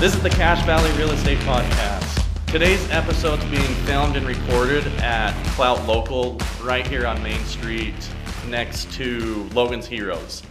This 0.00 0.14
is 0.14 0.22
the 0.22 0.30
Cache 0.30 0.64
Valley 0.64 0.92
Real 0.96 1.10
Estate 1.10 1.38
Podcast. 1.38 2.24
Today's 2.46 2.88
episode 2.88 3.40
is 3.40 3.44
being 3.46 3.74
filmed 3.84 4.14
and 4.14 4.24
recorded 4.28 4.86
at 4.98 5.32
Clout 5.56 5.84
Local 5.88 6.38
right 6.62 6.86
here 6.86 7.04
on 7.04 7.20
Main 7.20 7.44
Street 7.46 7.96
next 8.46 8.92
to 8.92 9.48
Logan's 9.54 9.88
Heroes. 9.88 10.44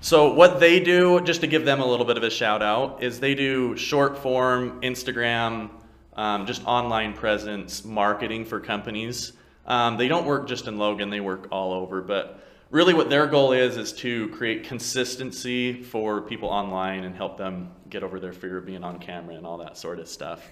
So, 0.00 0.34
what 0.34 0.58
they 0.58 0.80
do, 0.80 1.20
just 1.20 1.42
to 1.42 1.46
give 1.46 1.64
them 1.64 1.80
a 1.80 1.86
little 1.86 2.04
bit 2.04 2.16
of 2.16 2.24
a 2.24 2.28
shout 2.28 2.60
out, 2.60 3.00
is 3.00 3.20
they 3.20 3.36
do 3.36 3.76
short 3.76 4.18
form 4.18 4.80
Instagram, 4.80 5.70
um, 6.16 6.44
just 6.44 6.66
online 6.66 7.14
presence 7.14 7.84
marketing 7.84 8.44
for 8.44 8.58
companies. 8.58 9.32
Um, 9.64 9.96
they 9.96 10.08
don't 10.08 10.26
work 10.26 10.48
just 10.48 10.66
in 10.66 10.76
Logan, 10.76 11.08
they 11.08 11.20
work 11.20 11.46
all 11.52 11.72
over. 11.72 12.02
But 12.02 12.40
really, 12.70 12.94
what 12.94 13.08
their 13.08 13.26
goal 13.26 13.52
is, 13.52 13.76
is 13.76 13.92
to 13.94 14.28
create 14.28 14.64
consistency 14.64 15.82
for 15.82 16.20
people 16.20 16.48
online 16.48 17.04
and 17.04 17.14
help 17.14 17.38
them 17.38 17.70
get 17.88 18.02
over 18.02 18.20
their 18.20 18.32
fear 18.32 18.58
of 18.58 18.66
being 18.66 18.84
on 18.84 18.98
camera 18.98 19.34
and 19.34 19.46
all 19.46 19.58
that 19.58 19.78
sort 19.78 19.98
of 19.98 20.08
stuff. 20.08 20.46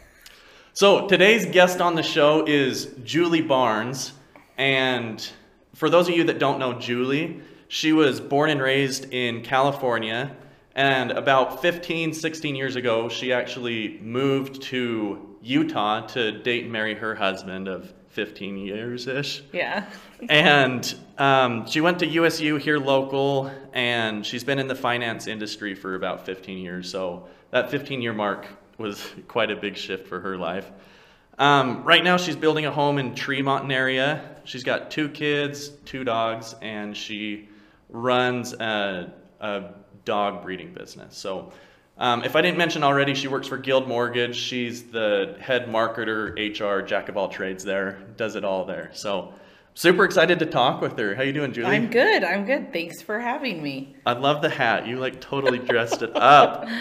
So, 0.72 1.06
today's 1.08 1.46
guest 1.46 1.80
on 1.80 1.94
the 1.94 2.02
show 2.02 2.46
is 2.46 2.94
Julie 3.04 3.42
Barnes. 3.42 4.12
And 4.58 5.26
for 5.74 5.90
those 5.90 6.08
of 6.08 6.14
you 6.14 6.24
that 6.24 6.38
don't 6.38 6.58
know 6.58 6.78
Julie, 6.78 7.40
she 7.68 7.92
was 7.92 8.20
born 8.20 8.50
and 8.50 8.60
raised 8.60 9.12
in 9.12 9.42
California. 9.42 10.34
And 10.74 11.10
about 11.12 11.62
15, 11.62 12.12
16 12.12 12.54
years 12.54 12.76
ago, 12.76 13.08
she 13.08 13.32
actually 13.32 13.98
moved 14.02 14.62
to 14.64 15.36
Utah 15.42 16.06
to 16.08 16.32
date 16.42 16.64
and 16.64 16.72
marry 16.72 16.94
her 16.94 17.14
husband 17.14 17.68
of 17.68 17.92
15 18.16 18.56
years 18.56 19.06
ish. 19.06 19.42
Yeah. 19.52 19.84
and 20.30 20.94
um, 21.18 21.66
she 21.66 21.82
went 21.82 21.98
to 21.98 22.06
USU 22.06 22.56
here 22.56 22.78
local, 22.78 23.50
and 23.74 24.24
she's 24.24 24.42
been 24.42 24.58
in 24.58 24.68
the 24.68 24.74
finance 24.74 25.26
industry 25.26 25.74
for 25.74 25.94
about 25.94 26.24
15 26.24 26.56
years. 26.56 26.90
So 26.90 27.28
that 27.50 27.70
15 27.70 28.00
year 28.00 28.14
mark 28.14 28.46
was 28.78 29.06
quite 29.28 29.50
a 29.50 29.56
big 29.56 29.76
shift 29.76 30.08
for 30.08 30.18
her 30.20 30.38
life. 30.38 30.72
Um, 31.38 31.84
right 31.84 32.02
now, 32.02 32.16
she's 32.16 32.36
building 32.36 32.64
a 32.64 32.72
home 32.72 32.96
in 32.96 33.14
Tremont 33.14 33.70
area. 33.70 34.36
She's 34.44 34.64
got 34.64 34.90
two 34.90 35.10
kids, 35.10 35.68
two 35.84 36.02
dogs, 36.02 36.54
and 36.62 36.96
she 36.96 37.50
runs 37.90 38.54
a, 38.54 39.12
a 39.40 39.64
dog 40.06 40.42
breeding 40.42 40.72
business. 40.72 41.14
So 41.18 41.52
um, 41.98 42.24
if 42.24 42.36
I 42.36 42.42
didn't 42.42 42.58
mention 42.58 42.82
already, 42.82 43.14
she 43.14 43.28
works 43.28 43.48
for 43.48 43.56
Guild 43.56 43.88
Mortgage. 43.88 44.36
She's 44.36 44.84
the 44.84 45.36
head 45.40 45.66
marketer, 45.66 46.34
HR, 46.36 46.84
jack 46.84 47.08
of 47.08 47.16
all 47.16 47.28
trades 47.28 47.64
there, 47.64 47.98
does 48.16 48.36
it 48.36 48.44
all 48.44 48.64
there. 48.64 48.90
So 48.92 49.32
super 49.74 50.04
excited 50.04 50.38
to 50.40 50.46
talk 50.46 50.80
with 50.80 50.98
her. 50.98 51.14
How 51.14 51.22
you 51.22 51.32
doing, 51.32 51.52
Julie? 51.52 51.74
I'm 51.74 51.90
good. 51.90 52.22
I'm 52.22 52.44
good. 52.44 52.72
Thanks 52.72 53.00
for 53.00 53.18
having 53.18 53.62
me. 53.62 53.96
I 54.04 54.12
love 54.12 54.42
the 54.42 54.50
hat. 54.50 54.86
You 54.86 54.98
like 54.98 55.20
totally 55.20 55.58
dressed 55.58 56.02
it 56.02 56.14
up. 56.16 56.68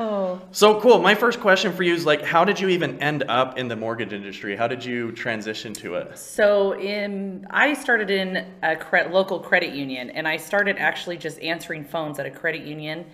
Oh. 0.00 0.40
So 0.50 0.80
cool. 0.80 1.00
My 1.00 1.14
first 1.14 1.38
question 1.38 1.72
for 1.72 1.82
you 1.82 1.94
is 1.94 2.06
like, 2.06 2.22
how 2.22 2.44
did 2.44 2.58
you 2.58 2.68
even 2.68 2.98
end 3.00 3.24
up 3.28 3.58
in 3.58 3.68
the 3.68 3.76
mortgage 3.76 4.12
industry? 4.12 4.56
How 4.56 4.66
did 4.66 4.84
you 4.84 5.12
transition 5.12 5.72
to 5.74 5.94
it? 5.96 6.18
So 6.18 6.74
in 6.76 7.46
I 7.50 7.74
started 7.74 8.10
in 8.10 8.46
a 8.62 8.74
cre- 8.74 9.08
local 9.10 9.38
credit 9.38 9.74
union, 9.74 10.10
and 10.10 10.26
I 10.26 10.38
started 10.38 10.76
actually 10.78 11.18
just 11.18 11.38
answering 11.40 11.84
phones 11.84 12.18
at 12.18 12.26
a 12.26 12.30
credit 12.30 12.62
union, 12.62 13.04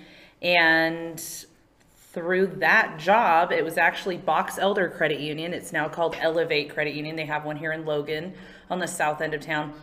and 0.42 1.46
through 2.12 2.46
that 2.58 2.98
job, 2.98 3.52
it 3.52 3.64
was 3.64 3.78
actually 3.78 4.16
Box 4.16 4.58
Elder 4.58 4.88
Credit 4.88 5.20
Union. 5.20 5.52
It's 5.52 5.72
now 5.72 5.88
called 5.88 6.16
Elevate 6.18 6.70
Credit 6.70 6.94
Union. 6.94 7.16
They 7.16 7.26
have 7.26 7.44
one 7.44 7.56
here 7.56 7.72
in 7.72 7.84
Logan 7.84 8.34
on 8.70 8.78
the 8.78 8.86
south 8.86 9.20
end 9.20 9.34
of 9.34 9.40
town. 9.40 9.74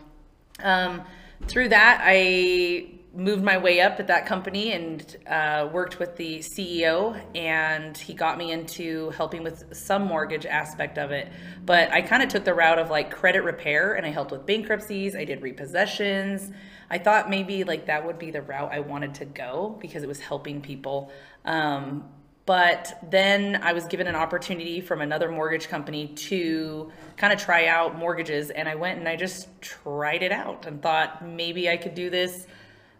Um, 0.62 1.02
through 1.46 1.68
that, 1.70 2.00
I 2.02 2.88
moved 3.14 3.42
my 3.42 3.56
way 3.56 3.80
up 3.80 3.98
at 3.98 4.08
that 4.08 4.26
company 4.26 4.72
and 4.72 5.16
uh, 5.26 5.68
worked 5.72 5.98
with 5.98 6.16
the 6.16 6.40
CEO, 6.40 7.18
and 7.34 7.96
he 7.96 8.12
got 8.12 8.36
me 8.36 8.52
into 8.52 9.10
helping 9.10 9.42
with 9.42 9.74
some 9.74 10.02
mortgage 10.06 10.44
aspect 10.44 10.98
of 10.98 11.10
it. 11.12 11.28
But 11.64 11.90
I 11.92 12.02
kind 12.02 12.22
of 12.22 12.28
took 12.28 12.44
the 12.44 12.54
route 12.54 12.78
of 12.78 12.90
like 12.90 13.10
credit 13.10 13.44
repair, 13.44 13.94
and 13.94 14.04
I 14.04 14.10
helped 14.10 14.32
with 14.32 14.44
bankruptcies. 14.44 15.16
I 15.16 15.24
did 15.24 15.40
repossessions. 15.40 16.52
I 16.90 16.98
thought 16.98 17.28
maybe 17.28 17.64
like 17.64 17.86
that 17.86 18.06
would 18.06 18.18
be 18.18 18.30
the 18.30 18.42
route 18.42 18.72
I 18.72 18.80
wanted 18.80 19.14
to 19.16 19.24
go 19.24 19.76
because 19.80 20.02
it 20.02 20.08
was 20.08 20.20
helping 20.20 20.60
people. 20.60 21.10
Um, 21.44 22.08
but 22.46 23.00
then 23.10 23.60
I 23.60 23.72
was 23.72 23.86
given 23.86 24.06
an 24.06 24.14
opportunity 24.14 24.80
from 24.80 25.00
another 25.00 25.32
mortgage 25.32 25.68
company 25.68 26.06
to 26.06 26.92
kind 27.16 27.32
of 27.32 27.40
try 27.40 27.66
out 27.66 27.98
mortgages, 27.98 28.50
and 28.50 28.68
I 28.68 28.76
went 28.76 29.00
and 29.00 29.08
I 29.08 29.16
just 29.16 29.48
tried 29.60 30.22
it 30.22 30.30
out 30.30 30.64
and 30.64 30.80
thought 30.80 31.26
maybe 31.26 31.68
I 31.68 31.76
could 31.76 31.94
do 31.94 32.08
this. 32.08 32.46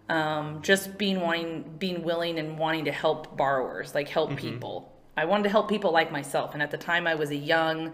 Um, 0.08 0.62
just 0.62 0.98
being 0.98 1.20
wanting, 1.20 1.62
being 1.78 2.02
willing, 2.02 2.38
and 2.38 2.58
wanting 2.58 2.84
to 2.86 2.92
help 2.92 3.36
borrowers, 3.36 3.94
like 3.94 4.08
help 4.08 4.30
mm-hmm. 4.30 4.38
people. 4.38 4.92
I 5.16 5.24
wanted 5.24 5.44
to 5.44 5.50
help 5.50 5.68
people 5.68 5.92
like 5.92 6.10
myself, 6.10 6.54
and 6.54 6.62
at 6.62 6.72
the 6.72 6.78
time 6.78 7.06
I 7.06 7.14
was 7.14 7.30
a 7.30 7.36
young, 7.36 7.92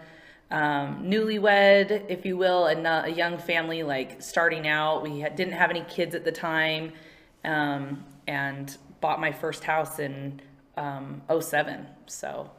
um, 0.52 1.02
newlywed, 1.04 2.04
if 2.08 2.24
you 2.24 2.36
will, 2.36 2.66
and 2.66 2.86
a 2.86 3.08
young 3.08 3.38
family, 3.38 3.82
like 3.82 4.22
starting 4.22 4.68
out. 4.68 5.02
We 5.02 5.22
didn't 5.34 5.54
have 5.54 5.70
any 5.70 5.82
kids 5.88 6.14
at 6.14 6.24
the 6.24 6.32
time, 6.32 6.92
um, 7.44 8.04
and 8.28 8.76
bought 9.00 9.18
my 9.18 9.32
first 9.32 9.64
house 9.64 9.98
in 9.98 10.40
um, 10.76 11.22
07. 11.40 11.86
So. 12.06 12.50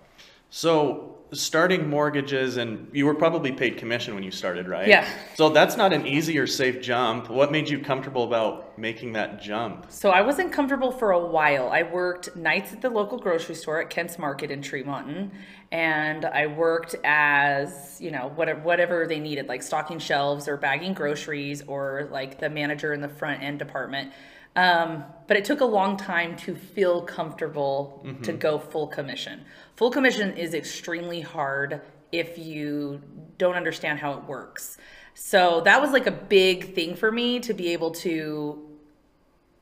So 0.55 1.17
starting 1.31 1.89
mortgages 1.89 2.57
and 2.57 2.87
you 2.93 3.07
were 3.07 3.15
probably 3.15 3.51
paid 3.51 3.75
commission 3.75 4.13
when 4.13 4.21
you 4.21 4.29
started, 4.29 4.67
right? 4.67 4.87
Yeah. 4.87 5.09
So 5.33 5.49
that's 5.49 5.75
not 5.75 5.93
an 5.93 6.05
easy 6.05 6.37
or 6.37 6.45
safe 6.45 6.79
jump. 6.79 7.27
What 7.27 7.51
made 7.51 7.67
you 7.67 7.79
comfortable 7.79 8.23
about 8.23 8.77
making 8.77 9.13
that 9.13 9.41
jump? 9.41 9.87
So 9.89 10.11
I 10.11 10.21
wasn't 10.21 10.51
comfortable 10.53 10.91
for 10.91 11.09
a 11.09 11.25
while. 11.25 11.69
I 11.69 11.81
worked 11.81 12.35
nights 12.35 12.71
at 12.71 12.81
the 12.81 12.89
local 12.91 13.17
grocery 13.17 13.55
store 13.55 13.81
at 13.81 13.89
Kent's 13.89 14.19
Market 14.19 14.51
in 14.51 14.61
Tremonton 14.61 15.31
and 15.71 16.23
I 16.23 16.45
worked 16.45 16.95
as, 17.03 17.97
you 17.99 18.11
know, 18.11 18.31
whatever 18.35 18.59
whatever 18.59 19.07
they 19.07 19.19
needed, 19.19 19.47
like 19.47 19.63
stocking 19.63 19.97
shelves 19.97 20.47
or 20.47 20.55
bagging 20.55 20.93
groceries 20.93 21.63
or 21.63 22.09
like 22.11 22.39
the 22.39 22.51
manager 22.51 22.93
in 22.93 23.01
the 23.01 23.09
front 23.09 23.41
end 23.41 23.57
department. 23.57 24.11
Um, 24.55 25.03
but 25.27 25.37
it 25.37 25.45
took 25.45 25.61
a 25.61 25.65
long 25.65 25.97
time 25.97 26.35
to 26.37 26.55
feel 26.55 27.01
comfortable 27.01 28.03
mm-hmm. 28.05 28.21
to 28.23 28.33
go 28.33 28.59
full 28.59 28.87
commission. 28.87 29.45
Full 29.75 29.89
commission 29.89 30.37
is 30.37 30.53
extremely 30.53 31.21
hard 31.21 31.81
if 32.11 32.37
you 32.37 33.01
don't 33.37 33.55
understand 33.55 33.99
how 33.99 34.13
it 34.13 34.23
works. 34.25 34.77
So 35.15 35.61
that 35.61 35.81
was 35.81 35.91
like 35.91 36.07
a 36.07 36.11
big 36.11 36.75
thing 36.75 36.95
for 36.95 37.11
me 37.11 37.39
to 37.41 37.53
be 37.53 37.73
able 37.73 37.91
to 37.91 38.69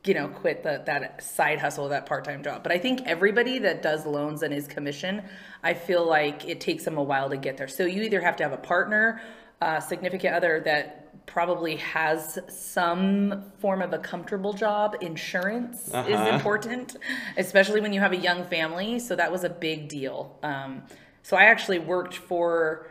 you 0.04 0.16
know 0.16 0.28
quit 0.28 0.64
the, 0.64 0.82
that 0.86 1.24
side 1.24 1.60
hustle 1.60 1.90
that 1.90 2.08
part-time 2.08 2.44
job 2.44 2.64
but 2.64 2.72
i 2.72 2.78
think 2.80 3.02
everybody 3.06 3.60
that 3.60 3.84
does 3.84 4.04
loans 4.04 4.42
and 4.42 4.52
is 4.52 4.68
commission 4.68 5.22
i 5.62 5.76
feel 5.76 6.04
like 6.04 6.48
it 6.48 6.60
takes 6.60 6.84
them 6.84 6.98
a 6.98 7.04
while 7.04 7.30
to 7.30 7.38
get 7.38 7.56
there 7.56 7.68
so 7.68 7.86
you 7.86 8.02
either 8.02 8.20
have 8.20 8.36
to 8.36 8.42
have 8.42 8.52
a 8.52 8.58
partner 8.58 9.22
a 9.62 9.80
significant 9.80 10.34
other 10.34 10.60
that 10.60 11.01
probably 11.26 11.78
has 11.78 12.40
some 12.50 13.44
form 13.60 13.82
of 13.82 13.94
a 13.94 13.98
comfortable 13.98 14.54
job. 14.54 14.96
Insurance 15.02 15.94
uh-huh. 15.94 16.10
is 16.10 16.34
important, 16.34 16.98
especially 17.38 17.82
when 17.82 17.94
you 17.94 18.00
have 18.00 18.12
a 18.12 18.18
young 18.18 18.44
family. 18.46 19.00
So 19.00 19.16
that 19.16 19.32
was 19.32 19.44
a 19.44 19.50
big 19.50 19.88
deal. 19.88 20.38
Um, 20.44 20.84
so 21.24 21.38
I 21.38 21.44
actually 21.44 21.80
worked 21.80 22.16
for. 22.16 22.88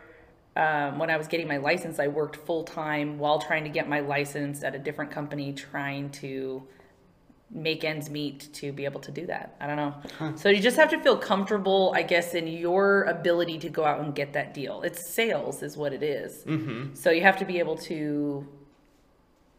Um, 0.53 0.99
when 0.99 1.09
I 1.09 1.15
was 1.15 1.27
getting 1.27 1.47
my 1.47 1.55
license, 1.55 1.97
I 1.97 2.09
worked 2.09 2.35
full 2.35 2.65
time 2.65 3.17
while 3.17 3.39
trying 3.39 3.63
to 3.63 3.69
get 3.69 3.87
my 3.87 4.01
license 4.01 4.65
at 4.65 4.75
a 4.75 4.79
different 4.79 5.09
company, 5.09 5.53
trying 5.53 6.09
to 6.09 6.63
make 7.53 7.83
ends 7.83 8.09
meet 8.09 8.53
to 8.53 8.71
be 8.71 8.85
able 8.85 9.01
to 9.01 9.11
do 9.11 9.25
that. 9.25 9.55
I 9.59 9.67
don't 9.67 9.75
know. 9.75 9.93
Huh. 10.17 10.35
So 10.35 10.49
you 10.49 10.61
just 10.61 10.77
have 10.77 10.89
to 10.91 10.99
feel 11.01 11.17
comfortable, 11.17 11.93
I 11.95 12.03
guess, 12.03 12.33
in 12.33 12.47
your 12.47 13.03
ability 13.03 13.59
to 13.59 13.69
go 13.69 13.83
out 13.83 13.99
and 13.99 14.15
get 14.15 14.33
that 14.33 14.53
deal. 14.53 14.81
It's 14.83 15.13
sales, 15.13 15.61
is 15.61 15.75
what 15.75 15.93
it 15.93 16.03
is. 16.03 16.43
Mm-hmm. 16.45 16.95
So 16.95 17.11
you 17.11 17.21
have 17.21 17.37
to 17.37 17.45
be 17.45 17.59
able 17.59 17.77
to 17.77 18.47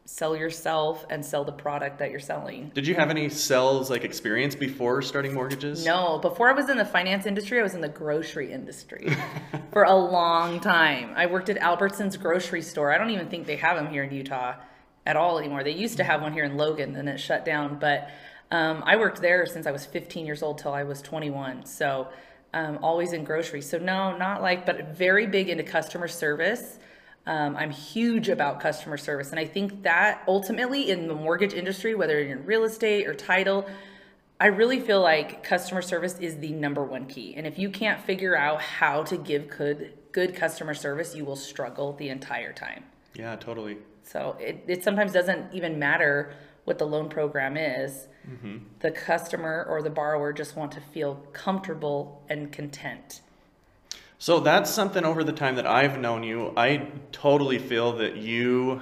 sell 0.04 0.36
yourself 0.36 1.06
and 1.10 1.24
sell 1.24 1.44
the 1.44 1.52
product 1.52 1.98
that 1.98 2.10
you're 2.10 2.18
selling. 2.18 2.70
Did 2.74 2.86
you 2.86 2.94
have 2.94 3.08
any 3.08 3.28
sales 3.28 3.88
like 3.88 4.04
experience 4.04 4.54
before 4.54 5.00
starting 5.02 5.32
mortgages? 5.32 5.86
No, 5.86 6.18
before 6.18 6.48
I 6.48 6.52
was 6.52 6.68
in 6.68 6.76
the 6.76 6.84
finance 6.84 7.24
industry, 7.24 7.60
I 7.60 7.62
was 7.62 7.74
in 7.74 7.80
the 7.80 7.88
grocery 7.88 8.52
industry 8.52 9.14
for 9.72 9.84
a 9.84 9.94
long 9.94 10.60
time. 10.60 11.12
I 11.14 11.26
worked 11.26 11.50
at 11.50 11.58
Albertsons 11.58 12.18
grocery 12.20 12.62
store. 12.62 12.92
I 12.92 12.98
don't 12.98 13.10
even 13.10 13.28
think 13.28 13.46
they 13.46 13.56
have 13.56 13.76
them 13.76 13.92
here 13.92 14.02
in 14.02 14.12
Utah 14.12 14.54
at 15.06 15.16
all 15.16 15.38
anymore. 15.38 15.64
They 15.64 15.72
used 15.72 15.96
to 15.96 16.04
have 16.04 16.22
one 16.22 16.32
here 16.32 16.44
in 16.44 16.56
Logan, 16.56 16.96
and 16.96 17.08
it 17.08 17.18
shut 17.18 17.44
down. 17.44 17.78
But 17.78 18.10
um, 18.50 18.82
I 18.86 18.96
worked 18.96 19.20
there 19.20 19.46
since 19.46 19.66
I 19.66 19.70
was 19.70 19.86
15 19.86 20.26
years 20.26 20.42
old 20.42 20.58
till 20.58 20.72
I 20.72 20.82
was 20.82 21.02
21. 21.02 21.64
So 21.64 22.08
um, 22.54 22.78
always 22.82 23.12
in 23.12 23.24
groceries. 23.24 23.68
So 23.68 23.78
no, 23.78 24.16
not 24.16 24.42
like, 24.42 24.66
but 24.66 24.96
very 24.96 25.26
big 25.26 25.48
into 25.48 25.64
customer 25.64 26.08
service. 26.08 26.78
Um, 27.26 27.56
I'm 27.56 27.70
huge 27.70 28.28
about 28.28 28.60
customer 28.60 28.96
service, 28.96 29.30
and 29.30 29.38
I 29.38 29.44
think 29.44 29.84
that 29.84 30.22
ultimately 30.26 30.90
in 30.90 31.06
the 31.06 31.14
mortgage 31.14 31.54
industry, 31.54 31.94
whether 31.94 32.20
you're 32.20 32.36
in 32.36 32.44
real 32.44 32.64
estate 32.64 33.06
or 33.06 33.14
title, 33.14 33.64
I 34.40 34.46
really 34.46 34.80
feel 34.80 35.00
like 35.00 35.44
customer 35.44 35.82
service 35.82 36.18
is 36.18 36.38
the 36.38 36.50
number 36.50 36.82
one 36.82 37.06
key. 37.06 37.34
And 37.36 37.46
if 37.46 37.60
you 37.60 37.70
can't 37.70 38.00
figure 38.00 38.36
out 38.36 38.60
how 38.60 39.04
to 39.04 39.16
give 39.16 39.48
good 39.48 39.92
good 40.10 40.34
customer 40.34 40.74
service, 40.74 41.14
you 41.14 41.24
will 41.24 41.36
struggle 41.36 41.92
the 41.94 42.08
entire 42.08 42.52
time. 42.52 42.84
Yeah, 43.14 43.36
totally. 43.36 43.78
So 44.04 44.36
it, 44.40 44.64
it 44.66 44.84
sometimes 44.84 45.12
doesn't 45.12 45.52
even 45.52 45.78
matter 45.78 46.34
what 46.64 46.78
the 46.78 46.86
loan 46.86 47.08
program 47.08 47.56
is. 47.56 48.08
The 48.78 48.92
customer 48.92 49.66
or 49.68 49.82
the 49.82 49.90
borrower 49.90 50.32
just 50.32 50.54
want 50.54 50.70
to 50.72 50.80
feel 50.80 51.16
comfortable 51.32 52.22
and 52.28 52.52
content. 52.52 53.20
So 54.18 54.38
that's 54.38 54.70
something 54.70 55.04
over 55.04 55.24
the 55.24 55.32
time 55.32 55.56
that 55.56 55.66
I've 55.66 55.98
known 55.98 56.22
you, 56.22 56.52
I 56.56 56.86
totally 57.10 57.58
feel 57.58 57.94
that 57.96 58.16
you, 58.16 58.80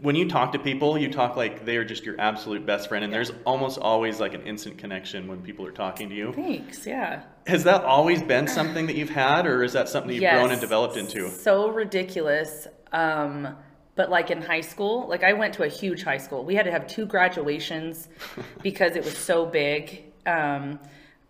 when 0.00 0.16
you 0.16 0.28
talk 0.28 0.50
to 0.52 0.58
people, 0.58 0.98
you 0.98 1.12
talk 1.12 1.36
like 1.36 1.64
they 1.64 1.76
are 1.76 1.84
just 1.84 2.04
your 2.04 2.20
absolute 2.20 2.66
best 2.66 2.88
friend, 2.88 3.04
and 3.04 3.12
there's 3.12 3.30
almost 3.44 3.78
always 3.78 4.18
like 4.18 4.34
an 4.34 4.42
instant 4.42 4.78
connection 4.78 5.28
when 5.28 5.42
people 5.42 5.64
are 5.64 5.70
talking 5.70 6.08
to 6.08 6.14
you. 6.16 6.32
Thanks, 6.32 6.84
yeah. 6.84 7.22
Has 7.46 7.62
that 7.62 7.84
always 7.84 8.20
been 8.20 8.48
something 8.48 8.86
that 8.86 8.96
you've 8.96 9.10
had, 9.10 9.46
or 9.46 9.62
is 9.62 9.74
that 9.74 9.88
something 9.88 10.10
you've 10.10 10.28
grown 10.32 10.50
and 10.50 10.60
developed 10.60 10.96
into? 10.96 11.30
So 11.30 11.70
ridiculous. 11.70 12.66
Um, 12.90 13.56
but 13.96 14.08
like 14.10 14.30
in 14.30 14.40
high 14.42 14.60
school, 14.60 15.08
like 15.08 15.24
I 15.24 15.32
went 15.32 15.54
to 15.54 15.64
a 15.64 15.68
huge 15.68 16.04
high 16.04 16.18
school. 16.18 16.44
We 16.44 16.54
had 16.54 16.64
to 16.66 16.70
have 16.70 16.86
two 16.86 17.06
graduations 17.06 18.08
because 18.62 18.94
it 18.94 19.04
was 19.04 19.16
so 19.16 19.44
big. 19.46 20.04
Um, 20.26 20.78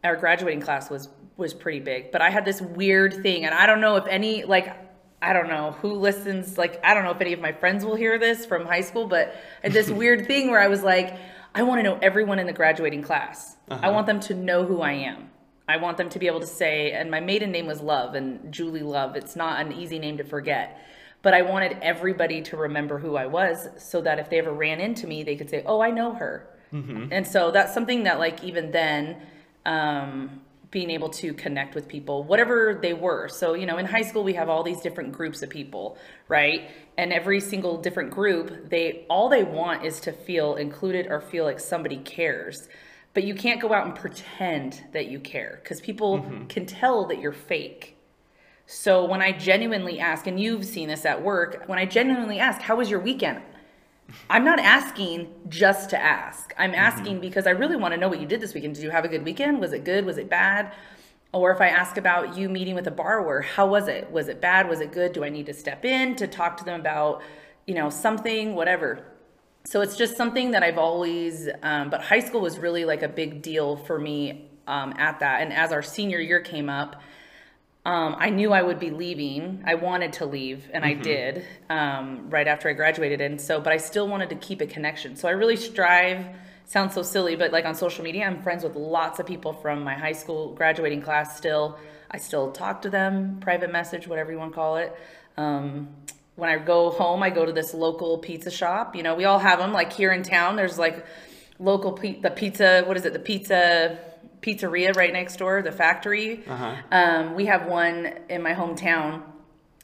our 0.04 0.16
graduating 0.16 0.60
class 0.60 0.90
was 0.90 1.08
was 1.38 1.52
pretty 1.54 1.80
big, 1.80 2.12
but 2.12 2.20
I 2.22 2.30
had 2.30 2.44
this 2.44 2.60
weird 2.60 3.12
thing, 3.22 3.44
and 3.44 3.54
I 3.54 3.66
don't 3.66 3.80
know 3.80 3.96
if 3.96 4.06
any 4.06 4.44
like 4.44 4.74
I 5.22 5.32
don't 5.32 5.48
know 5.48 5.72
who 5.80 5.92
listens. 5.94 6.58
Like 6.58 6.80
I 6.84 6.92
don't 6.92 7.04
know 7.04 7.12
if 7.12 7.20
any 7.20 7.32
of 7.32 7.40
my 7.40 7.52
friends 7.52 7.84
will 7.84 7.94
hear 7.96 8.18
this 8.18 8.44
from 8.44 8.66
high 8.66 8.80
school, 8.82 9.06
but 9.06 9.28
I 9.62 9.68
had 9.68 9.72
this 9.72 9.88
weird 10.02 10.26
thing 10.26 10.50
where 10.50 10.60
I 10.60 10.66
was 10.68 10.82
like, 10.82 11.16
I 11.54 11.62
want 11.62 11.78
to 11.78 11.82
know 11.82 11.98
everyone 12.02 12.38
in 12.38 12.46
the 12.46 12.52
graduating 12.52 13.02
class. 13.02 13.56
I 13.70 13.74
Uh-huh. 13.74 13.92
want 13.92 14.06
them 14.06 14.20
to 14.20 14.34
know 14.34 14.64
who 14.64 14.80
I 14.82 14.92
am. 14.92 15.30
I 15.68 15.78
want 15.78 15.96
them 15.96 16.08
to 16.10 16.18
be 16.20 16.26
able 16.28 16.40
to 16.40 16.46
say, 16.46 16.92
and 16.92 17.10
my 17.10 17.18
maiden 17.20 17.50
name 17.50 17.66
was 17.66 17.80
Love, 17.80 18.14
and 18.14 18.52
Julie 18.52 18.82
Love. 18.84 19.16
It's 19.16 19.34
not 19.34 19.60
an 19.60 19.72
easy 19.72 19.98
name 19.98 20.16
to 20.18 20.24
forget. 20.24 20.78
But 21.26 21.34
I 21.34 21.42
wanted 21.42 21.78
everybody 21.82 22.40
to 22.42 22.56
remember 22.56 23.00
who 23.00 23.16
I 23.16 23.26
was 23.26 23.68
so 23.78 24.00
that 24.02 24.20
if 24.20 24.30
they 24.30 24.38
ever 24.38 24.52
ran 24.52 24.78
into 24.78 25.08
me, 25.08 25.24
they 25.24 25.34
could 25.34 25.50
say, 25.50 25.64
Oh, 25.66 25.80
I 25.80 25.90
know 25.90 26.12
her. 26.14 26.48
And 27.10 27.26
so 27.26 27.50
that's 27.50 27.74
something 27.74 28.04
that, 28.04 28.20
like, 28.20 28.44
even 28.44 28.70
then, 28.70 29.16
um, 29.64 30.40
being 30.70 30.88
able 30.88 31.08
to 31.08 31.34
connect 31.34 31.74
with 31.74 31.88
people, 31.88 32.22
whatever 32.22 32.78
they 32.80 32.94
were. 32.94 33.26
So, 33.26 33.54
you 33.54 33.66
know, 33.66 33.76
in 33.78 33.86
high 33.86 34.02
school, 34.02 34.22
we 34.22 34.34
have 34.34 34.48
all 34.48 34.62
these 34.62 34.80
different 34.80 35.10
groups 35.10 35.42
of 35.42 35.50
people, 35.50 35.98
right? 36.28 36.70
And 36.96 37.12
every 37.12 37.40
single 37.40 37.82
different 37.82 38.12
group, 38.12 38.70
they 38.70 39.04
all 39.10 39.28
they 39.28 39.42
want 39.42 39.84
is 39.84 39.98
to 40.02 40.12
feel 40.12 40.54
included 40.54 41.08
or 41.08 41.20
feel 41.20 41.44
like 41.44 41.58
somebody 41.58 41.96
cares. 41.96 42.68
But 43.14 43.24
you 43.24 43.34
can't 43.34 43.60
go 43.60 43.72
out 43.72 43.84
and 43.84 43.96
pretend 43.96 44.80
that 44.92 45.08
you 45.08 45.18
care 45.18 45.58
because 45.60 45.80
people 45.80 46.24
can 46.48 46.66
tell 46.66 47.06
that 47.08 47.18
you're 47.18 47.32
fake. 47.32 47.95
So 48.66 49.04
when 49.04 49.22
I 49.22 49.30
genuinely 49.30 50.00
ask, 50.00 50.26
and 50.26 50.40
you've 50.40 50.64
seen 50.64 50.88
this 50.88 51.04
at 51.04 51.22
work, 51.22 51.64
when 51.66 51.78
I 51.78 51.86
genuinely 51.86 52.40
ask, 52.40 52.60
how 52.60 52.76
was 52.76 52.90
your 52.90 52.98
weekend? 52.98 53.40
I'm 54.28 54.44
not 54.44 54.58
asking 54.58 55.32
just 55.48 55.90
to 55.90 55.98
ask. 55.98 56.52
I'm 56.58 56.74
asking 56.74 57.20
because 57.20 57.46
I 57.46 57.50
really 57.50 57.76
want 57.76 57.94
to 57.94 57.98
know 57.98 58.08
what 58.08 58.20
you 58.20 58.26
did 58.26 58.40
this 58.40 58.54
weekend. 58.54 58.74
Did 58.74 58.84
you 58.84 58.90
have 58.90 59.04
a 59.04 59.08
good 59.08 59.24
weekend? 59.24 59.60
Was 59.60 59.72
it 59.72 59.84
good? 59.84 60.04
Was 60.04 60.18
it 60.18 60.28
bad? 60.28 60.72
Or 61.32 61.52
if 61.52 61.60
I 61.60 61.68
ask 61.68 61.96
about 61.96 62.36
you 62.36 62.48
meeting 62.48 62.74
with 62.74 62.86
a 62.86 62.90
borrower, 62.90 63.42
how 63.42 63.66
was 63.66 63.88
it? 63.88 64.10
Was 64.10 64.28
it 64.28 64.40
bad? 64.40 64.68
Was 64.68 64.80
it 64.80 64.92
good? 64.92 65.12
Do 65.12 65.22
I 65.22 65.28
need 65.28 65.46
to 65.46 65.54
step 65.54 65.84
in 65.84 66.16
to 66.16 66.26
talk 66.26 66.56
to 66.58 66.64
them 66.64 66.80
about, 66.80 67.22
you 67.66 67.74
know, 67.74 67.90
something, 67.90 68.54
whatever? 68.54 69.04
So 69.64 69.80
it's 69.80 69.96
just 69.96 70.16
something 70.16 70.52
that 70.52 70.62
I've 70.62 70.78
always, 70.78 71.48
um, 71.62 71.90
but 71.90 72.00
high 72.00 72.20
school 72.20 72.40
was 72.40 72.58
really 72.58 72.84
like 72.84 73.02
a 73.02 73.08
big 73.08 73.42
deal 73.42 73.76
for 73.76 73.98
me 73.98 74.48
um, 74.66 74.94
at 74.96 75.20
that. 75.20 75.42
And 75.42 75.52
as 75.52 75.72
our 75.72 75.82
senior 75.82 76.20
year 76.20 76.40
came 76.40 76.68
up, 76.68 77.02
um, 77.86 78.16
I 78.18 78.30
knew 78.30 78.52
I 78.52 78.62
would 78.62 78.80
be 78.80 78.90
leaving. 78.90 79.62
I 79.64 79.76
wanted 79.76 80.14
to 80.14 80.26
leave, 80.26 80.68
and 80.72 80.84
I 80.84 80.92
did 80.94 81.44
um, 81.70 82.28
right 82.28 82.48
after 82.48 82.68
I 82.68 82.72
graduated. 82.72 83.20
And 83.20 83.40
so, 83.40 83.60
but 83.60 83.72
I 83.72 83.76
still 83.76 84.08
wanted 84.08 84.28
to 84.30 84.34
keep 84.34 84.60
a 84.60 84.66
connection. 84.66 85.14
So 85.14 85.28
I 85.28 85.30
really 85.30 85.54
strive. 85.54 86.26
Sounds 86.64 86.94
so 86.94 87.02
silly, 87.02 87.36
but 87.36 87.52
like 87.52 87.64
on 87.64 87.76
social 87.76 88.02
media, 88.02 88.26
I'm 88.26 88.42
friends 88.42 88.64
with 88.64 88.74
lots 88.74 89.20
of 89.20 89.26
people 89.26 89.52
from 89.52 89.84
my 89.84 89.94
high 89.94 90.14
school 90.14 90.52
graduating 90.52 91.00
class. 91.00 91.36
Still, 91.36 91.78
I 92.10 92.18
still 92.18 92.50
talk 92.50 92.82
to 92.82 92.90
them, 92.90 93.38
private 93.40 93.70
message, 93.70 94.08
whatever 94.08 94.32
you 94.32 94.38
want 94.38 94.50
to 94.50 94.56
call 94.56 94.78
it. 94.78 94.92
Um, 95.36 95.86
when 96.34 96.50
I 96.50 96.58
go 96.58 96.90
home, 96.90 97.22
I 97.22 97.30
go 97.30 97.46
to 97.46 97.52
this 97.52 97.72
local 97.72 98.18
pizza 98.18 98.50
shop. 98.50 98.96
You 98.96 99.04
know, 99.04 99.14
we 99.14 99.26
all 99.26 99.38
have 99.38 99.60
them. 99.60 99.72
Like 99.72 99.92
here 99.92 100.10
in 100.10 100.24
town, 100.24 100.56
there's 100.56 100.76
like 100.76 101.06
local 101.60 101.92
pe- 101.92 102.20
the 102.20 102.32
pizza. 102.32 102.82
What 102.84 102.96
is 102.96 103.04
it? 103.04 103.12
The 103.12 103.20
pizza 103.20 103.96
pizzeria 104.46 104.94
right 104.94 105.12
next 105.12 105.36
door, 105.38 105.60
the 105.62 105.72
factory. 105.72 106.44
Um, 106.90 107.34
we 107.34 107.46
have 107.46 107.66
one 107.66 108.14
in 108.28 108.42
my 108.42 108.52
hometown. 108.54 109.22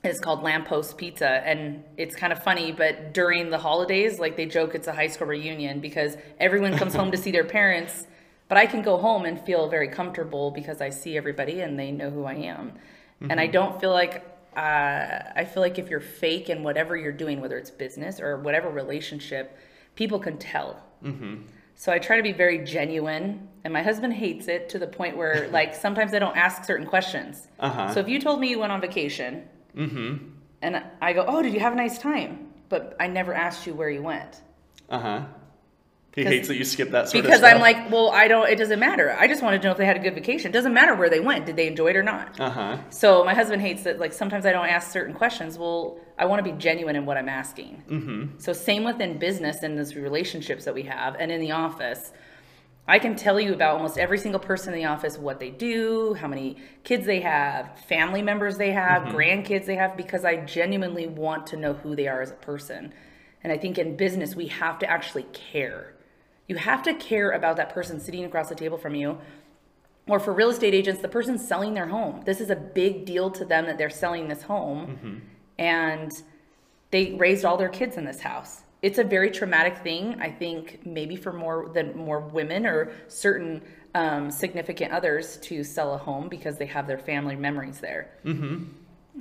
It's 0.05 0.21
called 0.21 0.43
Lamppost 0.43 0.97
Pizza, 0.97 1.29
and 1.29 1.85
it's 1.97 2.15
kind 2.17 2.33
of 2.33 2.43
funny. 2.43 2.73
But 2.73 3.15
during 3.15 3.51
the 3.51 3.59
holidays, 3.59 4.19
like 4.19 4.37
they 4.37 4.47
joke, 4.47 4.75
it's 4.75 4.87
a 4.89 4.93
high 4.93 5.09
school 5.09 5.27
reunion 5.29 5.81
because 5.81 6.17
everyone 6.41 6.77
comes 6.77 6.95
home 6.95 7.11
to 7.13 7.17
see 7.17 7.31
their 7.31 7.45
parents. 7.45 8.07
But 8.49 8.59
I 8.59 8.67
can 8.67 8.83
go 8.83 8.99
home 8.99 9.25
and 9.25 9.41
feel 9.41 9.69
very 9.69 9.89
comfortable 9.89 10.51
because 10.51 10.81
I 10.81 10.91
see 10.91 11.17
everybody 11.17 11.61
and 11.61 11.79
they 11.79 11.91
know 11.91 12.11
who 12.11 12.25
I 12.25 12.35
am, 12.35 12.73
and 13.31 13.41
I 13.41 13.47
don't 13.49 13.81
feel 13.81 13.91
like. 13.93 14.29
Uh, 14.55 15.33
I 15.35 15.47
feel 15.47 15.63
like 15.63 15.79
if 15.79 15.89
you're 15.89 16.01
fake 16.01 16.51
in 16.51 16.63
whatever 16.63 16.95
you're 16.95 17.11
doing, 17.11 17.41
whether 17.41 17.57
it's 17.57 17.71
business 17.71 18.21
or 18.21 18.37
whatever 18.37 18.69
relationship, 18.69 19.57
people 19.95 20.19
can 20.19 20.37
tell. 20.37 20.83
So 21.75 21.91
I 21.91 21.99
try 21.99 22.19
to 22.19 22.23
be 22.23 22.33
very 22.33 22.59
genuine, 22.59 23.49
and 23.65 23.73
my 23.73 23.83
husband 23.83 24.13
hates 24.13 24.49
it 24.49 24.69
to 24.71 24.79
the 24.79 24.87
point 24.87 25.17
where, 25.17 25.49
like, 25.53 25.75
sometimes 25.75 26.15
I 26.15 26.19
don't 26.19 26.37
ask 26.37 26.65
certain 26.65 26.87
questions. 26.87 27.49
Uh-huh. 27.61 27.95
So 27.95 28.01
if 28.01 28.09
you 28.09 28.21
told 28.21 28.41
me 28.41 28.49
you 28.51 28.59
went 28.59 28.73
on 28.73 28.81
vacation, 28.81 29.49
and 30.63 30.83
I 31.01 31.13
go, 31.13 31.25
"Oh, 31.27 31.43
did 31.43 31.55
you 31.55 31.61
have 31.61 31.73
a 31.73 31.77
nice 31.77 31.99
time?" 31.99 32.49
But 32.69 32.97
I 32.99 33.07
never 33.07 33.35
asked 33.35 33.67
you 33.67 33.75
where 33.75 33.91
you 33.91 34.03
went 34.03 34.41
Uh 34.89 34.99
huh. 34.99 35.25
He 36.15 36.25
hates 36.25 36.49
that 36.49 36.57
you 36.57 36.65
skip 36.65 36.91
that 36.91 37.09
sort 37.09 37.25
because. 37.25 37.43
I'm 37.43 37.59
like, 37.59 37.91
"Well, 37.91 38.11
I 38.11 38.29
don't. 38.29 38.47
It 38.47 38.57
doesn't 38.57 38.79
matter. 38.79 39.17
I 39.19 39.27
just 39.27 39.43
wanted 39.43 39.63
to 39.63 39.69
know 39.69 39.73
if 39.73 39.79
they 39.79 39.87
had 39.87 39.97
a 39.97 40.01
good 40.01 40.15
vacation. 40.15 40.51
It 40.51 40.53
doesn't 40.53 40.75
matter 40.75 40.95
where 40.95 41.09
they 41.09 41.21
went. 41.21 41.47
Did 41.47 41.57
they 41.57 41.67
enjoy 41.67 41.89
it 41.89 41.97
or 41.97 42.03
not?" 42.03 42.39
Uh 42.39 42.51
huh. 42.51 42.79
So 42.91 43.25
my 43.25 43.33
husband 43.33 43.63
hates 43.63 43.85
that. 43.85 43.99
Like 43.99 44.13
sometimes 44.13 44.45
I 44.45 44.53
don't 44.53 44.69
ask 44.69 44.93
certain 44.93 45.15
questions. 45.15 45.57
Well, 45.57 45.99
I 46.19 46.27
want 46.27 46.45
to 46.45 46.53
be 46.53 46.57
genuine 46.59 46.97
in 46.97 47.07
what 47.07 47.17
I'm 47.17 47.31
asking. 47.31 47.83
Mm-hmm. 47.89 48.39
So 48.39 48.53
same 48.53 48.85
within 48.85 49.19
business 49.19 49.63
and 49.63 49.79
those 49.79 49.95
relationships 49.95 50.67
that 50.67 50.75
we 50.75 50.83
have, 50.83 51.17
and 51.19 51.33
in 51.33 51.41
the 51.41 51.53
office, 51.53 52.13
I 52.87 52.99
can 52.99 53.15
tell 53.15 53.39
you 53.39 53.55
about 53.55 53.77
almost 53.77 53.97
every 53.97 54.19
single 54.19 54.41
person 54.41 54.75
in 54.75 54.81
the 54.81 54.87
office, 54.87 55.17
what 55.17 55.39
they 55.39 55.51
do, 55.51 56.15
how 56.15 56.27
many 56.27 56.57
kids 56.83 57.07
they 57.07 57.21
have, 57.21 57.79
family 57.87 58.23
members 58.23 58.59
they 58.59 58.73
have, 58.73 59.03
mm-hmm. 59.03 59.17
grandkids 59.17 59.67
they 59.67 59.77
have, 59.77 59.97
because 59.97 60.25
I 60.25 60.37
genuinely 60.37 61.07
want 61.07 61.47
to 61.49 61.57
know 61.57 61.75
who 61.75 61.95
they 61.95 62.09
are 62.09 62.23
as 62.23 62.33
a 62.33 62.35
person. 62.35 62.93
And 63.45 63.53
I 63.53 63.57
think 63.57 63.79
in 63.79 63.97
business 63.97 64.35
we 64.35 64.49
have 64.49 64.81
to 64.81 64.91
actually 64.91 65.25
care. 65.33 65.95
You 66.49 66.57
have 66.57 66.83
to 66.83 66.95
care 66.95 67.31
about 67.31 67.57
that 67.57 67.73
person 67.73 68.01
sitting 68.01 68.25
across 68.25 68.49
the 68.49 68.55
table 68.57 68.79
from 68.79 68.97
you 68.97 69.19
or 70.09 70.19
for 70.19 70.33
real 70.33 70.51
estate 70.51 70.75
agents, 70.75 71.01
the 71.01 71.09
person 71.09 71.39
selling 71.39 71.75
their 71.75 71.87
home. 71.87 72.23
This 72.25 72.41
is 72.41 72.51
a 72.51 72.57
big 72.57 73.05
deal 73.05 73.31
to 73.31 73.45
them 73.45 73.67
that 73.67 73.79
they're 73.79 73.91
selling 73.91 74.29
this 74.29 74.43
home. 74.43 74.87
Mm-hmm. 74.87 75.19
And 75.59 76.11
they 76.91 77.13
raised 77.13 77.45
all 77.45 77.57
their 77.57 77.69
kids 77.69 77.97
in 77.97 78.05
this 78.05 78.21
house. 78.21 78.65
It's 78.83 78.99
a 78.99 79.05
very 79.05 79.31
traumatic 79.31 79.79
thing, 79.79 80.21
I 80.21 80.29
think, 80.31 80.85
maybe 80.85 81.15
for 81.15 81.33
more 81.33 81.71
than 81.73 81.97
more 81.97 82.19
women 82.21 82.67
or 82.67 82.91
certain 83.07 83.63
um, 83.95 84.31
significant 84.31 84.93
others 84.93 85.37
to 85.39 85.63
sell 85.63 85.95
a 85.95 85.99
home 85.99 86.29
because 86.29 86.59
they 86.59 86.67
have 86.67 86.89
their 86.89 86.99
family 86.99 87.37
memories 87.37 87.79
there. 87.79 88.11
Mm-hmm. 88.25 88.65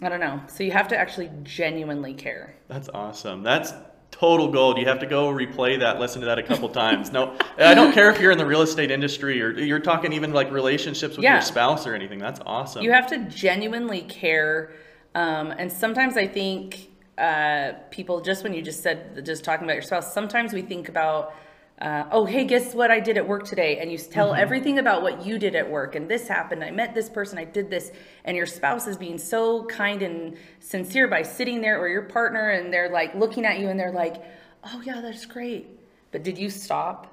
I 0.03 0.10
don't 0.10 0.20
know. 0.20 0.41
So 0.48 0.63
you 0.63 0.72
have 0.72 0.88
to 0.89 0.98
actually 0.98 1.30
genuinely 1.44 2.13
care. 2.13 2.56
That's 2.70 2.89
awesome. 2.89 3.44
That's 3.44 3.74
total 4.10 4.50
gold. 4.51 4.77
You 4.77 4.86
have 4.88 5.00
to 5.00 5.06
go 5.06 5.30
replay 5.30 5.80
that, 5.80 6.00
listen 6.00 6.22
to 6.22 6.27
that 6.27 6.39
a 6.39 6.44
couple 6.44 6.68
times. 6.70 7.12
No, 7.12 7.38
I 7.58 7.74
don't 7.75 7.94
care 7.94 8.10
if 8.10 8.20
you're 8.20 8.32
in 8.32 8.38
the 8.38 8.46
real 8.46 8.62
estate 8.62 8.89
industry 8.91 9.41
or 9.41 9.51
you're 9.51 9.80
talking 9.80 10.12
even 10.13 10.34
like 10.34 10.51
relationships 10.51 11.18
with 11.18 11.24
Yeah. 11.24 11.34
your 11.34 11.41
spouse 11.41 11.86
or 11.86 11.94
anything. 11.94 12.20
That's 12.20 12.39
awesome. 12.46 12.84
You 12.84 12.91
have 12.91 13.08
to 13.08 13.20
genuinely 13.30 14.01
care. 14.01 14.72
Um, 15.13 15.51
and 15.51 15.72
sometimes 15.72 16.18
I 16.18 16.27
think 16.27 16.89
uh, 17.22 17.74
people, 17.92 18.20
just 18.22 18.44
when 18.44 18.54
you 18.54 18.62
just 18.62 18.82
said, 18.82 19.24
just 19.25 19.44
talking 19.44 19.66
about 19.66 19.74
your 19.74 19.82
spouse, 19.84 20.12
sometimes 20.13 20.54
we 20.54 20.62
think 20.63 20.90
about, 20.90 21.34
uh, 21.80 22.06
oh, 22.12 22.25
hey, 22.25 22.46
guess 22.46 22.74
what 22.74 22.90
I 22.90 23.00
did 23.00 23.16
at 23.18 23.28
work 23.28 23.44
today? 23.46 23.78
And 23.78 23.92
you 23.92 23.98
tell 23.98 24.34
everything 24.34 24.80
about 24.80 25.04
what 25.04 25.25
you 25.25 25.38
did 25.38 25.56
at 25.56 25.70
work. 25.70 25.96
And 25.96 26.10
this 26.10 26.28
happened. 26.28 26.63
I 26.63 26.72
met 26.72 26.96
this 26.96 27.10
person. 27.10 27.38
I 27.38 27.44
did 27.46 27.70
this. 27.70 27.92
And 28.25 28.36
your 28.36 28.46
spouse 28.48 28.88
is 28.88 28.98
being 28.98 29.18
so 29.20 29.66
kind 29.66 30.01
and 30.01 30.36
sincere 30.60 31.08
by 31.08 31.22
sitting 31.22 31.62
there 31.62 31.80
or 31.80 31.88
your 31.88 32.04
partner 32.04 32.50
and 32.50 32.74
they're 32.74 32.90
like 32.90 33.13
looking 33.16 33.46
at 33.46 33.60
you 33.60 33.70
and 33.70 33.80
they're 33.80 33.92
like, 33.92 34.24
oh, 34.63 34.82
yeah, 34.84 35.00
that's 35.01 35.25
great. 35.25 35.68
But 36.12 36.24
did 36.24 36.38
you 36.38 36.50
stop 36.50 37.08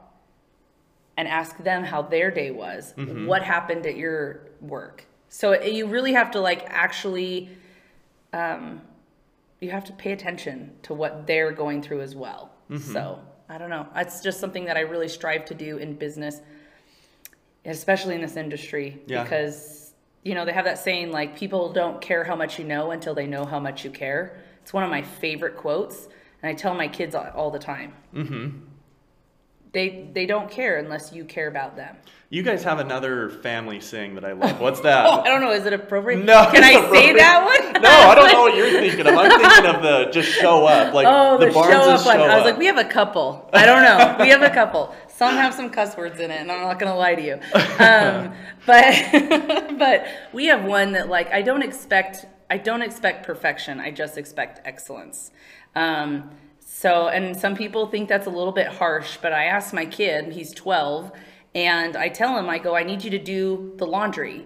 and 1.19 1.29
ask 1.29 1.57
them 1.59 1.85
how 1.85 2.01
their 2.03 2.31
day 2.31 2.51
was? 2.51 2.95
What 3.27 3.43
happened 3.43 3.85
at 3.87 3.97
your 3.97 4.41
work? 4.61 5.05
So 5.29 5.53
it- 5.53 5.73
you 5.73 5.87
really 5.87 6.13
have 6.15 6.31
to 6.33 6.41
like 6.41 6.65
actually, 6.69 7.51
um, 8.33 8.81
you 9.61 9.71
have 9.71 9.85
to 9.85 9.93
pay 9.93 10.13
attention 10.13 10.73
to 10.83 10.95
what 10.95 11.27
they're 11.27 11.53
going 11.53 11.83
through 11.83 12.01
as 12.01 12.15
well. 12.15 12.51
Mm-hmm. 12.71 12.93
So 12.93 13.19
I 13.49 13.59
don't 13.59 13.71
know. 13.71 13.87
It's 13.97 14.21
just 14.21 14.41
something 14.41 14.65
that 14.67 14.77
I 14.77 14.81
really 14.81 15.09
strive 15.09 15.45
to 15.47 15.55
do 15.55 15.79
in 15.79 15.95
business, 15.95 16.41
especially 17.65 18.15
in 18.15 18.21
this 18.21 18.37
industry, 18.37 19.01
Yeah. 19.07 19.23
because 19.23 19.93
you 20.25 20.35
know 20.35 20.45
they 20.45 20.53
have 20.53 20.65
that 20.65 20.79
saying 20.79 21.11
like 21.11 21.37
people 21.37 21.73
don't 21.73 22.01
care 22.01 22.25
how 22.25 22.37
much 22.37 22.59
you 22.59 22.65
know 22.65 22.91
until 22.91 23.15
they 23.15 23.27
know 23.27 23.45
how 23.45 23.59
much 23.59 23.85
you 23.85 23.91
care. 23.91 24.39
It's 24.63 24.73
one 24.73 24.85
of 24.85 24.91
my 24.91 25.03
favorite 25.03 25.57
quotes, 25.57 26.09
and 26.43 26.51
I 26.51 26.55
tell 26.55 26.75
my 26.75 26.89
kids 26.89 27.15
all 27.15 27.51
the 27.51 27.59
time. 27.59 27.95
Mm-hmm. 28.15 28.59
They 29.73 30.09
they 30.13 30.27
don't 30.27 30.51
care 30.51 30.79
unless 30.79 31.13
you 31.13 31.25
care 31.25 31.49
about 31.49 31.77
them. 31.77 31.97
You 32.31 32.43
guys 32.43 32.63
have 32.65 32.79
another 32.79 33.31
family 33.31 33.81
saying 33.81 34.15
that 34.17 34.25
I 34.25 34.33
love. 34.33 34.61
What's 34.61 34.81
Oh, 34.81 34.83
that? 34.83 35.07
I 35.07 35.25
don't 35.29 35.41
know. 35.41 35.51
Is 35.53 35.65
it 35.65 35.73
appropriate? 35.73 36.25
No, 36.25 36.47
Can 36.53 36.63
I 36.63 36.73
say 36.91 37.15
that 37.15 37.45
one? 37.45 37.83
No, 37.83 37.89
I 37.89 38.15
don't 38.15 38.31
know 38.33 38.43
what 38.43 38.57
you're 38.57 38.71
thinking 38.81 39.07
of. 39.07 39.15
I'm 39.15 39.31
thinking 39.41 39.67
of 39.75 39.83
the 39.83 40.11
just 40.13 40.29
show 40.31 40.67
up, 40.67 40.93
like 40.93 41.07
Oh, 41.09 41.39
the, 41.39 41.47
the 41.47 41.53
show 41.53 41.61
up 41.61 42.05
one. 42.05 42.17
show 42.17 42.23
I 42.25 42.35
was 42.35 42.41
up. 42.41 42.45
like, 42.45 42.59
we 42.59 42.67
have 42.67 42.77
a 42.77 42.85
couple. 42.85 43.49
I 43.53 43.65
don't 43.65 43.83
know. 43.83 44.17
we 44.25 44.31
have 44.31 44.43
a 44.43 44.51
couple. 44.51 44.95
Some 45.09 45.35
have 45.37 45.55
some 45.55 45.71
cuss 45.71 45.97
words 45.97 46.19
in 46.21 46.31
it, 46.31 46.41
and 46.41 46.51
I'm 46.53 46.61
not 46.63 46.79
gonna 46.79 46.97
lie 46.97 47.15
to 47.15 47.23
you. 47.23 47.35
Um, 47.79 48.35
but 48.67 49.79
but 49.79 50.07
we 50.33 50.47
have 50.47 50.65
one 50.65 50.93
that 50.93 51.09
like 51.09 51.33
I 51.33 51.43
don't 51.43 51.63
expect. 51.63 52.27
I 52.51 52.57
don't 52.59 52.83
expect 52.83 53.27
perfection. 53.27 53.79
I 53.81 53.91
just 53.91 54.17
expect 54.19 54.61
excellence. 54.67 55.31
Um, 55.75 56.31
so, 56.71 57.09
and 57.09 57.35
some 57.35 57.57
people 57.57 57.87
think 57.87 58.11
that's 58.11 58.27
a 58.27 58.31
little 58.31 58.53
bit 58.53 58.69
harsh, 58.69 59.17
but 59.23 59.33
I 59.33 59.47
asked 59.47 59.73
my 59.73 59.87
kid. 59.87 60.33
He's 60.33 60.53
12, 60.53 61.11
and 61.55 61.97
I 61.97 62.11
tell 62.11 62.39
him, 62.39 62.49
I 62.51 62.59
go, 62.59 62.77
I 62.77 62.85
need 62.85 63.03
you 63.03 63.11
to 63.11 63.19
do 63.19 63.73
the 63.79 63.87
laundry. 63.87 64.45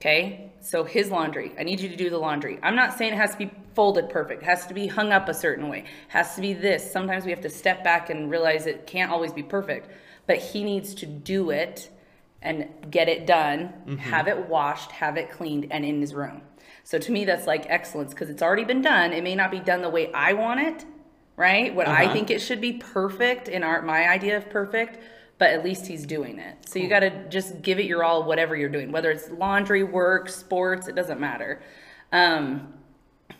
Okay, 0.00 0.50
so 0.60 0.82
his 0.82 1.10
laundry. 1.10 1.52
I 1.56 1.62
need 1.62 1.78
you 1.78 1.90
to 1.90 1.94
do 1.94 2.08
the 2.08 2.18
laundry. 2.18 2.58
I'm 2.62 2.74
not 2.74 2.96
saying 2.96 3.12
it 3.12 3.16
has 3.16 3.32
to 3.32 3.36
be 3.36 3.50
folded 3.74 4.08
perfect. 4.08 4.42
It 4.42 4.46
has 4.46 4.66
to 4.66 4.74
be 4.74 4.86
hung 4.86 5.12
up 5.12 5.28
a 5.28 5.34
certain 5.34 5.68
way. 5.68 5.80
It 5.80 5.86
has 6.08 6.34
to 6.34 6.40
be 6.40 6.54
this. 6.54 6.90
Sometimes 6.90 7.26
we 7.26 7.30
have 7.30 7.42
to 7.42 7.50
step 7.50 7.84
back 7.84 8.08
and 8.08 8.30
realize 8.30 8.66
it 8.66 8.86
can't 8.86 9.12
always 9.12 9.32
be 9.32 9.42
perfect. 9.42 9.90
But 10.26 10.38
he 10.38 10.64
needs 10.64 10.94
to 10.96 11.06
do 11.06 11.50
it 11.50 11.90
and 12.40 12.68
get 12.90 13.08
it 13.08 13.26
done, 13.26 13.74
mm-hmm. 13.86 13.96
have 13.98 14.26
it 14.26 14.48
washed, 14.48 14.90
have 14.90 15.16
it 15.16 15.30
cleaned, 15.30 15.68
and 15.70 15.84
in 15.84 16.00
his 16.00 16.14
room. 16.14 16.40
So 16.82 16.98
to 16.98 17.12
me, 17.12 17.24
that's 17.24 17.46
like 17.46 17.66
excellence 17.68 18.12
because 18.12 18.30
it's 18.30 18.42
already 18.42 18.64
been 18.64 18.82
done. 18.82 19.12
It 19.12 19.22
may 19.22 19.36
not 19.36 19.50
be 19.50 19.60
done 19.60 19.82
the 19.82 19.90
way 19.90 20.10
I 20.12 20.32
want 20.32 20.60
it, 20.60 20.84
right? 21.36 21.74
What 21.74 21.88
I 21.88 22.04
Uh-huh. 22.04 22.12
think 22.12 22.30
it 22.30 22.40
should 22.40 22.60
be 22.60 22.74
perfect 22.74 23.48
in 23.48 23.62
our 23.62 23.82
my 23.82 24.08
idea 24.08 24.36
of 24.36 24.48
perfect, 24.50 24.98
but 25.38 25.50
at 25.50 25.64
least 25.64 25.86
he's 25.86 26.06
doing 26.06 26.38
it. 26.38 26.68
So 26.68 26.78
you 26.78 26.88
got 26.88 27.00
to 27.00 27.28
just 27.28 27.62
give 27.62 27.78
it 27.78 27.86
your 27.86 28.04
all, 28.04 28.22
whatever 28.24 28.54
you're 28.56 28.68
doing, 28.68 28.92
whether 28.92 29.10
it's 29.10 29.30
laundry, 29.30 29.82
work, 29.82 30.28
sports, 30.28 30.88
it 30.88 30.94
doesn't 30.94 31.18
matter. 31.20 31.60
Um, 32.12 32.74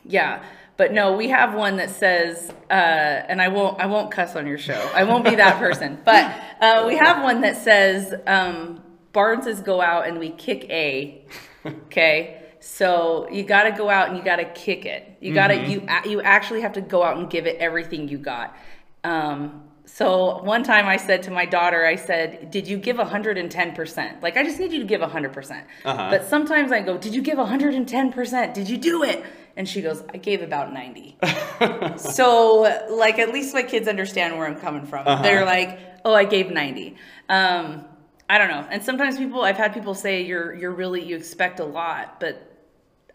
yeah, 0.05 0.43
but 0.77 0.93
no, 0.93 1.13
we 1.17 1.29
have 1.29 1.55
one 1.55 1.77
that 1.77 1.91
says, 1.91 2.51
uh, 2.71 2.73
and 2.73 3.41
I 3.41 3.49
won't, 3.49 3.81
I 3.81 3.87
won't 3.87 4.11
cuss 4.11 4.35
on 4.37 4.47
your 4.47 4.59
show. 4.59 4.91
I 4.95 5.05
won't 5.05 5.25
be 5.25 5.37
that 5.37 5.59
person. 5.59 5.99
But 6.05 6.35
uh, 6.61 6.85
we 6.89 6.97
have 6.97 7.23
one 7.23 7.43
that 7.43 7.57
says, 7.57 8.15
um, 8.27 8.83
Barneses 9.13 9.63
go 9.65 9.81
out 9.81 10.09
and 10.09 10.19
we 10.19 10.31
kick 10.31 10.65
A. 10.71 11.25
Okay. 11.67 12.42
So 12.63 13.29
you 13.29 13.43
got 13.43 13.65
to 13.65 13.73
go 13.73 13.91
out 13.91 14.09
and 14.09 14.17
you 14.17 14.23
got 14.23 14.37
to 14.37 14.45
kick 14.45 14.87
it. 14.87 15.17
You 15.21 15.35
got 15.35 15.49
to 15.49 15.57
you 15.69 15.85
a- 15.89 16.09
you 16.09 16.23
actually 16.23 16.61
have 16.61 16.75
to 16.75 16.81
go 16.81 17.03
out 17.03 17.17
and 17.17 17.29
give 17.29 17.47
it 17.47 17.57
everything 17.59 18.07
you 18.09 18.19
got. 18.19 18.57
Um, 19.03 19.65
so 19.85 20.41
one 20.43 20.63
time 20.63 20.87
I 20.87 20.97
said 20.97 21.25
to 21.25 21.33
my 21.33 21.45
daughter, 21.45 21.85
I 21.85 21.97
said, 21.97 22.53
"Did 22.53 22.69
you 22.69 22.79
give 22.79 22.99
110%? 22.99 24.23
Like 24.23 24.37
I 24.37 24.45
just 24.45 24.61
need 24.61 24.73
you 24.73 24.79
to 24.79 24.85
give 24.87 25.01
100%." 25.01 25.65
Uh-huh. 25.85 26.09
But 26.09 26.29
sometimes 26.29 26.71
I 26.71 26.83
go, 26.83 26.97
"Did 26.97 27.15
you 27.17 27.21
give 27.21 27.37
110%? 27.37 28.55
Did 28.55 28.69
you 28.69 28.79
do 28.79 29.03
it?" 29.03 29.25
And 29.57 29.69
she 29.69 29.83
goes, 29.83 30.05
"I 30.15 30.19
gave 30.19 30.41
about 30.41 30.73
90." 30.73 31.19
so 31.97 32.61
like 32.91 33.19
at 33.19 33.33
least 33.33 33.55
my 33.55 33.65
kids 33.65 33.89
understand 33.89 34.39
where 34.39 34.47
I'm 34.47 34.57
coming 34.61 34.87
from. 34.87 35.07
Uh-huh. 35.07 35.21
They're 35.21 35.45
like, 35.45 35.81
"Oh, 36.05 36.15
I 36.15 36.25
gave 36.27 36.51
90." 36.51 36.95
Um, 37.29 37.85
I 38.31 38.39
don't 38.39 38.49
know. 38.49 38.67
And 38.71 38.83
sometimes 38.85 39.19
people, 39.19 39.43
I've 39.43 39.57
had 39.57 39.75
people 39.75 39.95
say, 39.95 40.23
"You're 40.23 40.55
you're 40.55 40.71
really 40.71 41.03
you 41.03 41.17
expect 41.17 41.59
a 41.59 41.65
lot," 41.65 42.21
but 42.21 42.52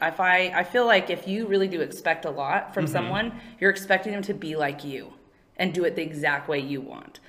if 0.01 0.19
I 0.19 0.51
I 0.55 0.63
feel 0.63 0.85
like 0.85 1.09
if 1.09 1.27
you 1.27 1.47
really 1.47 1.67
do 1.67 1.81
expect 1.81 2.25
a 2.25 2.29
lot 2.29 2.73
from 2.73 2.87
someone, 2.87 3.39
you're 3.59 3.71
expecting 3.71 4.11
them 4.13 4.21
to 4.23 4.33
be 4.33 4.55
like 4.55 4.83
you 4.83 5.13
and 5.57 5.73
do 5.73 5.83
it 5.85 5.95
the 5.95 6.03
exact 6.03 6.47
way 6.47 6.59
you 6.59 6.81
want. 6.81 7.19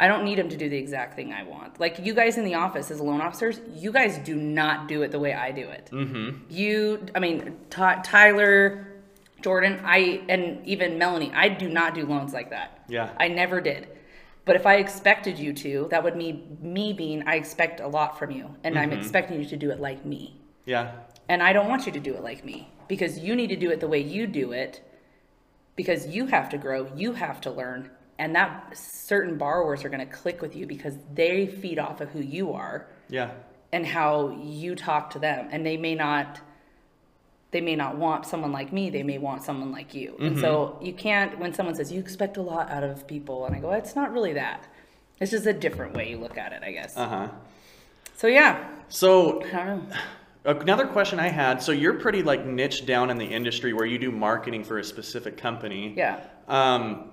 I 0.00 0.06
don't 0.06 0.24
need 0.24 0.38
them 0.38 0.48
to 0.48 0.56
do 0.56 0.68
the 0.68 0.76
exact 0.76 1.16
thing 1.16 1.32
I 1.32 1.42
want. 1.42 1.80
Like 1.80 1.98
you 1.98 2.14
guys 2.14 2.38
in 2.38 2.44
the 2.44 2.54
office 2.54 2.90
as 2.90 3.00
loan 3.00 3.20
officers, 3.20 3.60
you 3.74 3.90
guys 3.90 4.18
do 4.18 4.36
not 4.36 4.86
do 4.86 5.02
it 5.02 5.10
the 5.10 5.18
way 5.18 5.34
I 5.34 5.50
do 5.50 5.68
it. 5.68 5.90
Mm-hmm. 5.92 6.44
You, 6.48 7.04
I 7.16 7.18
mean, 7.18 7.56
Ty 7.68 8.02
Tyler, 8.04 8.86
Jordan, 9.42 9.80
I, 9.84 10.22
and 10.28 10.64
even 10.64 10.98
Melanie, 10.98 11.32
I 11.34 11.48
do 11.48 11.68
not 11.68 11.94
do 11.94 12.06
loans 12.06 12.32
like 12.32 12.50
that. 12.50 12.84
Yeah. 12.88 13.10
I 13.18 13.26
never 13.26 13.60
did. 13.60 13.88
But 14.44 14.54
if 14.54 14.66
I 14.66 14.76
expected 14.76 15.36
you 15.36 15.52
to, 15.54 15.88
that 15.90 16.04
would 16.04 16.16
mean 16.16 16.58
me 16.62 16.92
being 16.92 17.26
I 17.26 17.34
expect 17.34 17.80
a 17.80 17.88
lot 17.88 18.18
from 18.18 18.30
you, 18.30 18.54
and 18.64 18.78
I'm 18.78 18.92
expecting 18.92 19.38
you 19.40 19.46
to 19.46 19.56
do 19.56 19.70
it 19.70 19.80
like 19.80 20.06
me. 20.06 20.40
yeah. 20.64 20.92
And 21.28 21.42
I 21.42 21.52
don't 21.52 21.68
want 21.68 21.86
you 21.86 21.92
to 21.92 22.00
do 22.00 22.14
it 22.14 22.22
like 22.22 22.44
me 22.44 22.68
because 22.88 23.18
you 23.18 23.36
need 23.36 23.48
to 23.48 23.56
do 23.56 23.70
it 23.70 23.80
the 23.80 23.88
way 23.88 23.98
you 24.00 24.26
do 24.26 24.52
it 24.52 24.82
because 25.76 26.06
you 26.08 26.26
have 26.26 26.48
to 26.50 26.58
grow, 26.58 26.90
you 26.96 27.12
have 27.12 27.40
to 27.42 27.50
learn, 27.50 27.90
and 28.18 28.34
that 28.34 28.76
certain 28.76 29.36
borrowers 29.38 29.84
are 29.84 29.88
going 29.88 30.00
to 30.06 30.12
click 30.12 30.40
with 30.42 30.56
you 30.56 30.66
because 30.66 30.94
they 31.14 31.46
feed 31.46 31.78
off 31.78 32.00
of 32.00 32.08
who 32.10 32.20
you 32.20 32.52
are 32.52 32.88
Yeah. 33.08 33.30
and 33.72 33.86
how 33.86 34.30
you 34.42 34.74
talk 34.74 35.10
to 35.10 35.18
them. 35.18 35.48
And 35.52 35.64
they 35.64 35.76
may 35.76 35.94
not 35.94 36.40
they 37.50 37.62
may 37.62 37.74
not 37.76 37.96
want 37.96 38.26
someone 38.26 38.52
like 38.52 38.74
me 38.74 38.90
they 38.90 39.02
may 39.02 39.16
want 39.16 39.42
someone 39.42 39.72
like 39.72 39.94
you. 39.94 40.16
And 40.20 40.38
so 40.38 40.78
you 40.82 40.92
can't 40.92 41.38
when 41.38 41.54
someone 41.54 41.74
says 41.74 41.90
you 41.92 41.98
expect 42.00 42.36
a 42.36 42.42
lot 42.42 42.68
out 42.70 42.82
of 42.84 43.06
people 43.06 43.46
and 43.46 43.54
i 43.56 43.58
go 43.60 43.72
it's 43.72 43.94
not 43.96 44.12
really 44.12 44.32
that. 44.34 44.66
It's 45.20 45.30
just 45.30 45.46
a 45.46 45.52
different 45.54 45.94
way 45.94 46.10
you 46.10 46.18
look 46.18 46.36
at 46.36 46.52
it 46.52 46.62
i 46.62 46.72
guess. 46.72 46.96
Uh 46.96 47.08
huh. 47.08 47.28
so 48.16 48.26
yeah. 48.26 48.68
So 48.88 49.42
i 49.44 49.64
don't 49.64 49.88
know 49.88 49.96
another 50.44 50.86
question 50.86 51.18
I 51.20 51.28
had. 51.28 51.62
So 51.62 51.72
you're 51.72 51.94
pretty 51.94 52.22
like 52.22 52.44
niche 52.46 52.86
down 52.86 53.10
in 53.10 53.18
the 53.18 53.26
industry 53.26 53.72
where 53.72 53.86
you 53.86 53.98
do 53.98 54.10
marketing 54.10 54.64
for 54.64 54.78
a 54.78 54.84
specific 54.84 55.36
company. 55.36 55.94
yeah 55.96 56.20
Um, 56.46 57.10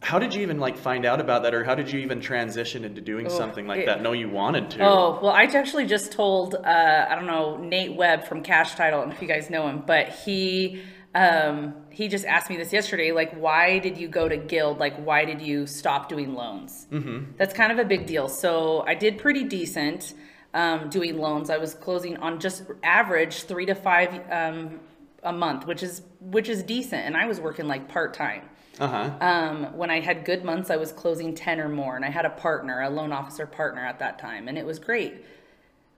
how 0.00 0.18
did 0.18 0.34
you 0.34 0.42
even 0.42 0.58
like 0.58 0.76
find 0.78 1.04
out 1.06 1.20
about 1.20 1.44
that, 1.44 1.54
or 1.54 1.62
how 1.62 1.76
did 1.76 1.92
you 1.92 2.00
even 2.00 2.20
transition 2.20 2.84
into 2.84 3.00
doing 3.00 3.26
Oh, 3.26 3.30
something 3.30 3.68
like 3.68 3.80
it- 3.80 3.86
that? 3.86 4.02
No, 4.02 4.10
you 4.12 4.28
wanted 4.28 4.70
to. 4.70 4.84
Oh, 4.84 5.20
well, 5.22 5.30
I 5.32 5.44
actually 5.44 5.86
just 5.86 6.10
told, 6.10 6.56
uh, 6.56 7.06
I 7.08 7.14
don't 7.14 7.26
know, 7.28 7.56
Nate 7.58 7.94
Webb 7.96 8.24
from 8.24 8.42
Cache 8.42 8.74
Title, 8.74 8.98
I 8.98 9.02
don't 9.02 9.10
know 9.10 9.14
if 9.14 9.22
you 9.22 9.28
guys 9.28 9.48
know 9.48 9.68
him, 9.68 9.84
but 9.86 10.08
he, 10.08 10.82
um, 11.14 11.74
he 11.90 12.08
just 12.08 12.24
asked 12.24 12.50
me 12.50 12.56
this 12.56 12.72
yesterday, 12.72 13.12
like, 13.12 13.32
why 13.34 13.78
did 13.78 13.96
you 13.96 14.08
go 14.08 14.28
to 14.28 14.36
Guild? 14.36 14.78
Like, 14.78 14.96
why 14.96 15.24
did 15.24 15.40
you 15.40 15.66
stop 15.68 16.08
doing 16.08 16.34
loans? 16.34 16.88
Mm-hmm. 16.90 17.32
That's 17.38 17.54
kind 17.54 17.70
of 17.70 17.78
a 17.78 17.84
big 17.84 18.06
deal. 18.06 18.28
So 18.28 18.82
I 18.86 18.94
did 18.94 19.18
pretty 19.18 19.44
decent 19.44 20.14
um, 20.54 20.88
doing 20.90 21.18
loans. 21.18 21.50
I 21.50 21.58
was 21.58 21.74
closing 21.74 22.16
on 22.18 22.40
just 22.40 22.64
average 22.82 23.44
three 23.44 23.66
to 23.66 23.74
five 23.74 24.20
um, 24.30 24.80
a 25.22 25.32
month, 25.32 25.66
which 25.66 25.82
is 25.82 26.02
which 26.20 26.48
is 26.48 26.62
decent, 26.62 27.06
and 27.06 27.16
I 27.16 27.26
was 27.26 27.40
working 27.40 27.66
like 27.66 27.88
part 27.88 28.14
time. 28.14 28.42
Uh 28.80 28.88
huh. 28.88 29.10
Um, 29.20 29.76
when 29.76 29.90
I 29.90 30.00
had 30.00 30.24
good 30.24 30.44
months, 30.44 30.70
I 30.70 30.76
was 30.76 30.92
closing 30.92 31.34
10 31.34 31.60
or 31.60 31.68
more, 31.68 31.94
and 31.94 32.04
I 32.04 32.10
had 32.10 32.24
a 32.24 32.30
partner, 32.30 32.80
a 32.80 32.88
loan 32.88 33.12
officer 33.12 33.46
partner 33.46 33.84
at 33.84 33.98
that 33.98 34.18
time, 34.18 34.48
and 34.48 34.56
it 34.56 34.64
was 34.64 34.78
great. 34.78 35.24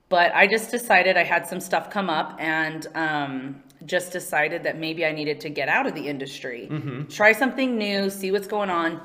But 0.09 0.35
I 0.35 0.47
just 0.47 0.71
decided 0.71 1.17
I 1.17 1.23
had 1.23 1.47
some 1.47 1.61
stuff 1.61 1.89
come 1.89 2.11
up 2.11 2.37
and 2.39 2.87
um, 2.95 3.63
just 3.87 4.13
decided 4.13 4.65
that 4.65 4.77
maybe 4.77 5.05
I 5.07 5.13
needed 5.13 5.41
to 5.41 5.51
get 5.51 5.69
out 5.69 5.87
of 5.87 5.95
the 5.95 6.07
industry, 6.09 6.69
try 7.09 7.33
something 7.33 7.79
new, 7.79 8.11
see 8.11 8.31
what's 8.31 8.47
going 8.47 8.71
on. 8.71 9.01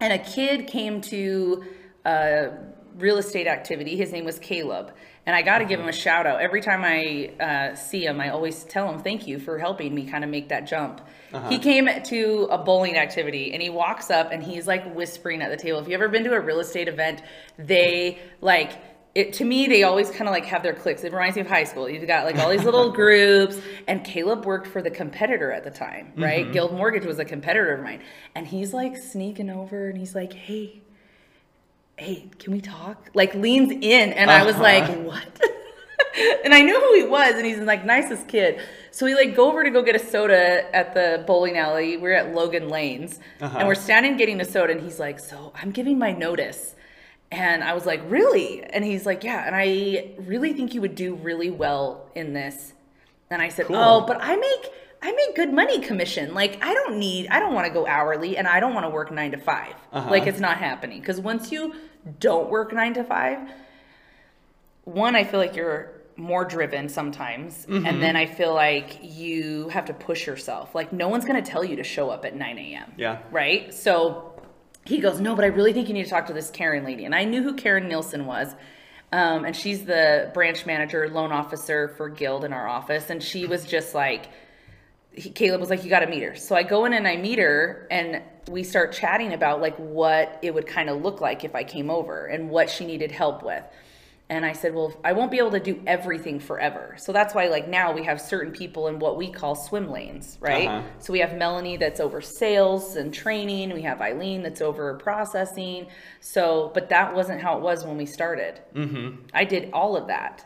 And 0.00 0.12
a 0.12 0.18
kid 0.18 0.66
came 0.66 1.00
to 1.02 1.64
a 2.04 2.50
real 2.98 3.16
estate 3.16 3.46
activity. 3.46 3.96
His 3.96 4.12
name 4.12 4.24
was 4.24 4.38
Caleb. 4.38 4.92
And 5.26 5.36
I 5.36 5.42
got 5.42 5.58
to 5.58 5.64
give 5.64 5.78
him 5.78 5.86
a 5.86 5.90
mm-hmm. 5.90 6.00
shout 6.00 6.26
out. 6.26 6.40
Every 6.40 6.60
time 6.60 6.82
I 6.84 7.32
uh, 7.38 7.74
see 7.74 8.04
him, 8.04 8.20
I 8.20 8.30
always 8.30 8.64
tell 8.64 8.90
him, 8.90 8.98
thank 9.00 9.26
you 9.26 9.38
for 9.38 9.58
helping 9.58 9.94
me 9.94 10.06
kind 10.06 10.24
of 10.24 10.30
make 10.30 10.48
that 10.48 10.66
jump. 10.66 11.02
He 11.30 11.36
uh-huh. 11.36 11.58
came 11.58 12.02
to 12.04 12.48
a 12.50 12.56
bowling 12.56 12.96
activity 12.96 13.52
and 13.52 13.60
he 13.60 13.68
walks 13.68 14.10
up 14.10 14.32
and 14.32 14.42
he's 14.42 14.66
like 14.66 14.94
whispering 14.94 15.42
at 15.42 15.50
the 15.50 15.56
table. 15.56 15.78
If 15.80 15.88
you 15.88 15.94
ever 15.94 16.08
been 16.08 16.24
to 16.24 16.32
a 16.32 16.40
real 16.40 16.60
estate 16.60 16.88
event, 16.88 17.22
they 17.58 18.18
like, 18.40 18.72
it, 19.14 19.34
to 19.34 19.44
me, 19.44 19.66
they 19.66 19.82
always 19.82 20.10
kind 20.10 20.28
of 20.28 20.32
like 20.32 20.46
have 20.46 20.62
their 20.62 20.74
cliques. 20.74 21.04
It 21.04 21.12
reminds 21.12 21.36
me 21.36 21.42
of 21.42 21.48
high 21.48 21.64
school. 21.64 21.90
You've 21.90 22.06
got 22.06 22.24
like 22.24 22.38
all 22.38 22.50
these 22.50 22.64
little 22.64 22.92
groups, 22.92 23.58
and 23.86 24.04
Caleb 24.04 24.46
worked 24.46 24.68
for 24.68 24.80
the 24.80 24.90
competitor 24.90 25.50
at 25.50 25.64
the 25.64 25.70
time, 25.70 26.12
right? 26.16 26.44
Mm-hmm. 26.44 26.52
Guild 26.52 26.72
Mortgage 26.72 27.04
was 27.04 27.18
a 27.18 27.24
competitor 27.24 27.74
of 27.74 27.82
mine, 27.82 28.00
and 28.34 28.46
he's 28.46 28.72
like 28.72 28.96
sneaking 28.96 29.50
over, 29.50 29.88
and 29.88 29.98
he's 29.98 30.14
like, 30.14 30.34
"Hey, 30.34 30.82
hey, 31.98 32.28
can 32.38 32.52
we 32.52 32.60
talk?" 32.60 33.10
Like 33.14 33.34
leans 33.34 33.70
in, 33.72 34.12
and 34.12 34.30
I 34.30 34.44
was 34.44 34.54
Uh-huh. 34.54 34.62
like, 34.64 34.88
"What?" 35.10 35.40
and 36.44 36.54
I 36.54 36.62
knew 36.62 36.78
who 36.80 36.94
he 36.94 37.04
was, 37.06 37.34
and 37.34 37.44
he's 37.46 37.58
like 37.58 37.84
nicest 37.84 38.28
kid. 38.28 38.60
So 38.90 39.06
we 39.06 39.14
like 39.14 39.36
go 39.36 39.48
over 39.48 39.62
to 39.62 39.70
go 39.70 39.82
get 39.82 39.94
a 39.94 39.98
soda 39.98 40.74
at 40.74 40.94
the 40.94 41.22
bowling 41.26 41.56
alley. 41.58 41.96
We're 41.96 42.14
at 42.14 42.34
Logan 42.34 42.68
Lanes, 42.68 43.20
Uh-huh. 43.40 43.58
and 43.58 43.68
we're 43.68 43.74
standing 43.74 44.16
getting 44.16 44.40
a 44.40 44.44
soda, 44.44 44.72
and 44.72 44.80
he's 44.82 44.98
like, 44.98 45.18
"So 45.20 45.52
I'm 45.60 45.70
giving 45.70 45.98
my 45.98 46.12
notice." 46.12 46.74
And 47.30 47.62
I 47.62 47.74
was 47.74 47.84
like, 47.84 48.00
"Really?" 48.08 48.62
And 48.64 48.84
he's 48.84 49.04
like, 49.04 49.22
"Yeah." 49.22 49.46
And 49.46 49.54
I 49.54 50.12
really 50.18 50.52
think 50.54 50.74
you 50.74 50.80
would 50.80 50.94
do 50.94 51.14
really 51.14 51.50
well 51.50 52.10
in 52.14 52.32
this. 52.32 52.72
And 53.30 53.42
I 53.42 53.50
said, 53.50 53.66
Cool. 53.66 53.76
"Oh, 53.76 54.00
but 54.06 54.18
I 54.20 54.34
make 54.36 54.70
I 55.00 55.12
make 55.12 55.36
good 55.36 55.52
money 55.52 55.78
commission. 55.78 56.32
Like 56.34 56.58
I 56.64 56.72
don't 56.74 56.96
need 56.98 57.28
I 57.28 57.38
don't 57.38 57.54
want 57.54 57.66
to 57.66 57.72
go 57.72 57.86
hourly, 57.86 58.36
and 58.38 58.48
I 58.48 58.58
don't 58.60 58.72
want 58.74 58.84
to 58.86 58.90
work 58.90 59.12
nine 59.12 59.30
to 59.32 59.38
5 59.38 59.74
Uh-huh. 59.92 60.10
Like 60.10 60.26
it's 60.26 60.40
not 60.40 60.56
happening. 60.56 60.98
Because 61.00 61.20
once 61.20 61.52
you 61.52 61.74
don't 62.20 62.48
work 62.50 62.72
nine 62.72 62.94
to 62.94 63.04
five, 63.04 63.38
one, 64.84 65.14
I 65.16 65.24
feel 65.24 65.40
like 65.40 65.54
you're 65.56 65.92
more 66.16 66.44
driven 66.44 66.88
sometimes, 66.88 67.66
Mm-hmm. 67.66 67.86
and 67.86 68.02
then 68.02 68.16
I 68.16 68.26
feel 68.26 68.52
like 68.54 68.98
you 69.02 69.68
have 69.68 69.84
to 69.86 69.94
push 69.94 70.26
yourself. 70.26 70.74
Like 70.74 70.92
no 70.92 71.08
one's 71.08 71.24
gonna 71.24 71.42
tell 71.42 71.64
you 71.64 71.76
to 71.76 71.84
show 71.84 72.10
up 72.10 72.24
at 72.24 72.34
nine 72.34 72.58
a.m 72.58 72.92
Yeah. 72.96 73.18
right? 73.30 73.72
So 73.72 74.32
he 74.84 74.98
goes, 74.98 75.20
No, 75.20 75.36
but 75.36 75.44
I 75.44 75.48
really 75.48 75.72
think 75.72 75.88
you 75.88 75.94
need 75.94 76.04
to 76.04 76.10
talk 76.10 76.26
to 76.26 76.32
this 76.32 76.50
Karen 76.50 76.84
lady. 76.84 77.04
And 77.04 77.14
I 77.14 77.24
knew 77.24 77.42
who 77.42 77.54
Karen 77.54 77.86
Nielsen 77.88 78.26
was. 78.26 78.54
Um, 79.12 79.44
and 79.44 79.54
she's 79.56 79.84
the 79.84 80.30
branch 80.34 80.66
manager, 80.66 81.08
loan 81.08 81.30
officer 81.32 81.88
for 81.96 82.08
Guild 82.08 82.44
in 82.44 82.52
our 82.52 82.66
office. 82.66 83.08
And 83.10 83.22
she 83.22 83.46
was 83.46 83.64
just 83.64 83.94
like, 83.94 84.26
he, 85.12 85.30
Caleb 85.30 85.60
was 85.60 85.70
like, 85.70 85.84
You 85.84 85.90
got 85.90 86.00
to 86.00 86.06
meet 86.08 86.22
her. 86.22 86.34
So 86.36 86.56
I 86.56 86.62
go 86.62 86.84
in 86.86 86.94
and 86.94 87.06
I 87.06 87.16
meet 87.16 87.38
her, 87.38 87.86
and 87.90 88.22
we 88.50 88.62
start 88.62 88.92
chatting 88.92 89.32
about 89.32 89.60
like 89.60 89.76
what 89.76 90.38
it 90.42 90.52
would 90.52 90.66
kind 90.66 90.88
of 90.90 91.02
look 91.02 91.20
like 91.20 91.44
if 91.44 91.54
I 91.54 91.64
came 91.64 91.90
over 91.90 92.26
and 92.26 92.50
what 92.50 92.70
she 92.70 92.84
needed 92.84 93.12
help 93.12 93.42
with. 93.42 93.64
And 94.30 94.44
I 94.44 94.52
said, 94.52 94.74
well, 94.74 94.92
I 95.02 95.14
won't 95.14 95.30
be 95.30 95.38
able 95.38 95.52
to 95.52 95.60
do 95.60 95.82
everything 95.86 96.38
forever. 96.38 96.94
So 96.98 97.12
that's 97.12 97.34
why, 97.34 97.46
like, 97.46 97.66
now 97.66 97.92
we 97.92 98.04
have 98.04 98.20
certain 98.20 98.52
people 98.52 98.88
in 98.88 98.98
what 98.98 99.16
we 99.16 99.30
call 99.30 99.54
swim 99.54 99.90
lanes, 99.90 100.36
right? 100.38 100.68
Uh-huh. 100.68 100.86
So 100.98 101.14
we 101.14 101.20
have 101.20 101.34
Melanie 101.34 101.78
that's 101.78 101.98
over 101.98 102.20
sales 102.20 102.96
and 102.96 103.12
training. 103.12 103.72
We 103.72 103.80
have 103.82 104.02
Eileen 104.02 104.42
that's 104.42 104.60
over 104.60 104.92
processing. 104.98 105.86
So, 106.20 106.70
but 106.74 106.90
that 106.90 107.14
wasn't 107.14 107.40
how 107.40 107.56
it 107.56 107.62
was 107.62 107.86
when 107.86 107.96
we 107.96 108.04
started. 108.04 108.60
Mm-hmm. 108.74 109.22
I 109.32 109.44
did 109.44 109.70
all 109.72 109.96
of 109.96 110.08
that, 110.08 110.44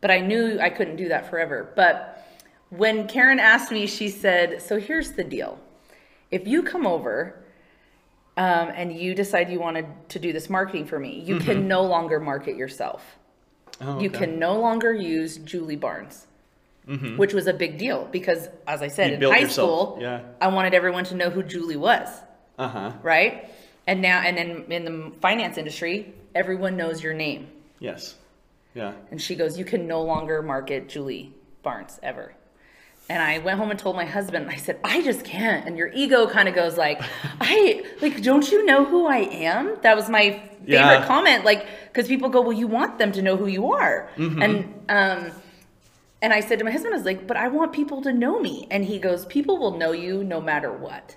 but 0.00 0.10
I 0.10 0.20
knew 0.20 0.58
I 0.58 0.70
couldn't 0.70 0.96
do 0.96 1.08
that 1.08 1.28
forever. 1.28 1.70
But 1.76 2.26
when 2.70 3.06
Karen 3.08 3.40
asked 3.40 3.70
me, 3.70 3.86
she 3.86 4.08
said, 4.08 4.62
So 4.62 4.80
here's 4.80 5.12
the 5.12 5.24
deal. 5.24 5.58
If 6.30 6.46
you 6.46 6.62
come 6.62 6.86
over 6.86 7.42
um, 8.36 8.68
and 8.74 8.92
you 8.92 9.14
decide 9.14 9.50
you 9.50 9.60
wanted 9.60 9.86
to 10.10 10.18
do 10.18 10.32
this 10.32 10.48
marketing 10.50 10.86
for 10.86 10.98
me, 10.98 11.20
you 11.20 11.38
can 11.38 11.66
no 11.68 11.82
longer 11.82 12.20
market 12.20 12.56
yourself. 12.56 13.02
Oh, 13.80 14.00
You 14.00 14.10
can 14.10 14.38
no 14.38 14.58
longer 14.60 14.92
use 14.92 15.38
Julie 15.38 15.76
Barnes, 15.76 16.26
which 17.16 17.32
was 17.34 17.46
a 17.46 17.52
big 17.52 17.78
deal 17.78 18.08
because, 18.10 18.48
as 18.66 18.82
I 18.82 18.88
said, 18.88 19.12
Mm-hmm. 19.12 19.22
You 19.22 19.28
in 19.28 19.34
high 19.34 19.40
yourself, 19.40 19.54
school, 19.94 19.98
yeah. 20.00 20.20
I 20.40 20.48
wanted 20.48 20.74
everyone 20.74 21.04
to 21.04 21.14
know 21.14 21.30
who 21.30 21.42
Julie 21.42 21.76
was, 21.76 22.08
Uh 22.58 22.68
huh. 22.68 22.92
right? 23.02 23.50
And 23.86 24.02
now, 24.02 24.20
and 24.20 24.36
then 24.36 24.64
in 24.70 24.84
the 24.84 25.12
finance 25.20 25.56
industry, 25.58 26.12
everyone 26.34 26.76
knows 26.76 27.02
your 27.02 27.14
name. 27.14 27.48
Yes. 27.78 28.16
Yeah. 28.74 28.92
And 29.10 29.20
she 29.20 29.34
goes, 29.34 29.58
You 29.58 29.64
can 29.64 29.86
no 29.86 30.02
longer 30.02 30.42
market 30.42 30.88
Julie 30.88 31.32
Barnes 31.62 31.98
ever. 32.02 32.34
And 33.10 33.22
I 33.22 33.38
went 33.38 33.58
home 33.58 33.70
and 33.70 33.78
told 33.78 33.96
my 33.96 34.04
husband, 34.04 34.50
I 34.50 34.56
said, 34.56 34.78
I 34.84 35.00
just 35.02 35.24
can't. 35.24 35.66
And 35.66 35.78
your 35.78 35.88
ego 35.94 36.28
kind 36.28 36.46
of 36.48 36.54
goes 36.54 36.76
like, 36.76 37.00
I 37.40 37.84
like, 38.02 38.22
don't 38.22 38.50
you 38.50 38.66
know 38.66 38.84
who 38.84 39.06
I 39.06 39.18
am? 39.18 39.78
That 39.82 39.96
was 39.96 40.10
my 40.10 40.42
favorite 40.58 40.66
Yeah. 40.66 41.06
comment. 41.06 41.44
Like, 41.44 41.66
because 41.86 42.06
people 42.06 42.28
go, 42.28 42.42
Well, 42.42 42.52
you 42.52 42.66
want 42.66 42.98
them 42.98 43.12
to 43.12 43.22
know 43.22 43.36
who 43.36 43.46
you 43.46 43.72
are. 43.72 44.10
And 44.16 44.74
um 44.88 45.32
and 46.20 46.32
I 46.32 46.40
said 46.40 46.58
to 46.58 46.64
my 46.64 46.72
husband, 46.72 46.92
I 46.94 46.96
was 46.96 47.06
like, 47.06 47.26
but 47.28 47.36
I 47.36 47.46
want 47.46 47.72
people 47.72 48.02
to 48.02 48.12
know 48.12 48.40
me. 48.40 48.66
And 48.70 48.84
he 48.84 48.98
goes, 48.98 49.24
People 49.26 49.56
will 49.58 49.78
know 49.78 49.92
you 49.92 50.22
no 50.24 50.40
matter 50.40 50.70
what. 50.72 51.16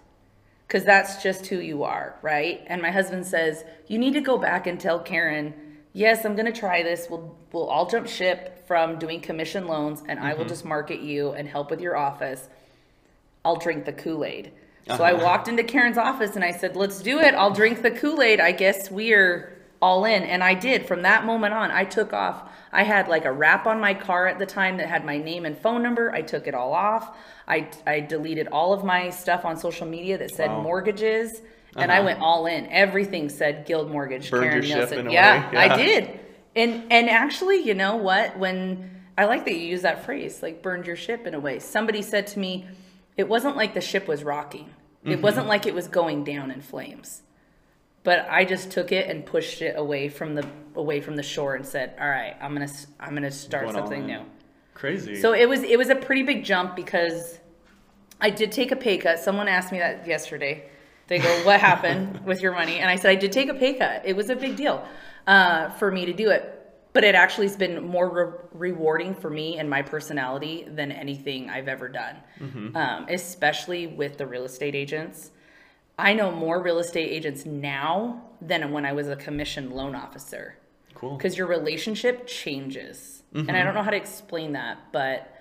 Because 0.68 0.86
that's 0.86 1.22
just 1.22 1.48
who 1.48 1.58
you 1.58 1.84
are, 1.84 2.16
right? 2.22 2.62
And 2.68 2.82
my 2.82 2.92
husband 2.92 3.26
says, 3.26 3.66
You 3.88 3.98
need 4.00 4.14
to 4.14 4.22
go 4.22 4.38
back 4.38 4.66
and 4.68 4.80
tell 4.80 5.00
Karen, 5.00 5.54
yes, 5.94 6.26
I'm 6.26 6.36
gonna 6.36 6.52
try 6.52 6.84
this. 6.84 7.08
We'll 7.10 7.36
we'll 7.52 7.70
all 7.70 7.90
jump 7.90 8.08
ship 8.08 8.66
from 8.68 9.00
doing 9.00 9.20
commission 9.20 9.68
loans 9.68 10.02
and 10.08 10.20
I 10.20 10.34
will 10.34 10.42
mm-hmm. 10.42 10.50
just 10.50 10.66
market 10.66 11.02
you 11.02 11.32
and 11.32 11.48
help 11.48 11.70
with 11.70 11.82
your 11.82 11.98
office. 11.98 12.48
I'll 13.44 13.58
drink 13.58 13.86
the 13.86 13.94
Kool-Aid. 13.94 14.52
So 14.88 15.04
I 15.04 15.14
uh-huh. 15.14 15.24
walked 15.24 15.48
into 15.48 15.64
Karen's 15.64 15.98
office 15.98 16.36
and 16.36 16.44
I 16.44 16.52
said, 16.52 16.76
Let's 16.76 17.02
do 17.02 17.20
it. 17.20 17.34
I'll 17.34 17.54
drink 17.54 17.82
the 17.82 17.92
Kool-Aid. 17.92 18.40
I 18.40 18.52
guess 18.52 18.90
we're 18.92 19.58
all 19.82 20.06
in. 20.06 20.24
And 20.24 20.44
I 20.44 20.54
did. 20.54 20.86
From 20.86 21.02
that 21.04 21.26
moment 21.26 21.54
on, 21.54 21.72
I 21.72 21.86
took 21.86 22.14
off. 22.14 22.50
I 22.72 22.84
had 22.84 23.08
like 23.08 23.26
a 23.26 23.32
wrap 23.32 23.68
on 23.68 23.80
my 23.80 23.94
car 23.94 24.28
at 24.28 24.40
the 24.40 24.46
time 24.46 24.78
that 24.78 24.88
had 24.88 25.06
my 25.06 25.18
name 25.18 25.46
and 25.46 25.58
phone 25.58 25.84
number. 25.84 26.12
I 26.14 26.22
took 26.22 26.48
it 26.48 26.54
all 26.54 26.74
off. 26.74 27.18
I, 27.48 27.70
I 27.86 28.00
deleted 28.00 28.48
all 28.48 28.74
of 28.74 28.84
my 28.84 29.10
stuff 29.10 29.44
on 29.44 29.58
social 29.58 29.88
media 29.88 30.18
that 30.18 30.32
said 30.32 30.50
Wow. 30.50 30.62
mortgages. 30.62 31.42
And 31.76 31.92
I 31.92 31.98
Uh-huh. 31.98 32.06
went 32.06 32.20
all 32.22 32.46
in. 32.48 32.68
Everything 32.68 33.30
said 33.30 33.66
Guild 33.66 33.90
Mortgage, 33.90 34.30
Burned 34.30 34.50
Karen 34.52 34.62
Nielsen. 34.66 35.00
in 35.00 35.08
a 35.08 35.12
yeah, 35.12 35.50
way, 35.52 35.58
I 35.58 35.78
did. 35.78 36.20
And 36.56 36.84
and 36.92 37.10
actually, 37.10 37.58
you 37.62 37.74
know 37.74 37.96
what? 37.96 38.38
When 38.38 38.90
I 39.18 39.26
like 39.26 39.46
that 39.46 39.54
you 39.56 39.66
use 39.68 39.84
that 39.84 40.04
phrase, 40.04 40.42
like 40.44 40.62
burned 40.62 40.86
your 40.86 40.96
ship 40.98 41.26
in 41.28 41.34
a 41.34 41.40
way. 41.40 41.60
Somebody 41.60 42.02
said 42.02 42.28
to 42.28 42.40
me, 42.40 42.68
it 43.16 43.28
wasn't 43.30 43.56
like 43.56 43.74
the 43.74 43.82
ship 43.82 44.08
was 44.08 44.24
rocking. 44.24 44.70
It 45.04 45.10
Mm-hmm. 45.10 45.22
wasn't 45.22 45.48
like 45.48 45.66
it 45.66 45.74
was 45.74 45.88
going 45.88 46.24
down 46.24 46.52
in 46.52 46.62
flames. 46.62 47.22
But 48.04 48.28
I 48.30 48.46
just 48.46 48.72
took 48.72 48.92
it 48.92 49.10
and 49.10 49.26
pushed 49.26 49.62
it 49.62 49.76
away 49.78 50.10
from 50.10 50.36
the 50.36 50.46
away 50.76 51.02
from 51.02 51.16
the 51.16 51.24
shore 51.24 51.56
and 51.56 51.66
said, 51.66 51.94
"All 52.00 52.10
right, 52.10 52.36
I'm 52.42 52.52
gonna 52.54 52.66
s- 52.66 52.88
I'm 53.00 53.14
gonna 53.14 53.32
start 53.32 53.64
Going 53.64 53.76
something 53.76 54.06
new." 54.08 54.22
Crazy. 54.74 55.16
So 55.16 55.34
it 55.34 55.48
was 55.48 55.64
it 55.64 55.78
was 55.78 55.90
a 55.90 55.96
pretty 55.96 56.24
big 56.24 56.44
jump 56.44 56.76
because 56.76 57.40
I 58.20 58.30
did 58.30 58.52
take 58.52 58.72
a 58.72 58.76
pay 58.76 58.98
cut. 58.98 59.20
Someone 59.20 59.48
asked 59.48 59.72
me 59.72 59.80
that 59.80 60.06
yesterday. 60.08 60.64
They 61.12 61.20
go, 61.20 61.30
"What 61.44 61.60
happened 61.60 62.26
with 62.26 62.42
your 62.42 62.54
money?" 62.54 62.80
And 62.80 62.90
I 62.90 62.96
said, 62.96 63.12
"I 63.12 63.16
did 63.16 63.34
take 63.34 63.50
a 63.50 63.54
pay 63.54 63.74
cut. 63.74 64.04
It 64.06 64.16
was 64.16 64.30
a 64.30 64.36
big 64.36 64.56
deal 64.56 64.82
uh, 65.28 65.70
for 65.72 65.92
me 65.92 66.06
to 66.06 66.14
do 66.14 66.30
it, 66.30 66.42
but 66.94 67.04
it 67.04 67.16
actually 67.16 67.48
has 67.48 67.58
been 67.58 67.84
more 67.84 68.10
re- 68.10 68.72
rewarding 68.72 69.14
for 69.14 69.30
me 69.30 69.58
and 69.60 69.70
my 69.70 69.82
personality 69.82 70.66
than 70.70 70.90
anything 70.90 71.50
I've 71.50 71.68
ever 71.68 71.90
done, 71.90 72.16
um, 72.76 73.08
especially 73.10 73.88
with 73.88 74.18
the 74.18 74.26
real 74.26 74.46
estate 74.46 74.74
agents." 74.74 75.32
I 76.00 76.14
know 76.14 76.32
more 76.32 76.64
real 76.64 76.80
estate 76.80 77.10
agents 77.10 77.46
now 77.46 78.22
than 78.42 78.72
when 78.72 78.86
I 78.86 78.94
was 78.94 79.10
a 79.10 79.18
commission 79.18 79.72
loan 79.72 79.94
officer 79.94 80.56
cool. 80.96 81.18
because 81.18 81.38
your 81.38 81.48
relationship 81.48 82.26
changes. 82.26 83.24
And 83.34 83.52
I 83.52 83.64
don't 83.64 83.76
know 83.76 83.84
how 83.84 83.92
to 83.92 83.98
explain 83.98 84.54
that, 84.54 84.78
but 84.94 85.36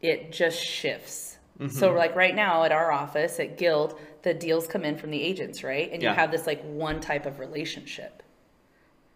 it 0.00 0.32
just 0.32 0.64
shifts. 0.64 1.38
So 1.68 1.92
like 1.92 2.16
right 2.16 2.34
now 2.34 2.64
at 2.64 2.72
our 2.72 2.90
office 2.90 3.38
at 3.38 3.56
Guild, 3.56 3.98
the 4.22 4.34
deals 4.34 4.66
come 4.66 4.84
in 4.84 4.96
from 4.96 5.10
the 5.10 5.20
agents, 5.20 5.64
right? 5.64 5.90
And 5.92 6.02
Yeah. 6.02 6.10
you 6.10 6.16
have 6.16 6.30
this 6.30 6.46
like 6.46 6.62
one 6.62 7.00
type 7.00 7.26
of 7.26 7.38
relationship. 7.40 8.22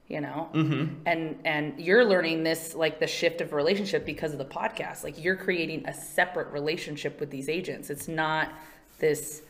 You 0.08 0.20
know? 0.20 0.48
Mm-hmm. 0.54 0.94
And 1.04 1.40
and 1.44 1.80
you're 1.80 2.04
learning 2.04 2.44
this 2.44 2.74
like 2.74 3.00
the 3.00 3.08
shift 3.08 3.40
of 3.40 3.52
relationship 3.52 4.04
because 4.06 4.32
of 4.32 4.38
the 4.38 4.44
podcast. 4.44 5.02
Like 5.02 5.22
you're 5.22 5.36
creating 5.36 5.86
a 5.86 5.94
separate 5.94 6.48
relationship 6.52 7.18
with 7.18 7.30
these 7.30 7.48
agents. 7.48 7.90
It's 7.90 8.06
not 8.06 8.52
this 9.00 9.42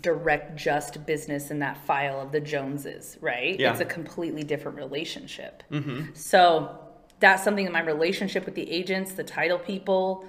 direct 0.00 0.56
just 0.56 1.04
business 1.06 1.50
in 1.50 1.58
that 1.58 1.76
file 1.84 2.20
of 2.20 2.30
the 2.30 2.40
Joneses, 2.40 3.18
right? 3.20 3.58
Yeah. 3.58 3.72
It's 3.72 3.80
a 3.80 3.84
completely 3.84 4.44
different 4.44 4.76
relationship. 4.78 5.64
Mm-hmm. 5.70 6.14
So 6.14 6.78
that's 7.18 7.42
something 7.42 7.66
in 7.66 7.72
my 7.72 7.82
relationship 7.82 8.46
with 8.46 8.54
the 8.54 8.70
agents, 8.70 9.12
the 9.12 9.24
title 9.24 9.58
people, 9.58 10.24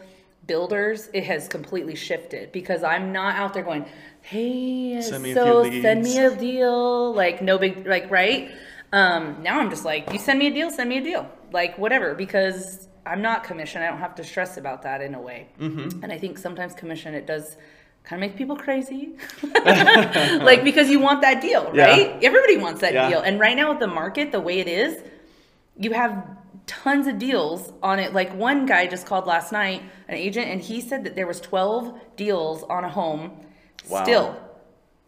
builders, 0.48 1.10
it 1.14 1.24
has 1.26 1.48
completely 1.48 1.96
shifted 1.96 2.52
because 2.52 2.84
I'm 2.84 3.12
not 3.12 3.36
out 3.36 3.54
there 3.54 3.64
going, 3.64 3.86
hey, 4.22 5.02
Send 5.02 5.24
me 5.24 5.34
so 5.34 5.64
send 5.82 6.04
me 6.04 6.18
a 6.18 6.36
deal. 6.36 7.14
Like, 7.14 7.42
no 7.42 7.58
big, 7.58 7.86
like, 7.88 8.10
right? 8.10 8.52
Um, 8.94 9.38
now 9.42 9.60
I'm 9.60 9.70
just 9.70 9.86
like, 9.86 10.12
you 10.12 10.20
send 10.20 10.40
me 10.40 10.48
a 10.48 10.52
deal, 10.52 10.70
send 10.70 10.90
me 10.90 10.98
a 10.98 11.04
deal. 11.04 11.30
Like, 11.52 11.78
whatever, 11.78 12.14
because 12.16 12.88
I'm 13.06 13.22
not 13.22 13.44
commission. 13.44 13.82
I 13.82 13.88
don't 13.88 14.00
have 14.00 14.16
to 14.16 14.24
stress 14.24 14.58
about 14.58 14.82
that 14.84 15.02
in 15.02 15.16
a 15.16 15.22
way. 15.22 15.48
Mm-hmm. 15.60 16.04
And 16.04 16.12
I 16.12 16.18
think 16.18 16.38
sometimes 16.38 16.74
commission, 16.74 17.14
it 17.14 17.26
does 17.26 17.56
kind 18.04 18.22
of 18.22 18.30
make 18.30 18.38
people 18.38 18.56
crazy. 18.56 19.14
like, 19.66 20.64
because 20.64 20.90
you 20.90 21.00
want 21.00 21.22
that 21.22 21.42
deal, 21.42 21.72
Yeah. 21.74 21.86
right? 21.86 22.24
Everybody 22.24 22.58
wants 22.58 22.82
that 22.82 22.94
Yeah. 22.94 23.10
deal. 23.10 23.22
And 23.22 23.40
right 23.40 23.56
now 23.56 23.70
with 23.70 23.80
the 23.80 23.88
market, 23.88 24.32
the 24.32 24.40
way 24.40 24.60
it 24.60 24.68
is, 24.68 25.02
you 25.78 25.94
have 25.94 26.26
tons 26.68 27.08
of 27.08 27.18
deals 27.20 27.74
on 27.82 28.00
it. 28.00 28.14
Like 28.14 28.34
one 28.36 28.66
guy 28.66 28.88
just 28.88 29.06
called 29.06 29.26
last 29.28 29.52
night, 29.52 29.82
an 30.08 30.16
agent, 30.16 30.48
and 30.50 30.62
he 30.62 30.82
said 30.82 31.04
that 31.04 31.16
there 31.16 31.28
was 31.28 31.40
12 31.42 32.00
deals 32.16 32.64
on 32.64 32.84
a 32.84 32.90
home. 32.90 33.32
Wow. 33.90 34.04
Still, 34.04 34.38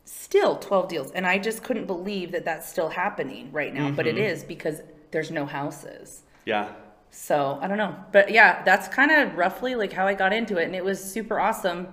still 0.05 0.55
12 0.57 0.87
deals. 0.89 1.11
And 1.11 1.25
I 1.25 1.37
just 1.37 1.63
couldn't 1.63 1.85
believe 1.85 2.31
that 2.31 2.45
that's 2.45 2.67
still 2.69 2.89
happening 2.89 3.51
right 3.51 3.73
now. 3.73 3.91
But 3.91 4.07
it 4.07 4.15
Mm-hmm. 4.15 4.23
is 4.23 4.43
because 4.43 4.81
there's 5.11 5.31
no 5.31 5.45
houses. 5.45 6.23
yeah. 6.45 6.69
So 7.15 7.59
I 7.61 7.67
don't 7.67 7.77
know. 7.77 7.95
But 8.11 8.31
yeah, 8.31 8.63
that's 8.63 8.87
kind 8.87 9.11
of 9.11 9.35
roughly 9.37 9.75
like 9.75 9.93
how 9.93 10.07
I 10.07 10.15
got 10.15 10.33
into 10.33 10.57
it. 10.57 10.63
And 10.65 10.75
it 10.75 10.83
was 10.83 10.99
super 11.03 11.39
awesome. 11.39 11.87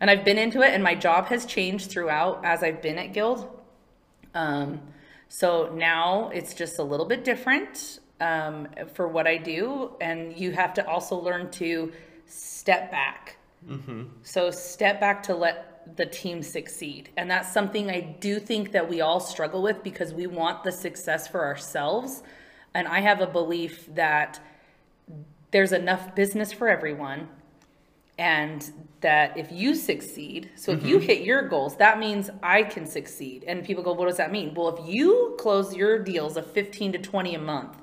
And 0.00 0.08
I've 0.08 0.24
been 0.24 0.38
into 0.38 0.62
it, 0.62 0.70
and 0.72 0.84
my 0.84 0.94
job 0.94 1.26
has 1.26 1.44
changed 1.44 1.90
throughout 1.90 2.44
as 2.44 2.62
I've 2.62 2.80
been 2.80 2.96
at 2.96 3.12
Guild. 3.12 3.48
Um, 4.34 4.80
so 5.28 5.72
now 5.74 6.30
it's 6.32 6.54
just 6.54 6.78
a 6.78 6.82
little 6.84 7.06
bit 7.06 7.24
different 7.24 7.98
um, 8.20 8.68
for 8.94 9.08
what 9.08 9.26
I 9.26 9.36
do. 9.36 9.92
And 10.00 10.36
you 10.36 10.52
have 10.52 10.74
to 10.74 10.86
also 10.86 11.16
learn 11.16 11.50
to 11.52 11.92
step 12.26 12.90
back. 12.90 13.36
So 14.22 14.50
step 14.50 15.00
back 15.00 15.22
to 15.24 15.34
let 15.34 15.96
the 15.96 16.06
team 16.06 16.42
succeed. 16.42 17.10
And 17.16 17.30
that's 17.30 17.52
something 17.52 17.90
I 17.90 18.00
do 18.00 18.38
think 18.38 18.72
that 18.72 18.88
we 18.88 19.00
all 19.00 19.20
struggle 19.20 19.62
with 19.62 19.82
because 19.82 20.14
we 20.14 20.26
want 20.26 20.64
the 20.64 20.72
success 20.72 21.26
for 21.26 21.44
ourselves. 21.44 22.22
And 22.74 22.86
I 22.86 23.00
have 23.00 23.20
a 23.20 23.26
belief 23.26 23.92
that 23.94 24.40
there's 25.50 25.72
enough 25.72 26.14
business 26.14 26.52
for 26.52 26.68
everyone 26.68 27.28
and 28.18 28.70
that 29.00 29.36
if 29.36 29.50
you 29.50 29.74
succeed 29.74 30.50
so 30.54 30.72
if 30.72 30.84
you 30.84 30.98
hit 30.98 31.22
your 31.22 31.48
goals 31.48 31.76
that 31.76 31.98
means 31.98 32.28
i 32.42 32.62
can 32.62 32.86
succeed 32.86 33.44
and 33.46 33.64
people 33.64 33.82
go 33.82 33.92
what 33.92 34.06
does 34.06 34.18
that 34.18 34.30
mean 34.30 34.52
well 34.54 34.68
if 34.68 34.86
you 34.86 35.34
close 35.38 35.74
your 35.74 35.98
deals 35.98 36.36
of 36.36 36.46
15 36.52 36.92
to 36.92 36.98
20 36.98 37.34
a 37.34 37.38
month 37.38 37.79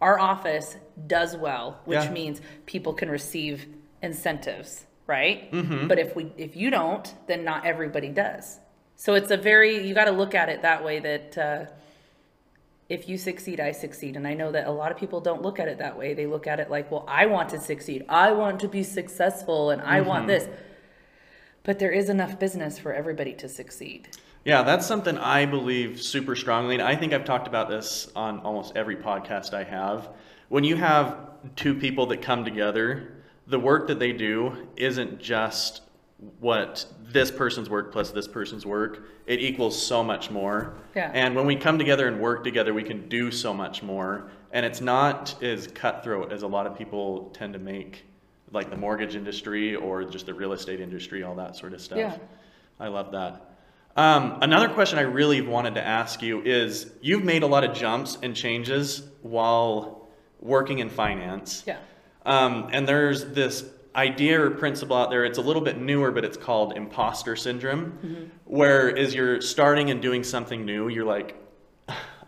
our 0.00 0.18
office 0.18 0.76
does 1.06 1.36
well 1.36 1.80
which 1.84 2.04
Yeah. 2.04 2.10
means 2.10 2.40
people 2.66 2.92
can 2.94 3.10
receive 3.10 3.66
incentives 4.02 4.86
right 5.06 5.48
but 5.88 5.98
if 5.98 6.14
we 6.16 6.32
if 6.36 6.56
you 6.56 6.70
don't 6.70 7.14
then 7.26 7.44
not 7.44 7.64
everybody 7.66 8.08
does 8.08 8.58
So 8.96 9.14
it's 9.14 9.30
a 9.30 9.36
very, 9.38 9.72
you 9.86 9.94
got 9.94 10.04
to 10.12 10.16
look 10.22 10.34
at 10.34 10.48
it 10.50 10.60
that 10.62 10.84
way 10.84 11.00
that 11.00 11.38
uh, 11.38 11.64
if 12.90 13.08
you 13.08 13.16
succeed, 13.16 13.58
I 13.58 13.72
succeed. 13.72 14.14
And 14.18 14.26
I 14.26 14.34
know 14.34 14.52
that 14.52 14.66
a 14.66 14.70
lot 14.82 14.92
of 14.92 14.98
people 14.98 15.20
don't 15.22 15.40
look 15.40 15.58
at 15.58 15.68
it 15.68 15.78
that 15.78 15.96
way. 15.96 16.12
They 16.12 16.26
look 16.26 16.46
at 16.46 16.60
it 16.60 16.68
like, 16.70 16.90
well, 16.92 17.06
I 17.08 17.24
want 17.34 17.48
to 17.54 17.58
succeed. 17.58 18.04
I 18.08 18.32
want 18.32 18.60
to 18.60 18.68
be 18.68 18.82
successful 18.82 19.70
and 19.72 19.80
I 19.80 20.02
want 20.02 20.26
this. 20.26 20.44
But 21.62 21.78
there 21.78 21.90
is 22.00 22.08
enough 22.10 22.38
business 22.38 22.78
for 22.78 22.92
everybody 22.92 23.32
to 23.42 23.48
succeed. 23.48 24.08
Yeah, 24.44 24.62
that's 24.62 24.86
something 24.86 25.18
I 25.18 25.44
believe 25.46 26.00
super 26.02 26.34
strongly. 26.34 26.74
And 26.74 26.82
I 26.82 26.96
think 26.96 27.12
I've 27.12 27.24
talked 27.24 27.46
about 27.46 27.68
this 27.68 28.10
on 28.16 28.40
almost 28.40 28.74
every 28.76 28.96
podcast 28.96 29.52
I 29.52 29.64
have. 29.64 30.10
When 30.48 30.64
you 30.64 30.76
have 30.76 31.16
two 31.56 31.74
people 31.74 32.06
that 32.06 32.22
come 32.22 32.44
together, 32.44 33.22
the 33.46 33.58
work 33.58 33.86
that 33.88 33.98
they 33.98 34.12
do 34.12 34.68
isn't 34.76 35.20
just 35.20 35.82
what 36.38 36.86
this 37.00 37.30
person's 37.30 37.70
work 37.70 37.92
plus 37.92 38.10
this 38.10 38.28
person's 38.28 38.66
work. 38.66 39.04
It 39.26 39.40
equals 39.40 39.80
so 39.80 40.02
much 40.02 40.30
more. 40.30 40.74
Yeah. 40.94 41.10
And 41.14 41.34
when 41.34 41.46
we 41.46 41.56
come 41.56 41.78
together 41.78 42.08
and 42.08 42.20
work 42.20 42.44
together, 42.44 42.74
we 42.74 42.82
can 42.82 43.08
do 43.08 43.30
so 43.30 43.54
much 43.54 43.82
more. 43.82 44.30
And 44.52 44.66
it's 44.66 44.80
not 44.80 45.42
as 45.42 45.66
cutthroat 45.68 46.32
as 46.32 46.42
a 46.42 46.46
lot 46.46 46.66
of 46.66 46.76
people 46.76 47.30
tend 47.32 47.52
to 47.54 47.58
make, 47.58 48.04
like 48.52 48.70
the 48.70 48.76
mortgage 48.76 49.16
industry 49.16 49.76
or 49.76 50.04
just 50.04 50.26
the 50.26 50.34
real 50.34 50.52
estate 50.52 50.80
industry, 50.80 51.22
all 51.22 51.34
that 51.36 51.56
sort 51.56 51.72
of 51.72 51.80
stuff. 51.80 51.98
Yeah. 51.98 52.16
I 52.78 52.88
love 52.88 53.12
that. 53.12 53.49
Um, 53.96 54.38
another 54.40 54.68
question 54.68 54.98
I 54.98 55.02
really 55.02 55.40
wanted 55.40 55.74
to 55.74 55.86
ask 55.86 56.22
you 56.22 56.42
is 56.42 56.90
you've 57.00 57.24
made 57.24 57.42
a 57.42 57.46
lot 57.46 57.64
of 57.64 57.74
jumps 57.74 58.18
and 58.22 58.34
changes 58.34 59.02
while 59.22 60.08
working 60.40 60.78
in 60.78 60.88
finance. 60.88 61.64
Yeah. 61.66 61.78
Um, 62.24 62.68
and 62.72 62.86
there's 62.86 63.26
this 63.26 63.64
idea 63.94 64.40
or 64.40 64.50
principle 64.50 64.96
out 64.96 65.10
there, 65.10 65.24
it's 65.24 65.38
a 65.38 65.42
little 65.42 65.62
bit 65.62 65.78
newer, 65.78 66.12
but 66.12 66.24
it's 66.24 66.36
called 66.36 66.76
imposter 66.76 67.34
syndrome, 67.34 68.30
where 68.44 68.96
as 68.96 69.14
you're 69.14 69.40
starting 69.40 69.90
and 69.90 70.00
doing 70.00 70.22
something 70.22 70.64
new, 70.64 70.88
you're 70.88 71.04
like, 71.04 71.36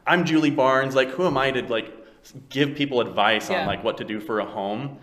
I'm 0.07 0.25
Julie 0.25 0.51
Barnes, 0.51 0.97
like 0.97 1.11
who 1.11 1.27
am 1.27 1.39
I 1.39 1.53
to 1.53 1.63
like 1.63 1.93
give 2.49 2.75
people 2.75 3.01
advice 3.01 3.49
Yeah. 3.49 3.61
on 3.61 3.67
like 3.67 3.85
what 3.85 3.99
to 3.99 4.05
do 4.05 4.21
for 4.21 4.41
a 4.41 4.45
home? 4.45 4.99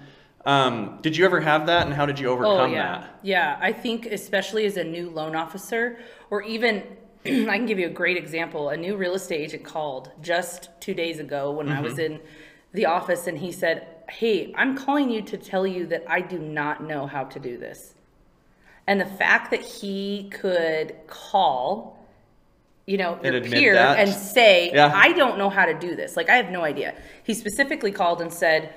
Um, 0.45 0.99
did 1.01 1.15
you 1.15 1.25
ever 1.25 1.39
have 1.41 1.67
that 1.67 1.85
and 1.85 1.93
how 1.93 2.05
did 2.05 2.17
you 2.19 2.27
overcome 2.27 2.71
oh, 2.71 2.73
yeah. 2.73 2.99
that? 2.99 3.19
Yeah, 3.23 3.57
I 3.61 3.71
think 3.71 4.05
especially 4.05 4.65
as 4.65 4.77
a 4.77 4.83
new 4.83 5.09
loan 5.09 5.35
officer, 5.35 5.99
or 6.29 6.41
even 6.43 6.83
I 7.25 7.57
can 7.57 7.65
give 7.65 7.79
you 7.79 7.87
a 7.87 7.91
great 7.91 8.17
example. 8.17 8.69
A 8.69 8.77
new 8.77 8.95
real 8.95 9.13
estate 9.13 9.41
agent 9.41 9.63
called 9.63 10.11
just 10.21 10.69
two 10.79 10.93
days 10.93 11.19
ago 11.19 11.51
when 11.51 11.69
I 11.69 11.81
was 11.81 11.93
Mm-hmm. 11.93 12.13
in 12.13 12.19
the 12.73 12.85
office, 12.85 13.27
and 13.27 13.37
he 13.37 13.51
said, 13.51 13.87
"Hey, 14.09 14.53
I'm 14.55 14.77
calling 14.77 15.09
you 15.09 15.21
to 15.23 15.37
tell 15.37 15.65
you 15.65 15.85
that 15.87 16.03
I 16.07 16.21
do 16.21 16.37
not 16.39 16.83
know 16.83 17.07
how 17.07 17.23
to 17.25 17.39
do 17.39 17.57
this." 17.57 17.95
And 18.87 18.99
the 19.01 19.05
fact 19.05 19.51
that 19.51 19.61
he 19.61 20.29
could 20.31 20.95
call, 21.07 21.97
you 22.87 22.97
know, 22.97 23.19
your 23.23 23.41
peer 23.41 23.73
that. 23.73 23.99
and 23.99 24.09
say, 24.09 24.71
Yeah. 24.71 24.91
"I 24.95 25.13
don't 25.13 25.37
know 25.37 25.49
how 25.49 25.65
to 25.65 25.73
do 25.73 25.95
this. 25.95 26.15
Like 26.15 26.29
I 26.29 26.35
have 26.35 26.51
no 26.51 26.61
idea." 26.63 26.93
He 27.23 27.33
specifically 27.33 27.91
called 27.91 28.21
and 28.21 28.31
said 28.31 28.73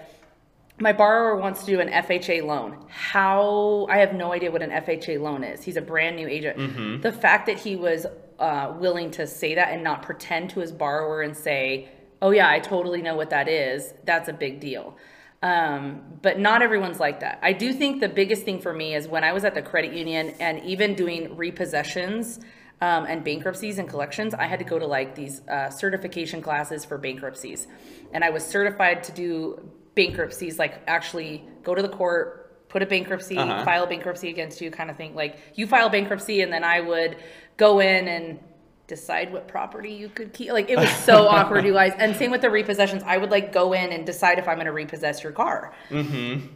my 0.83 0.93
borrower 0.93 1.37
wants 1.37 1.61
to 1.61 1.67
do 1.67 1.81
an 1.81 1.89
FHA 1.89 2.45
loan. 2.45 2.77
How 2.89 3.87
I 3.89 3.99
have 3.99 4.15
no 4.15 4.33
idea 4.33 4.51
what 4.51 4.63
an 4.63 4.71
FHA 4.71 5.21
loan 5.21 5.45
is. 5.45 5.63
He's 5.63 5.77
a 5.77 5.81
brand 5.81 6.17
new 6.17 6.27
agent. 6.27 6.59
The 7.03 7.13
fact 7.13 7.47
that 7.47 7.59
he 7.59 7.77
was 7.77 8.05
uh, 8.41 8.75
willing 8.79 9.13
to 9.13 9.27
say 9.27 9.55
that 9.55 9.69
and 9.73 9.85
not 9.85 10.03
pretend 10.03 10.51
to 10.51 10.61
his 10.61 10.73
borrower 10.73 11.23
and 11.23 11.37
say, 11.37 11.89
"Oh 12.21 12.33
yeah, 12.33 12.51
I 12.51 12.59
totally 12.59 13.01
know 13.01 13.15
what 13.15 13.31
that 13.31 13.49
is," 13.49 13.95
that's 14.05 14.29
a 14.29 14.33
big 14.33 14.59
deal. 14.59 14.97
Um, 15.41 16.03
but 16.21 16.39
not 16.39 16.63
everyone's 16.63 17.01
like 17.01 17.21
that. 17.21 17.39
I 17.43 17.53
do 17.53 17.73
think 17.73 18.01
the 18.01 18.09
biggest 18.09 18.43
thing 18.45 18.61
for 18.61 18.73
me 18.73 18.95
is 18.95 19.07
when 19.09 19.25
I 19.25 19.33
was 19.33 19.45
at 19.45 19.55
the 19.55 19.63
credit 19.63 19.93
union 19.93 20.35
and 20.41 20.63
even 20.65 20.95
doing 20.95 21.37
repossessions 21.37 22.43
um, 22.81 23.07
and 23.07 23.25
bankruptcies 23.25 23.79
and 23.79 23.89
collections, 23.89 24.35
I 24.35 24.47
had 24.47 24.59
to 24.59 24.65
go 24.65 24.79
to 24.79 24.87
like 24.87 25.15
these 25.15 25.41
uh, 25.49 25.71
certification 25.71 26.43
classes 26.43 26.85
for 26.85 26.99
bankruptcies. 26.99 27.69
And 28.13 28.25
I 28.25 28.31
was 28.31 28.45
certified 28.45 29.05
to 29.05 29.13
do 29.13 29.71
bankruptcies, 29.95 30.59
like 30.59 30.83
actually 30.87 31.45
go 31.63 31.75
to 31.75 31.83
the 31.83 31.89
court, 31.89 32.69
put 32.69 32.83
a 32.83 32.87
bankruptcy, 32.87 33.37
Uh-huh. 33.37 33.65
file 33.65 33.87
bankruptcy 33.87 34.29
against 34.31 34.61
you, 34.61 34.71
kind 34.71 34.91
of 34.91 34.97
thing. 34.97 35.15
Like 35.15 35.39
you 35.55 35.67
file 35.67 35.89
bankruptcy, 35.91 36.41
and 36.43 36.53
then 36.53 36.65
I 36.65 36.81
would 36.81 37.17
go 37.57 37.81
in 37.81 38.09
and 38.09 38.39
decide 38.87 39.33
what 39.33 39.47
property 39.49 39.91
you 39.93 40.09
could 40.09 40.33
keep. 40.33 40.51
Like 40.53 40.69
it 40.71 40.77
was 40.79 40.91
so 40.91 41.27
awkward, 41.37 41.65
you 41.65 41.73
guys. 41.73 41.93
And 41.99 42.17
same 42.17 42.31
with 42.31 42.41
the 42.41 42.49
repossessions. 42.49 43.03
I 43.05 43.17
would 43.19 43.31
like 43.31 43.53
go 43.53 43.73
in 43.73 43.93
and 43.93 44.05
decide 44.07 44.39
if 44.39 44.49
I'm 44.49 44.57
going 44.57 44.67
to 44.67 44.73
repossess 44.73 45.23
your 45.23 45.33
car. 45.33 45.73
Mm-hmm. 45.91 46.47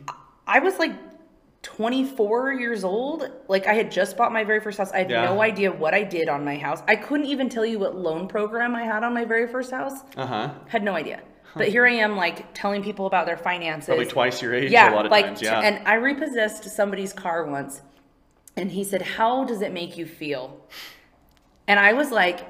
I 0.46 0.58
was 0.60 0.78
like 0.78 0.92
24 1.62 2.52
years 2.54 2.84
old. 2.84 3.28
Like 3.48 3.66
I 3.66 3.74
had 3.74 3.90
just 3.90 4.16
bought 4.16 4.32
my 4.32 4.44
very 4.44 4.60
first 4.60 4.78
house. 4.78 4.92
I 4.92 4.98
had 4.98 5.10
Yeah. 5.10 5.24
no 5.26 5.40
idea 5.42 5.72
what 5.72 5.94
I 5.94 6.02
did 6.04 6.28
on 6.28 6.44
my 6.44 6.56
house. 6.56 6.82
I 6.88 6.96
couldn't 6.96 7.26
even 7.26 7.48
tell 7.48 7.66
you 7.66 7.78
what 7.78 7.96
loan 7.96 8.28
program 8.28 8.74
I 8.74 8.84
had 8.84 9.02
on 9.02 9.12
my 9.14 9.24
very 9.24 9.46
first 9.48 9.70
house. 9.70 10.00
Uh 10.16 10.26
huh. 10.26 10.54
Had 10.68 10.82
no 10.82 10.94
idea. 10.94 11.20
But 11.54 11.68
here 11.68 11.86
I 11.86 11.92
am, 11.92 12.16
like 12.16 12.52
telling 12.54 12.82
people 12.82 13.06
about 13.06 13.26
their 13.26 13.36
finances. 13.36 13.86
Probably 13.86 14.06
twice 14.06 14.42
your 14.42 14.54
age 14.54 14.70
yeah, 14.70 14.92
a 14.92 14.94
lot 14.94 15.06
of 15.06 15.10
like, 15.10 15.26
times. 15.26 15.42
Yeah. 15.42 15.60
And 15.60 15.86
I 15.86 15.94
repossessed 15.94 16.64
somebody's 16.64 17.12
car 17.12 17.44
once, 17.44 17.82
and 18.56 18.70
he 18.70 18.84
said, 18.84 19.02
"How 19.02 19.44
does 19.44 19.62
it 19.62 19.72
make 19.72 19.96
you 19.96 20.06
feel?" 20.06 20.60
And 21.68 21.80
I 21.80 21.92
was 21.94 22.10
like, 22.10 22.40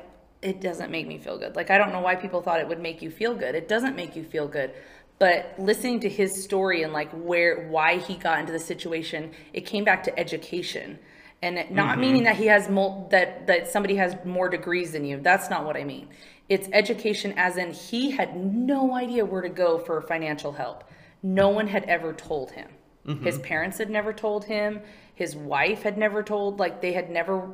"It 0.42 0.60
doesn't 0.60 0.90
make 0.90 1.06
me 1.06 1.18
feel 1.18 1.38
good. 1.38 1.56
Like 1.56 1.70
I 1.70 1.78
don't 1.78 1.92
know 1.92 2.00
why 2.00 2.16
people 2.16 2.42
thought 2.42 2.60
it 2.60 2.68
would 2.68 2.80
make 2.80 3.00
you 3.02 3.10
feel 3.10 3.34
good. 3.34 3.54
It 3.54 3.68
doesn't 3.68 3.96
make 3.96 4.16
you 4.16 4.24
feel 4.24 4.48
good." 4.48 4.72
But 5.18 5.54
listening 5.58 6.00
to 6.00 6.10
his 6.10 6.42
story 6.44 6.82
and 6.82 6.92
like 6.92 7.10
where 7.12 7.68
why 7.68 7.96
he 7.98 8.16
got 8.16 8.38
into 8.40 8.52
the 8.52 8.58
situation, 8.58 9.32
it 9.54 9.62
came 9.62 9.82
back 9.84 10.02
to 10.04 10.18
education. 10.18 10.98
And 11.42 11.58
it, 11.58 11.66
Mm-hmm. 11.66 11.74
not 11.76 11.98
meaning 11.98 12.24
that 12.24 12.36
he 12.36 12.46
has 12.46 12.68
mul- 12.68 13.08
that 13.10 13.46
that 13.46 13.68
somebody 13.68 13.96
has 13.96 14.16
more 14.24 14.48
degrees 14.48 14.92
than 14.92 15.04
you. 15.04 15.20
That's 15.20 15.48
not 15.50 15.64
what 15.64 15.76
I 15.76 15.84
mean. 15.84 16.08
It's 16.48 16.68
education 16.72 17.34
as 17.36 17.56
in 17.56 17.72
he 17.72 18.10
had 18.12 18.36
no 18.36 18.94
idea 18.94 19.24
where 19.24 19.42
to 19.42 19.48
go 19.48 19.78
for 19.78 20.00
financial 20.02 20.52
help. 20.52 20.84
No 21.22 21.48
one 21.48 21.66
had 21.66 21.84
ever 21.84 22.12
told 22.12 22.52
him. 22.52 22.68
Mm-hmm. 23.06 23.24
His 23.24 23.38
parents 23.40 23.78
had 23.78 23.90
never 23.90 24.12
told 24.12 24.44
him. 24.44 24.80
His 25.14 25.34
wife 25.34 25.82
had 25.82 25.98
never 25.98 26.22
told 26.22 26.58
like 26.58 26.80
they 26.80 26.92
had 26.92 27.10
never 27.10 27.48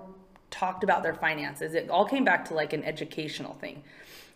talked 0.51 0.85
about 0.85 1.03
their 1.03 1.15
finances. 1.15 1.75
It 1.75 1.89
all 1.91 2.05
came 2.05 2.25
back 2.25 2.45
to 2.47 2.55
like 2.55 2.73
an 2.73 2.85
educational 2.85 3.55
thing. 3.55 3.83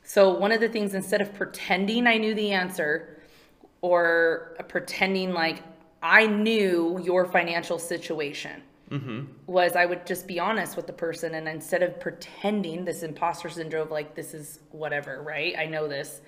So 0.02 0.32
one 0.32 0.52
of 0.52 0.60
the 0.60 0.68
things 0.68 0.94
instead 0.94 1.20
of 1.20 1.34
pretending 1.34 2.06
I 2.06 2.16
knew 2.16 2.34
the 2.34 2.52
answer 2.52 3.20
or 3.80 4.56
pretending 4.68 5.32
like 5.32 5.62
I 6.02 6.26
knew 6.26 7.00
your 7.02 7.26
financial 7.26 7.78
situation 7.78 8.62
Mm-hmm. 8.90 9.24
was 9.46 9.74
I 9.74 9.84
would 9.84 10.06
just 10.06 10.28
be 10.28 10.38
honest 10.38 10.76
with 10.76 10.86
the 10.86 10.92
person 10.92 11.34
and 11.34 11.48
instead 11.48 11.82
of 11.82 11.98
pretending 11.98 12.84
this 12.84 13.02
imposter 13.02 13.48
syndrome 13.48 13.90
like 13.90 14.14
this 14.14 14.32
is 14.32 14.60
whatever, 14.70 15.22
right? 15.22 15.54
I 15.58 15.66
know 15.66 15.88
this. 15.88 16.20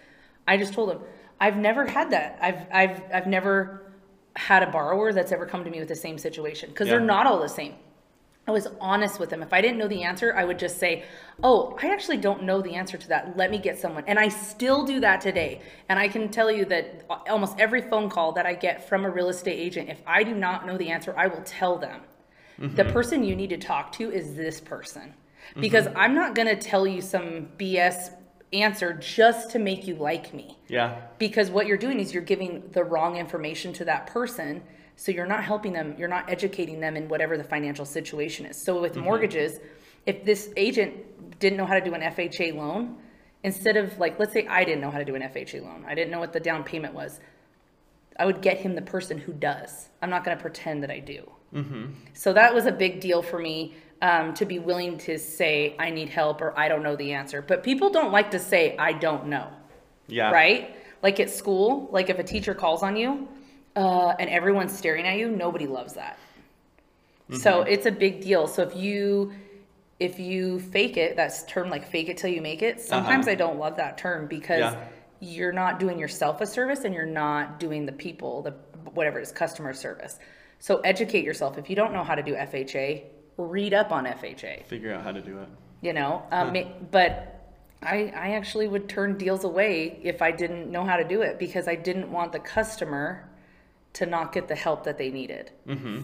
I 0.49 0.57
just 0.57 0.75
told 0.75 0.91
them 0.91 1.01
I've 1.41 1.57
never 1.57 1.87
had 1.87 2.11
that. 2.11 2.37
I've 2.43 2.67
I've 2.73 3.03
I've 3.15 3.27
never 3.29 3.93
had 4.35 4.65
a 4.65 4.71
borrower 4.71 5.13
that's 5.13 5.31
ever 5.31 5.47
come 5.47 5.63
to 5.65 5.71
me 5.71 5.79
with 5.79 5.89
the 5.89 5.95
same 5.95 6.19
situation 6.19 6.71
because 6.71 6.89
Yeah. 6.89 6.95
they're 6.95 7.07
not 7.07 7.27
all 7.29 7.41
the 7.41 7.49
same. 7.49 7.75
I 8.49 8.51
was 8.51 8.67
honest 8.81 9.21
with 9.21 9.29
them. 9.31 9.43
If 9.43 9.53
I 9.53 9.61
didn't 9.61 9.77
know 9.79 9.89
the 9.89 10.03
answer, 10.05 10.35
I 10.35 10.43
would 10.45 10.59
just 10.59 10.79
say, 10.79 11.05
"Oh, 11.45 11.79
I 11.83 11.91
actually 11.93 12.17
don't 12.17 12.45
know 12.45 12.63
the 12.63 12.75
answer 12.77 12.97
to 12.97 13.09
that. 13.09 13.37
Let 13.37 13.51
me 13.51 13.59
get 13.59 13.79
someone." 13.79 14.05
And 14.07 14.19
I 14.19 14.29
still 14.29 14.85
do 14.85 15.01
that 15.01 15.21
today. 15.21 15.61
And 15.89 15.99
I 15.99 16.09
can 16.09 16.31
tell 16.31 16.51
you 16.51 16.65
that 16.65 17.05
almost 17.29 17.61
every 17.61 17.83
phone 17.83 18.09
call 18.09 18.33
that 18.33 18.47
I 18.47 18.55
get 18.55 18.89
from 18.89 19.05
a 19.05 19.11
real 19.11 19.29
estate 19.29 19.59
agent, 19.61 19.91
if 19.91 20.01
I 20.07 20.23
do 20.25 20.35
not 20.35 20.67
know 20.67 20.77
the 20.79 20.89
answer, 20.89 21.15
I 21.17 21.27
will 21.27 21.43
tell 21.45 21.77
them. 21.77 22.01
The 22.59 22.85
person 22.87 23.23
you 23.23 23.37
need 23.37 23.51
to 23.51 23.59
talk 23.59 23.93
to 23.93 24.11
is 24.11 24.35
this 24.35 24.61
person. 24.61 25.15
Because 25.59 25.87
mm-hmm. 25.87 25.99
I'm 25.99 26.15
not 26.15 26.35
going 26.35 26.49
to 26.49 26.57
tell 26.57 26.87
you 26.87 27.01
some 27.01 27.49
BS 27.57 28.11
answer 28.53 28.93
just 28.95 29.51
to 29.51 29.59
make 29.59 29.87
you 29.87 29.95
like 29.95 30.33
me. 30.35 30.59
Yeah. 30.69 31.01
because 31.19 31.51
what 31.51 31.67
you're 31.67 31.79
doing 31.79 32.01
is 32.01 32.13
you're 32.13 32.23
giving 32.23 32.63
the 32.73 32.85
wrong 32.85 33.17
information 33.17 33.73
to 33.75 33.85
that 33.85 34.07
person 34.07 34.63
so 34.97 35.13
you're 35.13 35.27
not 35.27 35.45
helping 35.45 35.73
them 35.73 35.95
you're 35.99 36.09
not 36.09 36.29
educating 36.31 36.81
them 36.81 36.97
in 36.97 37.09
whatever 37.09 37.37
the 37.37 37.45
financial 37.45 37.85
situation 37.85 38.47
is. 38.47 38.63
So 38.63 38.81
with 38.81 38.93
mm-hmm. 38.93 39.05
mortgages 39.05 39.59
if 40.07 40.25
this 40.25 40.51
agent 40.57 41.39
didn't 41.39 41.59
know 41.59 41.67
how 41.67 41.75
to 41.75 41.81
do 41.81 41.95
an 41.95 42.01
FHA 42.01 42.55
loan 42.55 42.97
instead 43.43 43.77
of 43.77 43.99
like 43.99 44.19
let's 44.19 44.33
say 44.33 44.47
I 44.47 44.65
didn't 44.65 44.81
know 44.81 44.91
how 44.91 44.99
to 44.99 45.05
do 45.05 45.15
an 45.15 45.23
FHA 45.23 45.63
loan 45.63 45.85
I 45.87 45.95
didn't 45.95 46.11
know 46.11 46.21
what 46.21 46.33
the 46.33 46.41
down 46.41 46.65
payment 46.65 46.95
was 46.95 47.21
I 48.19 48.27
would 48.27 48.41
get 48.41 48.59
him 48.59 48.75
the 48.75 48.83
person 48.83 49.17
who 49.19 49.33
does. 49.33 49.91
I'm 50.03 50.11
not 50.11 50.25
going 50.25 50.37
to 50.37 50.41
pretend 50.41 50.83
that 50.83 50.91
I 50.91 50.99
do 50.99 51.31
so 52.13 52.33
that 52.33 52.55
was 52.55 52.67
a 52.67 52.73
big 52.73 53.01
deal 53.01 53.23
for 53.23 53.39
me 53.39 53.75
um, 54.03 54.35
to 54.35 54.45
be 54.45 54.59
willing 54.59 54.99
to 54.99 55.19
say 55.19 55.75
I 55.79 55.91
need 55.91 56.09
help 56.09 56.41
or 56.41 56.57
I 56.59 56.69
don't 56.69 56.83
know 56.83 56.95
the 56.97 57.13
answer 57.15 57.43
but 57.43 57.63
people 57.63 57.91
don't 57.91 58.13
like 58.13 58.31
to 58.33 58.39
say 58.39 58.77
I 58.79 58.93
don't 58.93 59.27
know 59.27 59.49
Yeah. 60.09 60.31
right? 60.31 60.77
Like 61.03 61.21
at 61.21 61.31
school, 61.31 61.89
like 61.93 62.11
if 62.11 62.19
a 62.19 62.25
teacher 62.25 62.55
calls 62.55 62.83
on 62.83 62.97
you 62.97 63.29
uh, 63.77 64.09
and 64.19 64.29
everyone's 64.31 64.77
staring 64.77 65.07
at 65.07 65.17
you, 65.17 65.29
nobody 65.31 65.67
loves 65.67 65.95
that. 65.95 66.19
So 67.31 67.61
Mm-hmm. 67.63 67.69
it's 67.73 67.87
a 67.87 67.93
big 67.93 68.21
deal. 68.21 68.47
So 68.47 68.63
if 68.63 68.75
you 68.77 69.33
if 70.01 70.19
you 70.21 70.61
fake 70.61 70.97
it, 70.97 71.17
that's 71.17 71.45
term 71.45 71.71
like 71.71 71.85
fake 71.91 72.09
it 72.09 72.17
till 72.19 72.31
you 72.31 72.41
make 72.41 72.63
it. 72.63 72.81
Sometimes 72.81 73.27
Uh-huh. 73.27 73.33
I 73.33 73.35
don't 73.37 73.59
love 73.59 73.77
that 73.77 73.99
term 73.99 74.27
because 74.29 74.61
Yeah. 74.61 74.85
you're 75.21 75.53
not 75.53 75.81
doing 75.81 75.99
yourself 75.99 76.41
a 76.41 76.47
service 76.47 76.85
and 76.85 76.95
you're 76.95 77.07
not 77.25 77.59
doing 77.59 77.85
the 77.87 77.93
people 77.93 78.43
the 78.43 78.53
whatever 78.95 79.19
it 79.19 79.23
is 79.23 79.33
customer 79.33 79.73
service. 79.73 80.19
So 80.59 80.81
educate 80.81 81.25
yourself. 81.25 81.57
If 81.59 81.71
you 81.71 81.77
don't 81.77 81.93
know 81.93 82.05
how 82.05 82.15
to 82.15 82.23
do 82.23 82.35
FHA, 82.35 83.05
read 83.37 83.73
up 83.75 83.93
on 83.93 84.05
FHA 84.07 84.65
Figure 84.67 84.93
out 84.93 85.05
how 85.05 85.13
to 85.13 85.21
do 85.21 85.39
it. 85.39 85.49
you 85.81 85.93
know 85.93 86.23
um, 86.33 86.57
but 86.91 87.35
I, 87.81 88.13
I 88.17 88.31
actually 88.33 88.67
would 88.67 88.89
turn 88.89 89.17
deals 89.17 89.45
away 89.45 90.01
if 90.03 90.21
i 90.21 90.33
didn't 90.33 90.69
know 90.73 90.85
how 90.85 90.97
to 90.97 91.05
do 91.05 91.23
it 91.23 91.39
because 91.39 91.69
i 91.69 91.77
didn't 91.77 92.11
want 92.11 92.33
the 92.33 92.41
customer 92.41 93.29
to 93.93 94.05
not 94.07 94.33
get 94.33 94.49
the 94.49 94.57
help 94.57 94.83
that 94.83 94.99
they 94.99 95.11
needed 95.11 95.53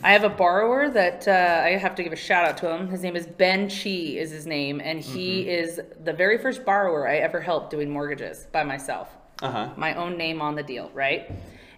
i 0.05 0.13
have 0.13 0.23
a 0.23 0.29
borrower 0.29 0.89
that 0.91 1.27
uh, 1.27 1.63
i 1.65 1.71
have 1.71 1.97
to 1.97 2.05
give 2.05 2.13
a 2.13 2.17
shout 2.29 2.45
out 2.49 2.57
to 2.59 2.73
him 2.73 2.87
his 2.87 3.03
name 3.03 3.17
is 3.17 3.27
ben 3.27 3.69
chi 3.69 3.91
is 4.23 4.31
his 4.31 4.47
name 4.47 4.81
and 4.81 5.01
he 5.01 5.49
is 5.49 5.81
the 6.05 6.13
very 6.13 6.39
first 6.39 6.65
borrower 6.65 7.09
i 7.09 7.17
ever 7.17 7.41
helped 7.41 7.71
doing 7.71 7.91
mortgages 7.91 8.47
by 8.53 8.63
myself 8.63 9.09
Uh 9.43 9.51
huh. 9.51 9.69
my 9.77 9.93
own 9.95 10.17
name 10.17 10.41
on 10.41 10.55
the 10.55 10.63
deal, 10.63 10.89
right? 10.95 11.23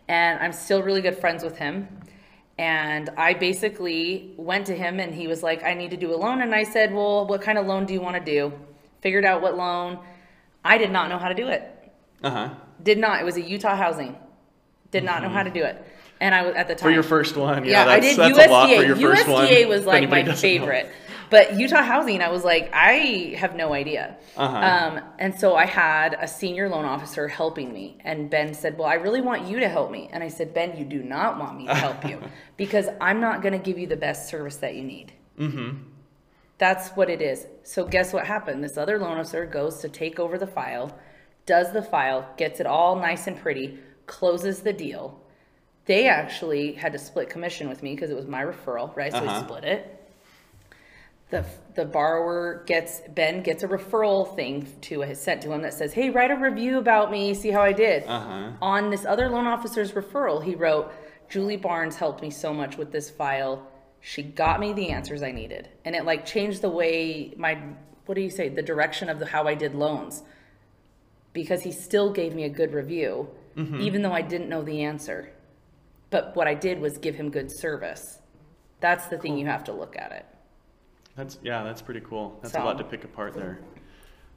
And 0.08 0.38
I'm 0.44 0.52
still 0.52 0.82
really 0.82 1.00
good 1.00 1.16
friends 1.18 1.42
with 1.42 1.56
him. 1.56 1.88
And 2.58 3.10
I 3.18 3.34
basically 3.34 4.32
went 4.36 4.66
to 4.66 4.74
him 4.74 4.98
and 4.98 5.14
he 5.14 5.26
was 5.26 5.42
like, 5.42 5.62
I 5.62 5.74
need 5.74 5.90
to 5.90 5.96
do 5.96 6.14
a 6.14 6.16
loan. 6.16 6.40
And 6.40 6.54
I 6.54 6.62
said, 6.64 6.92
Well, 6.94 7.26
what 7.26 7.42
kind 7.42 7.58
of 7.58 7.66
loan 7.66 7.84
do 7.84 7.92
you 7.92 8.00
want 8.00 8.16
to 8.16 8.24
do? 8.24 8.52
Figured 9.02 9.24
out 9.24 9.42
what 9.42 9.56
loan. 9.56 9.98
I 10.64 10.78
did 10.78 10.90
not 10.90 11.10
know 11.10 11.18
how 11.18 11.28
to 11.28 11.34
do 11.34 11.48
it. 11.48 11.62
Uh 12.22 12.30
huh. 12.30 12.50
Did 12.82 12.98
not. 12.98 13.20
It 13.20 13.24
was 13.24 13.36
a 13.36 13.42
Utah 13.42 13.76
housing. 13.76 14.16
Did 14.90 15.04
not 15.04 15.22
know 15.22 15.28
how 15.28 15.42
to 15.42 15.50
do 15.50 15.62
it. 15.62 15.84
And 16.20 16.34
I 16.34 16.42
was 16.46 16.54
at 16.54 16.66
the 16.66 16.74
time. 16.74 16.88
For 16.88 16.90
your 16.90 17.02
first 17.02 17.36
one, 17.36 17.64
yeah, 17.64 17.70
Yeah, 17.70 17.84
that's, 17.84 17.96
I 17.96 18.00
did 18.00 18.16
that's 18.18 18.38
USDA. 18.38 18.48
a 18.48 18.50
lot 18.50 18.68
for 18.70 18.82
your 18.84 18.96
first 18.96 19.26
USDA 19.26 19.68
was 19.68 19.84
like 19.84 20.08
my 20.08 20.22
doesn't 20.22 20.60
know. 20.60 20.66
But 21.28 21.58
Utah 21.58 21.82
Housing, 21.82 22.20
I 22.22 22.28
was 22.30 22.44
like, 22.44 22.70
I 22.72 23.34
have 23.36 23.56
no 23.56 23.72
idea. 23.72 24.16
Uh-huh. 24.36 24.56
Um, 24.56 25.00
and 25.18 25.38
so 25.38 25.56
I 25.56 25.66
had 25.66 26.16
a 26.20 26.28
senior 26.28 26.68
loan 26.68 26.84
officer 26.84 27.26
helping 27.26 27.72
me. 27.72 27.98
And 28.04 28.30
Ben 28.30 28.54
said, 28.54 28.78
Well, 28.78 28.86
I 28.88 28.94
really 28.94 29.20
want 29.20 29.48
you 29.48 29.58
to 29.60 29.68
help 29.68 29.90
me. 29.90 30.08
And 30.12 30.22
I 30.22 30.28
said, 30.28 30.54
Ben, 30.54 30.76
you 30.76 30.84
do 30.84 31.02
not 31.02 31.38
want 31.38 31.56
me 31.58 31.66
to 31.66 31.74
help 31.86 32.04
you 32.08 32.20
because 32.56 32.86
I'm 33.00 33.20
not 33.20 33.42
going 33.42 33.52
to 33.52 33.58
give 33.58 33.78
you 33.78 33.86
the 33.86 33.96
best 33.96 34.28
service 34.28 34.56
that 34.58 34.74
you 34.76 34.84
need. 34.84 35.12
Mm-hmm. 35.38 35.78
That's 36.58 36.90
what 36.90 37.10
it 37.10 37.20
is. 37.20 37.46
So 37.64 37.84
guess 37.84 38.12
what 38.12 38.26
happened? 38.26 38.62
This 38.64 38.76
other 38.78 38.98
loan 38.98 39.18
officer 39.18 39.44
goes 39.46 39.80
to 39.80 39.88
take 39.88 40.18
over 40.18 40.38
the 40.38 40.46
file, 40.46 40.96
does 41.44 41.72
the 41.72 41.82
file, 41.82 42.26
gets 42.36 42.60
it 42.60 42.66
all 42.66 42.96
nice 42.96 43.26
and 43.26 43.36
pretty, 43.36 43.78
closes 44.06 44.60
the 44.60 44.72
deal. 44.72 45.20
They 45.84 46.08
actually 46.08 46.72
had 46.72 46.92
to 46.92 46.98
split 46.98 47.28
commission 47.30 47.68
with 47.68 47.82
me 47.82 47.94
because 47.94 48.10
it 48.10 48.16
was 48.16 48.26
my 48.26 48.42
referral, 48.42 48.94
right? 48.96 49.12
So 49.12 49.18
Uh-huh. 49.18 49.40
we 49.40 49.44
split 49.46 49.64
it. 49.64 49.95
The, 51.28 51.44
the 51.74 51.84
borrower 51.84 52.62
gets 52.66 53.00
Ben 53.08 53.42
gets 53.42 53.64
a 53.64 53.68
referral 53.68 54.36
thing 54.36 54.68
to 54.82 55.00
his 55.00 55.20
sent 55.20 55.42
to 55.42 55.52
him 55.52 55.62
that 55.62 55.74
says, 55.74 55.92
"Hey, 55.92 56.08
write 56.10 56.30
a 56.30 56.36
review 56.36 56.78
about 56.78 57.10
me, 57.10 57.34
see 57.34 57.50
how 57.50 57.62
I 57.62 57.72
did." 57.72 58.04
Uh-huh. 58.06 58.52
On 58.62 58.90
this 58.90 59.04
other 59.04 59.28
loan 59.28 59.46
officer's 59.46 59.90
referral, 59.92 60.42
he 60.44 60.54
wrote, 60.54 60.92
"Julie 61.28 61.56
Barnes 61.56 61.96
helped 61.96 62.22
me 62.22 62.30
so 62.30 62.54
much 62.54 62.76
with 62.76 62.92
this 62.92 63.10
file. 63.10 63.66
She 64.00 64.22
got 64.22 64.60
me 64.60 64.72
the 64.72 64.90
answers 64.90 65.20
I 65.24 65.32
needed, 65.32 65.68
and 65.84 65.96
it 65.96 66.04
like 66.04 66.24
changed 66.24 66.62
the 66.62 66.70
way 66.70 67.34
my 67.36 67.60
what 68.04 68.14
do 68.14 68.20
you 68.20 68.30
say 68.30 68.48
the 68.48 68.62
direction 68.62 69.08
of 69.08 69.18
the, 69.18 69.26
how 69.26 69.48
I 69.48 69.56
did 69.56 69.74
loans." 69.74 70.22
Because 71.32 71.62
he 71.62 71.72
still 71.72 72.12
gave 72.12 72.34
me 72.34 72.44
a 72.44 72.48
good 72.48 72.72
review, 72.72 73.28
even 73.56 74.00
though 74.00 74.12
I 74.12 74.22
didn't 74.22 74.48
know 74.48 74.62
the 74.62 74.84
answer. 74.84 75.32
But 76.08 76.36
what 76.36 76.46
I 76.46 76.54
did 76.54 76.80
was 76.80 76.96
give 76.98 77.16
him 77.16 77.30
good 77.30 77.50
service. 77.50 78.20
That's 78.80 79.08
the 79.08 79.18
thing 79.18 79.36
you 79.36 79.46
have 79.46 79.64
to 79.64 79.72
look 79.72 79.96
at 79.98 80.12
it. 80.12 80.24
That's 81.16 81.38
yeah, 81.42 81.62
that's 81.64 81.80
pretty 81.80 82.00
cool. 82.00 82.38
That's 82.42 82.54
a 82.54 82.60
lot 82.60 82.76
to 82.78 82.84
pick 82.84 83.04
apart 83.04 83.34
there. 83.34 83.60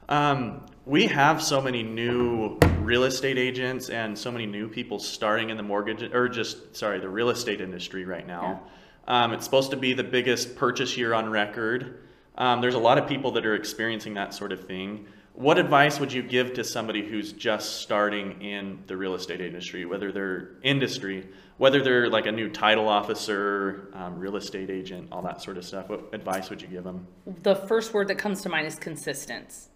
Um, 0.08 0.66
we 0.86 1.06
have 1.06 1.40
so 1.42 1.60
many 1.60 1.82
new 1.82 2.58
real 2.80 3.04
estate 3.04 3.38
agents 3.38 3.90
and 3.90 4.18
so 4.18 4.32
many 4.32 4.46
new 4.46 4.66
people 4.66 4.98
starting 4.98 5.50
in 5.50 5.56
the 5.56 5.62
mortgage 5.62 6.02
or 6.02 6.28
just 6.28 6.74
sorry, 6.74 6.98
the 6.98 7.08
real 7.08 7.30
estate 7.30 7.60
industry 7.60 8.04
right 8.04 8.26
now. 8.26 8.62
Um, 9.06 9.32
it's 9.32 9.44
supposed 9.44 9.70
to 9.70 9.76
be 9.76 9.92
the 9.92 10.04
biggest 10.04 10.56
purchase 10.56 10.96
year 10.96 11.14
on 11.14 11.30
record. 11.30 12.00
Um, 12.36 12.60
there's 12.60 12.74
a 12.74 12.78
lot 12.78 12.96
of 12.96 13.06
people 13.06 13.32
that 13.32 13.44
are 13.44 13.54
experiencing 13.54 14.14
that 14.14 14.32
sort 14.34 14.50
of 14.50 14.66
thing. 14.66 15.06
What 15.34 15.58
advice 15.58 16.00
would 16.00 16.12
you 16.12 16.22
give 16.22 16.54
to 16.54 16.64
somebody 16.64 17.06
who's 17.06 17.32
just 17.32 17.80
starting 17.82 18.42
in 18.42 18.82
the 18.86 18.96
real 18.96 19.14
estate 19.14 19.40
industry, 19.40 19.84
whether 19.84 20.10
they're 20.12 20.50
industry, 20.62 21.28
whether 21.60 21.82
they're 21.82 22.08
like 22.08 22.24
a 22.24 22.32
new 22.32 22.48
title 22.48 22.88
officer, 22.88 23.90
um, 23.92 24.18
real 24.18 24.36
estate 24.36 24.70
agent, 24.70 25.06
all 25.12 25.20
that 25.20 25.42
sort 25.42 25.58
of 25.58 25.64
stuff? 25.64 25.90
What 25.90 26.08
advice 26.14 26.48
would 26.48 26.62
you 26.62 26.68
give 26.68 26.84
them? 26.84 27.06
the 27.42 27.54
first 27.54 27.92
word 27.92 28.08
that 28.08 28.16
comes 28.16 28.40
to 28.42 28.48
mind 28.48 28.66
is 28.66 28.76
consistent. 28.76 29.68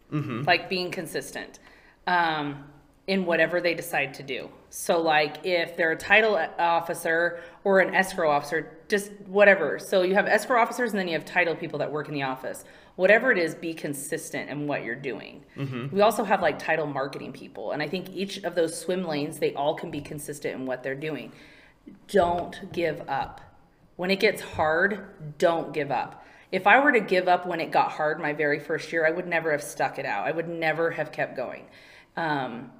Like 0.46 0.70
being 0.70 0.90
consistent 0.90 1.58
um, 2.06 2.64
in 3.06 3.26
whatever 3.26 3.60
they 3.60 3.74
decide 3.74 4.14
to 4.14 4.22
do. 4.22 4.48
So, 4.70 4.98
like 4.98 5.44
if 5.44 5.76
they're 5.76 5.92
a 5.92 5.96
title 5.96 6.40
officer 6.58 7.40
or 7.64 7.80
an 7.80 7.94
escrow 7.94 8.30
officer, 8.30 8.78
just 8.88 9.12
whatever. 9.26 9.78
So, 9.78 10.02
you 10.02 10.14
have 10.14 10.26
escrow 10.26 10.62
officers 10.62 10.92
and 10.92 10.98
then 10.98 11.06
you 11.06 11.14
have 11.14 11.26
title 11.26 11.54
people 11.54 11.78
that 11.80 11.92
work 11.92 12.08
in 12.08 12.14
the 12.14 12.22
office. 12.22 12.64
Whatever 12.96 13.30
it 13.30 13.36
is, 13.36 13.54
be 13.54 13.74
consistent 13.74 14.48
in 14.48 14.66
what 14.66 14.84
you're 14.84 14.94
doing. 14.94 15.44
We 15.92 16.00
also 16.00 16.24
have 16.24 16.40
like 16.40 16.58
title 16.58 16.86
marketing 16.86 17.32
people. 17.32 17.72
And 17.72 17.82
I 17.82 17.88
think 17.88 18.08
each 18.14 18.42
of 18.44 18.54
those 18.54 18.78
swim 18.78 19.04
lanes, 19.04 19.38
they 19.38 19.52
all 19.52 19.74
can 19.74 19.90
be 19.90 20.00
consistent 20.00 20.54
in 20.54 20.64
what 20.64 20.82
they're 20.82 20.94
doing. 20.94 21.32
Don't 22.08 22.72
give 22.72 23.08
up. 23.08 23.40
When 23.96 24.10
it 24.10 24.20
gets 24.20 24.42
hard, 24.42 25.38
don't 25.38 25.72
give 25.72 25.90
up. 25.90 26.24
If 26.50 26.66
I 26.66 26.82
were 26.82 26.92
to 26.92 27.00
give 27.00 27.28
up 27.28 27.46
when 27.46 27.60
it 27.60 27.70
got 27.70 27.92
hard 27.92 28.20
my 28.20 28.32
very 28.32 28.60
first 28.60 28.92
year, 28.92 29.06
I 29.06 29.10
would 29.10 29.26
never 29.26 29.50
have 29.52 29.62
stuck 29.62 29.98
it 29.98 30.06
out. 30.06 30.26
I 30.26 30.32
would 30.32 30.48
never 30.48 30.90
have 30.90 31.10
kept 31.10 31.36
going. 31.36 31.64
Um, 32.16 32.70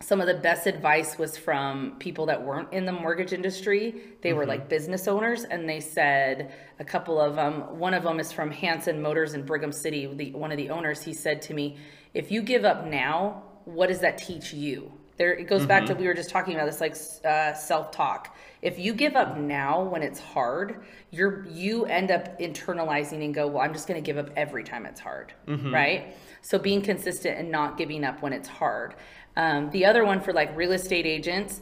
some 0.00 0.20
of 0.20 0.26
the 0.26 0.34
best 0.34 0.66
advice 0.66 1.16
was 1.16 1.36
from 1.36 1.96
people 1.98 2.26
that 2.26 2.42
weren't 2.42 2.72
in 2.72 2.86
the 2.86 2.92
mortgage 2.92 3.32
industry. 3.32 4.02
They 4.20 4.32
were 4.32 4.46
like 4.46 4.68
business 4.68 5.06
owners, 5.06 5.44
and 5.44 5.68
they 5.68 5.80
said 5.80 6.52
a 6.80 6.84
couple 6.84 7.20
of 7.20 7.36
them. 7.36 7.78
One 7.78 7.94
of 7.94 8.02
them 8.02 8.18
is 8.18 8.32
from 8.32 8.50
Hanson 8.50 9.00
Motors 9.00 9.34
in 9.34 9.44
Brigham 9.44 9.72
City. 9.72 10.06
The, 10.06 10.32
one 10.32 10.50
of 10.50 10.56
the 10.56 10.70
owners, 10.70 11.02
he 11.02 11.12
said 11.12 11.40
to 11.42 11.54
me, 11.54 11.78
"If 12.14 12.32
you 12.32 12.42
give 12.42 12.64
up 12.64 12.84
now, 12.84 13.44
what 13.64 13.88
does 13.88 14.00
that 14.00 14.18
teach 14.18 14.52
you?" 14.52 14.92
There, 15.18 15.34
it 15.34 15.44
goes 15.44 15.66
back 15.66 15.86
to 15.86 15.94
we 15.94 16.06
were 16.06 16.14
just 16.14 16.30
talking 16.30 16.54
about 16.54 16.66
this, 16.66 16.80
like 16.80 16.96
uh, 17.24 17.54
self-talk. 17.54 18.34
If 18.62 18.78
you 18.78 18.94
give 18.94 19.14
up 19.14 19.36
now 19.36 19.82
when 19.82 20.02
it's 20.02 20.18
hard, 20.20 20.82
you're 21.10 21.46
you 21.48 21.84
end 21.84 22.10
up 22.10 22.38
internalizing 22.40 23.24
and 23.24 23.34
go, 23.34 23.46
"Well, 23.46 23.62
I'm 23.62 23.72
just 23.72 23.86
going 23.86 24.02
to 24.02 24.04
give 24.04 24.16
up 24.18 24.30
every 24.36 24.64
time 24.64 24.86
it's 24.86 25.00
hard," 25.00 25.32
right? 25.72 26.16
So 26.40 26.58
being 26.58 26.80
consistent 26.82 27.38
and 27.38 27.50
not 27.50 27.76
giving 27.76 28.04
up 28.04 28.22
when 28.22 28.32
it's 28.32 28.48
hard. 28.48 28.94
Um, 29.36 29.70
the 29.70 29.84
other 29.86 30.04
one 30.04 30.20
for 30.20 30.32
like 30.32 30.56
real 30.56 30.72
estate 30.72 31.06
agents, 31.06 31.60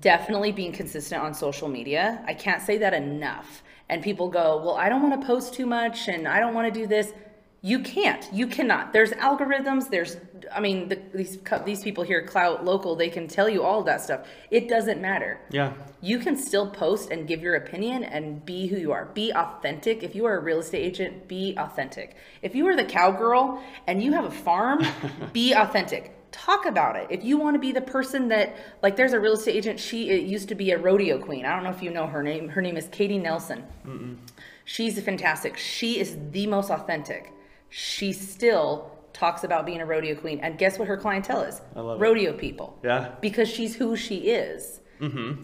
definitely 0.00 0.52
being 0.52 0.72
consistent 0.72 1.22
on 1.22 1.34
social 1.34 1.68
media. 1.68 2.22
I 2.26 2.34
can't 2.34 2.62
say 2.62 2.78
that 2.78 2.94
enough. 2.94 3.62
And 3.88 4.02
people 4.02 4.28
go, 4.28 4.56
well, 4.64 4.74
I 4.76 4.88
don't 4.88 5.02
want 5.02 5.20
to 5.20 5.26
post 5.26 5.54
too 5.54 5.66
much 5.66 6.08
and 6.08 6.26
I 6.26 6.40
don't 6.40 6.54
want 6.54 6.72
to 6.72 6.80
do 6.80 6.86
this. 6.86 7.12
You 7.64 7.78
can't. 7.78 8.28
You 8.32 8.48
cannot. 8.48 8.92
There's 8.92 9.12
algorithms. 9.12 9.88
There's, 9.88 10.16
I 10.52 10.58
mean, 10.58 10.88
the, 10.88 10.98
these 11.14 11.38
these 11.64 11.82
people 11.84 12.02
here, 12.02 12.26
Clout 12.26 12.64
Local, 12.64 12.96
they 12.96 13.08
can 13.08 13.28
tell 13.28 13.48
you 13.48 13.62
all 13.62 13.78
of 13.78 13.86
that 13.86 14.00
stuff. 14.00 14.26
It 14.50 14.68
doesn't 14.68 15.00
matter. 15.00 15.40
Yeah. 15.50 15.72
You 16.00 16.18
can 16.18 16.36
still 16.36 16.68
post 16.68 17.12
and 17.12 17.28
give 17.28 17.40
your 17.40 17.54
opinion 17.54 18.02
and 18.02 18.44
be 18.44 18.66
who 18.66 18.76
you 18.76 18.90
are. 18.90 19.04
Be 19.14 19.30
authentic. 19.30 20.02
If 20.02 20.16
you 20.16 20.24
are 20.24 20.38
a 20.38 20.40
real 20.40 20.58
estate 20.58 20.82
agent, 20.82 21.28
be 21.28 21.54
authentic. 21.56 22.16
If 22.42 22.56
you 22.56 22.66
are 22.66 22.74
the 22.74 22.84
cowgirl 22.84 23.62
and 23.86 24.02
you 24.02 24.12
have 24.12 24.24
a 24.24 24.30
farm, 24.30 24.84
be 25.32 25.52
authentic. 25.52 26.16
Talk 26.32 26.66
about 26.66 26.96
it. 26.96 27.06
If 27.10 27.22
you 27.22 27.38
want 27.38 27.54
to 27.54 27.60
be 27.60 27.70
the 27.70 27.80
person 27.80 28.26
that, 28.28 28.56
like, 28.82 28.96
there's 28.96 29.12
a 29.12 29.20
real 29.20 29.34
estate 29.34 29.54
agent. 29.54 29.78
She 29.78 30.10
it 30.10 30.24
used 30.24 30.48
to 30.48 30.56
be 30.56 30.72
a 30.72 30.78
rodeo 30.78 31.16
queen. 31.16 31.46
I 31.46 31.54
don't 31.54 31.62
know 31.62 31.70
if 31.70 31.82
you 31.82 31.90
know 31.90 32.08
her 32.08 32.24
name. 32.24 32.48
Her 32.48 32.62
name 32.62 32.76
is 32.76 32.88
Katie 32.88 33.18
Nelson. 33.18 33.62
Mm. 33.86 34.16
She's 34.64 35.00
fantastic. 35.00 35.56
She 35.56 36.00
is 36.00 36.16
the 36.32 36.48
most 36.48 36.68
authentic. 36.68 37.32
She 37.74 38.12
still 38.12 38.90
talks 39.14 39.44
about 39.44 39.64
being 39.66 39.80
a 39.80 39.86
rodeo 39.86 40.14
queen. 40.14 40.40
And 40.40 40.58
guess 40.58 40.78
what 40.78 40.88
her 40.88 40.96
clientele 40.96 41.42
is? 41.42 41.60
I 41.74 41.80
love 41.80 42.00
it. 42.00 42.04
rodeo 42.04 42.32
people 42.34 42.78
Yeah. 42.84 43.12
because 43.20 43.48
she's 43.48 43.74
who 43.74 43.96
she 43.96 44.16
is. 44.30 44.80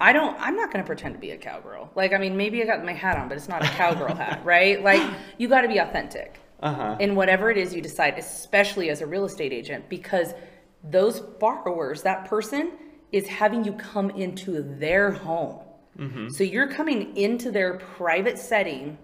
I 0.00 0.12
don't. 0.12 0.36
I'm 0.38 0.54
not 0.54 0.70
going 0.72 0.84
to 0.84 0.86
pretend 0.86 1.14
to 1.14 1.20
be 1.20 1.32
a 1.32 1.36
cowgirl. 1.36 1.90
Like, 1.96 2.12
I 2.12 2.18
mean, 2.18 2.36
maybe 2.36 2.62
I 2.62 2.64
got 2.66 2.84
my 2.84 2.92
hat 2.92 3.18
on, 3.18 3.28
but 3.28 3.36
it's 3.36 3.48
not 3.48 3.64
a 3.64 3.66
cowgirl 3.68 4.14
hat, 4.14 4.40
right? 4.44 4.80
Like, 4.84 5.02
you 5.36 5.48
got 5.48 5.62
to 5.62 5.68
be 5.68 5.78
authentic 5.78 6.38
Uh 6.60 6.72
huh. 6.72 6.96
in 7.00 7.16
whatever 7.16 7.50
it 7.50 7.56
is 7.56 7.74
you 7.74 7.82
decide, 7.82 8.16
especially 8.18 8.88
as 8.88 9.00
a 9.00 9.06
real 9.08 9.24
estate 9.24 9.52
agent, 9.52 9.88
because 9.88 10.32
those 10.84 11.18
borrowers, 11.18 12.02
that 12.02 12.26
person, 12.26 12.70
is 13.10 13.26
having 13.26 13.64
you 13.64 13.72
come 13.72 14.10
into 14.10 14.62
their 14.78 15.10
home. 15.10 15.58
So 16.30 16.44
you're 16.44 16.68
coming 16.68 17.16
into 17.16 17.50
their 17.50 17.78
private 17.78 18.38
setting. 18.38 18.96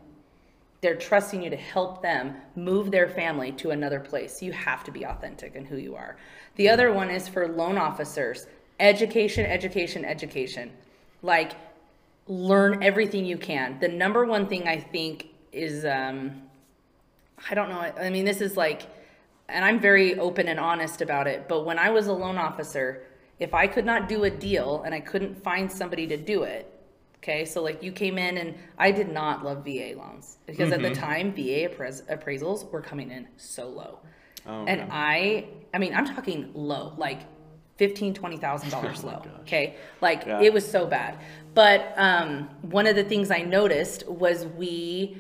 They're 0.85 0.94
trusting 0.94 1.42
you 1.42 1.49
to 1.49 1.57
help 1.57 2.03
them 2.03 2.35
move 2.57 2.90
their 2.90 3.09
family 3.09 3.53
to 3.53 3.70
another 3.70 3.99
place. 3.99 4.42
You 4.42 4.53
have 4.53 4.85
to 4.85 4.92
be 4.92 5.05
authentic 5.05 5.55
in 5.55 5.64
who 5.64 5.79
you 5.79 5.97
are. 5.97 6.18
The 6.57 6.68
other 6.68 6.92
one 6.92 7.09
is 7.09 7.27
for 7.27 7.49
loan 7.49 7.79
officers 7.79 8.47
education, 8.79 9.47
education, 9.47 10.05
education. 10.05 10.70
Like, 11.23 11.53
learn 12.29 12.83
everything 12.83 13.25
you 13.25 13.38
can. 13.38 13.79
The 13.81 13.88
number 13.88 14.27
one 14.27 14.47
thing 14.47 14.68
I 14.68 14.79
think 14.79 15.29
is, 15.53 15.87
um, 15.87 16.42
I 17.49 17.55
don't 17.55 17.70
know, 17.70 17.81
I 17.81 18.11
mean, 18.11 18.27
this 18.27 18.42
is 18.42 18.55
like, 18.55 18.83
and 19.49 19.64
I'm 19.64 19.81
very 19.81 20.18
open 20.18 20.49
and 20.49 20.61
honest 20.61 21.01
about 21.01 21.27
it, 21.27 21.49
but 21.49 21.64
when 21.64 21.79
I 21.79 21.88
was 21.88 22.09
a 22.09 22.12
loan 22.12 22.37
officer, 22.37 23.05
if 23.38 23.55
I 23.55 23.68
could 23.68 23.87
not 23.87 24.07
do 24.07 24.25
a 24.25 24.31
deal 24.31 24.83
and 24.85 24.94
I 24.94 25.01
couldn't 25.01 25.42
find 25.42 25.73
somebody 25.73 26.07
to 26.09 26.18
do 26.18 26.42
it, 26.42 26.70
Okay, 27.24 27.46
so 27.46 27.62
like 27.62 27.82
you 27.82 27.90
came 27.90 28.18
in 28.18 28.37
and 28.37 28.54
I 28.76 28.90
did 28.90 29.08
not 29.10 29.42
love 29.42 29.64
VA 29.64 29.94
loans 29.96 30.37
because 30.44 30.70
at 30.72 30.82
the 30.82 30.94
time 30.94 31.32
VA 31.32 31.66
apprais- 31.70 32.02
appraisals 32.14 32.70
were 32.70 32.82
coming 32.82 33.10
in 33.10 33.26
so 33.38 33.66
low. 33.66 34.00
Oh, 34.46 34.66
And. 34.66 34.92
I, 34.92 35.46
I 35.72 35.78
mean, 35.78 35.94
I'm 35.94 36.04
talking 36.04 36.50
low, 36.52 36.92
like 36.98 37.20
fifteen, 37.78 38.12
twenty 38.12 38.37
thousand 38.37 38.68
dollars 38.68 39.02
low. 39.08 39.22
Okay, 39.40 39.76
like 40.02 40.24
Oh 40.26 40.38
Yeah. 40.38 40.40
it 40.42 40.52
was 40.52 40.70
so 40.70 40.87
bad. 40.87 41.18
But 41.54 41.94
um, 41.96 42.50
one 42.60 42.87
of 42.87 42.94
the 42.94 43.04
things 43.04 43.30
I 43.30 43.38
noticed 43.38 44.06
was 44.06 44.44
we, 44.44 45.16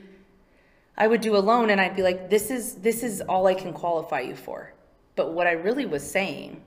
I 0.98 1.06
would 1.06 1.22
do 1.22 1.34
a 1.36 1.38
loan 1.38 1.70
and 1.70 1.80
I'd 1.80 1.96
be 1.96 2.02
like, 2.02 2.28
this 2.28 2.50
is 2.50 2.74
this 2.74 3.02
is 3.02 3.22
all 3.22 3.46
I 3.46 3.54
can 3.54 3.72
qualify 3.72 4.20
you 4.20 4.36
for. 4.36 4.74
But 5.16 5.32
what 5.32 5.46
I 5.46 5.52
really 5.52 5.86
was 5.86 6.02
saying 6.08 6.62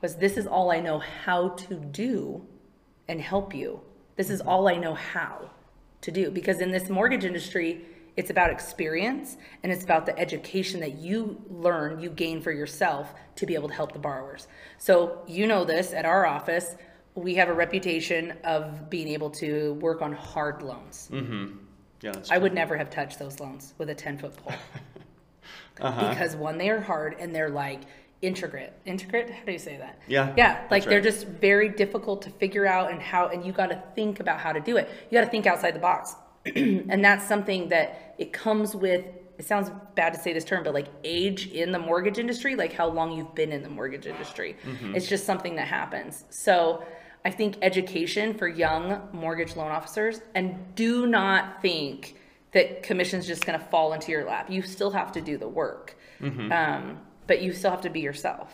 was, 0.00 0.14
this 0.14 0.36
is 0.36 0.46
all 0.46 0.70
I 0.70 0.78
know 0.78 1.00
how 1.00 1.48
to 1.48 1.74
do 1.74 2.46
and 3.08 3.20
help 3.20 3.52
you. 3.52 3.80
This 4.16 4.30
is 4.30 4.40
all 4.40 4.68
I 4.68 4.76
know 4.76 4.94
how 4.94 5.50
to 6.00 6.10
do 6.10 6.30
because 6.30 6.60
in 6.60 6.70
this 6.70 6.88
mortgage 6.88 7.24
industry, 7.24 7.84
it's 8.16 8.30
about 8.30 8.50
experience 8.50 9.36
and 9.62 9.70
it's 9.70 9.84
about 9.84 10.06
the 10.06 10.18
education 10.18 10.80
that 10.80 10.96
you 10.96 11.40
learn, 11.50 12.00
you 12.00 12.08
gain 12.08 12.40
for 12.40 12.50
yourself 12.50 13.14
to 13.36 13.46
be 13.46 13.54
able 13.54 13.68
to 13.68 13.74
help 13.74 13.92
the 13.92 13.98
borrowers. 13.98 14.48
So, 14.78 15.22
you 15.26 15.46
know 15.46 15.64
this 15.64 15.92
at 15.92 16.06
our 16.06 16.26
office, 16.26 16.76
we 17.14 17.34
have 17.34 17.48
a 17.48 17.54
reputation 17.54 18.34
of 18.44 18.88
being 18.88 19.08
able 19.08 19.30
to 19.30 19.74
work 19.74 20.00
on 20.00 20.12
hard 20.12 20.62
loans. 20.62 21.08
Mm-hmm. 21.12 21.58
Yeah, 22.02 22.12
that's 22.12 22.30
I 22.30 22.38
would 22.38 22.54
never 22.54 22.76
have 22.76 22.90
touched 22.90 23.18
those 23.18 23.40
loans 23.40 23.74
with 23.78 23.90
a 23.90 23.94
10 23.94 24.18
foot 24.18 24.36
pole. 24.36 24.54
Uh-huh. 25.78 26.08
Because 26.08 26.34
one, 26.36 26.56
they 26.56 26.70
are 26.70 26.80
hard 26.80 27.16
and 27.18 27.34
they're 27.34 27.50
like 27.50 27.82
intricate. 28.22 28.72
Intricate? 28.84 29.30
How 29.30 29.44
do 29.44 29.52
you 29.52 29.58
say 29.58 29.76
that? 29.76 29.98
Yeah, 30.06 30.32
Yeah. 30.36 30.62
Like 30.70 30.84
they're 30.84 31.00
just 31.00 31.26
very 31.26 31.68
difficult 31.68 32.22
to 32.22 32.30
figure 32.30 32.66
out 32.66 32.90
and 32.90 33.00
how, 33.00 33.28
and 33.28 33.44
you 33.44 33.52
got 33.52 33.66
to 33.68 33.82
think 33.94 34.20
about 34.20 34.40
how 34.40 34.52
to 34.52 34.60
do 34.60 34.76
it. 34.76 34.88
You 35.10 35.18
got 35.18 35.24
to 35.24 35.30
think 35.30 35.46
outside 35.46 35.74
the 35.74 35.80
box. 35.80 36.14
and 36.54 37.04
that's 37.04 37.26
something 37.26 37.68
that 37.70 38.14
it 38.18 38.32
comes 38.32 38.74
with. 38.74 39.04
It 39.38 39.44
sounds 39.44 39.70
bad 39.94 40.14
to 40.14 40.20
say 40.20 40.32
this 40.32 40.44
term, 40.44 40.64
but 40.64 40.72
like 40.72 40.86
age 41.04 41.48
in 41.48 41.70
the 41.72 41.78
mortgage 41.78 42.18
industry, 42.18 42.56
like 42.56 42.72
how 42.72 42.88
long 42.88 43.12
you've 43.12 43.34
been 43.34 43.52
in 43.52 43.62
the 43.62 43.68
mortgage 43.68 44.06
industry. 44.06 44.56
It's 44.94 45.08
just 45.08 45.26
something 45.26 45.56
that 45.56 45.68
happens. 45.68 46.24
So 46.30 46.84
I 47.24 47.30
think 47.30 47.56
education 47.60 48.32
for 48.34 48.48
young 48.48 49.08
mortgage 49.12 49.56
loan 49.56 49.72
officers, 49.72 50.20
and 50.34 50.74
do 50.74 51.06
not 51.06 51.60
think 51.60 52.16
that 52.52 52.82
commission's 52.82 53.26
just 53.26 53.44
going 53.44 53.58
to 53.58 53.64
fall 53.66 53.92
into 53.92 54.10
your 54.12 54.24
lap. 54.24 54.48
You 54.48 54.62
still 54.62 54.92
have 54.92 55.12
to 55.12 55.20
do 55.20 55.36
the 55.36 55.48
work, 55.48 55.96
um, 56.52 56.98
but 57.26 57.42
you 57.42 57.52
still 57.52 57.70
have 57.70 57.82
to 57.82 57.90
be 57.90 58.00
yourself. 58.00 58.52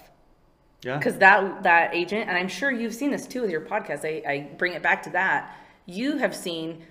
Yeah. 0.84 0.98
because 0.98 1.18
that 1.18 1.62
that 1.62 1.94
agent 1.94 2.28
and 2.28 2.36
i'm 2.36 2.48
sure 2.48 2.68
you've 2.68 2.94
seen 2.94 3.12
this 3.12 3.28
too 3.28 3.42
with 3.42 3.50
your 3.50 3.60
podcast 3.60 4.04
I, 4.04 4.28
I 4.28 4.50
bring 4.58 4.72
it 4.72 4.82
back 4.82 5.02
to 5.04 5.10
that. 5.10 5.56
You 5.86 6.18
have 6.18 6.34
seen 6.34 6.84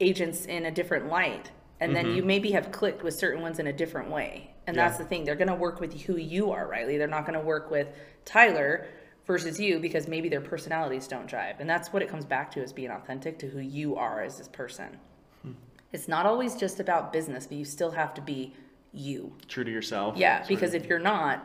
agents 0.00 0.46
in 0.46 0.66
a 0.66 0.70
different 0.70 1.08
light 1.08 1.50
and 1.80 1.94
then 1.94 2.06
mm-hmm. 2.06 2.16
you 2.16 2.22
maybe 2.22 2.52
have 2.52 2.70
clicked 2.70 3.02
with 3.02 3.14
certain 3.14 3.42
ones 3.42 3.58
in 3.58 3.66
a 3.66 3.72
different 3.72 4.10
way. 4.10 4.54
And 4.68 4.76
that's 4.76 4.96
the 4.96 5.04
thing 5.04 5.24
they're 5.24 5.34
going 5.34 5.48
to 5.48 5.56
work 5.56 5.80
with 5.80 6.02
who 6.02 6.16
you 6.16 6.52
are 6.52 6.68
riley. 6.68 6.96
They're 6.96 7.08
not 7.08 7.26
going 7.26 7.36
to 7.36 7.44
work 7.44 7.72
with 7.72 7.88
tyler 8.24 8.86
versus 9.26 9.58
you 9.58 9.80
because 9.80 10.06
maybe 10.06 10.28
their 10.28 10.40
personalities 10.40 11.08
don't 11.08 11.26
drive 11.26 11.58
and 11.58 11.68
that's 11.68 11.92
what 11.92 12.02
it 12.02 12.08
comes 12.08 12.24
back 12.24 12.52
to 12.52 12.62
is 12.62 12.72
being 12.72 12.90
authentic 12.90 13.40
to 13.40 13.48
who 13.48 13.58
you 13.58 13.96
are 13.96 14.22
as 14.22 14.38
this 14.38 14.48
person. 14.48 14.96
Hmm. 15.42 15.52
It's 15.92 16.06
not 16.06 16.26
always 16.26 16.54
just 16.54 16.78
about 16.78 17.12
business 17.12 17.48
but 17.48 17.56
you 17.56 17.64
still 17.64 17.90
have 17.90 18.14
to 18.14 18.20
be 18.20 18.54
you 18.92 19.32
True 19.48 19.64
to 19.64 19.70
yourself. 19.70 20.16
yeah, 20.16 20.44
because 20.46 20.74
of. 20.74 20.82
if 20.82 20.88
you're 20.88 20.98
not, 20.98 21.42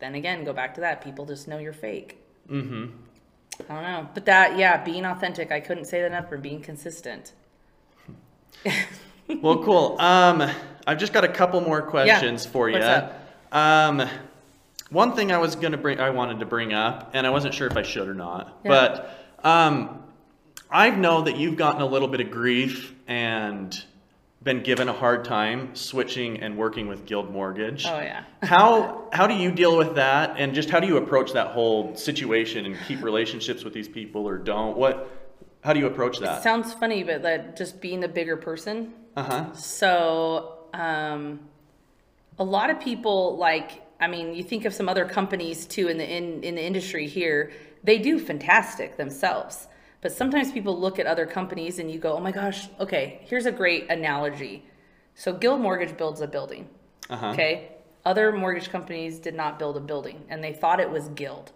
then 0.00 0.14
again, 0.14 0.44
go 0.44 0.52
back 0.52 0.74
to 0.74 0.80
that. 0.82 1.02
People 1.02 1.24
just 1.26 1.46
know 1.48 1.58
you're 1.58 1.72
fake. 1.72 2.18
Mm-hmm. 2.50 2.86
I 3.70 3.74
don't 3.74 3.82
know. 3.84 4.08
But 4.12 4.24
that, 4.26 4.58
yeah, 4.58 4.82
being 4.82 5.04
authentic, 5.04 5.52
I 5.52 5.60
couldn't 5.60 5.84
say 5.84 6.00
that 6.00 6.08
enough 6.08 6.28
for 6.28 6.36
being 6.38 6.60
consistent. 6.60 7.32
Well, 9.40 9.64
cool. 9.64 9.96
Um, 10.00 10.42
I've 10.86 10.98
just 10.98 11.14
got 11.14 11.24
a 11.24 11.28
couple 11.28 11.62
more 11.62 11.80
questions 11.80 12.44
for 12.44 12.68
you. 12.68 12.74
What's 12.74 12.84
up? 12.84 13.20
Um, 13.52 14.06
one 14.90 15.12
thing 15.16 15.32
I 15.32 15.38
was 15.38 15.56
gonna 15.56 15.78
bring, 15.78 15.98
I 15.98 16.10
wanted 16.10 16.40
to 16.40 16.46
bring 16.46 16.74
up, 16.74 17.12
and 17.14 17.26
I 17.26 17.30
wasn't 17.30 17.54
sure 17.54 17.66
if 17.66 17.74
I 17.74 17.82
should 17.82 18.06
or 18.06 18.12
not, 18.14 18.58
Yeah. 18.64 18.70
but 18.70 19.48
um, 19.48 20.02
I 20.70 20.90
know 20.90 21.22
that 21.22 21.38
you've 21.38 21.56
gotten 21.56 21.80
a 21.80 21.86
little 21.86 22.08
bit 22.08 22.20
of 22.20 22.30
grief 22.30 22.92
and 23.08 23.74
been 24.44 24.62
given 24.62 24.88
a 24.88 24.92
hard 24.92 25.24
time 25.24 25.74
switching 25.74 26.40
and 26.40 26.56
working 26.56 26.86
with 26.86 27.06
Guild 27.06 27.32
Mortgage. 27.32 27.86
Oh, 27.86 27.98
yeah. 27.98 28.24
how 28.42 29.08
how 29.12 29.26
do 29.26 29.34
you 29.34 29.50
deal 29.50 29.76
with 29.76 29.94
that, 29.96 30.34
and 30.38 30.54
just 30.54 30.70
how 30.70 30.80
do 30.80 30.86
you 30.86 30.98
approach 30.98 31.32
that 31.32 31.48
whole 31.48 31.96
situation 31.96 32.66
and 32.66 32.76
keep 32.86 33.02
relationships 33.02 33.64
with 33.64 33.72
these 33.72 33.88
people 33.88 34.28
or 34.28 34.36
don't? 34.36 34.76
What 34.76 35.10
how 35.62 35.72
do 35.72 35.80
you 35.80 35.86
approach 35.86 36.18
that? 36.20 36.42
Sounds 36.42 36.74
funny, 36.74 37.02
but 37.02 37.22
that 37.22 37.56
just 37.56 37.80
being 37.80 38.04
a 38.04 38.08
bigger 38.08 38.36
person. 38.36 38.92
Uh 39.16 39.22
huh. 39.22 39.52
So, 39.54 40.58
um, 40.74 41.40
a 42.38 42.44
lot 42.44 42.68
of 42.68 42.78
people 42.80 43.38
like, 43.38 43.82
I 43.98 44.08
mean, 44.08 44.34
you 44.34 44.42
think 44.42 44.66
of 44.66 44.74
some 44.74 44.88
other 44.88 45.06
companies 45.06 45.64
too 45.64 45.88
in 45.88 45.96
the 45.96 46.06
in, 46.06 46.44
in 46.44 46.54
the 46.56 46.62
industry 46.62 47.06
here, 47.06 47.50
they 47.82 47.98
do 47.98 48.18
fantastic 48.18 48.98
themselves. 48.98 49.68
But 50.04 50.12
sometimes 50.12 50.52
people 50.52 50.78
look 50.78 50.98
at 50.98 51.06
other 51.06 51.24
companies 51.24 51.78
and 51.78 51.90
you 51.90 51.98
go, 51.98 52.12
oh 52.12 52.20
my 52.20 52.30
gosh, 52.30 52.68
okay, 52.78 53.20
here's 53.22 53.46
a 53.46 53.50
great 53.50 53.90
analogy. 53.90 54.66
So 55.14 55.32
Guild 55.32 55.62
Mortgage 55.62 55.96
builds 55.96 56.20
a 56.20 56.26
building. 56.26 56.68
Uh-huh. 57.08 57.30
Okay. 57.30 57.72
Other 58.04 58.30
mortgage 58.30 58.68
companies 58.68 59.18
did 59.18 59.34
not 59.34 59.58
build 59.58 59.78
a 59.78 59.80
building 59.80 60.22
and 60.28 60.44
they 60.44 60.52
thought 60.52 60.78
it 60.78 60.90
was 60.90 61.08
Guild 61.08 61.52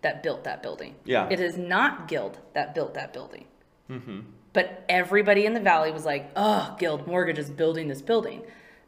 that 0.00 0.20
built 0.24 0.42
that 0.42 0.64
building. 0.64 0.96
Yeah. 1.04 1.28
It 1.30 1.38
is 1.38 1.56
not 1.56 2.08
Guild 2.08 2.40
that 2.54 2.74
built 2.74 2.94
that 2.94 3.12
building. 3.12 3.46
But 4.52 4.84
everybody 4.88 5.46
in 5.46 5.54
the 5.54 5.60
valley 5.60 5.92
was 5.92 6.04
like, 6.04 6.28
oh, 6.34 6.74
Guild 6.80 7.06
Mortgage 7.06 7.38
is 7.38 7.50
building 7.50 7.86
this 7.86 8.02
building. 8.02 8.42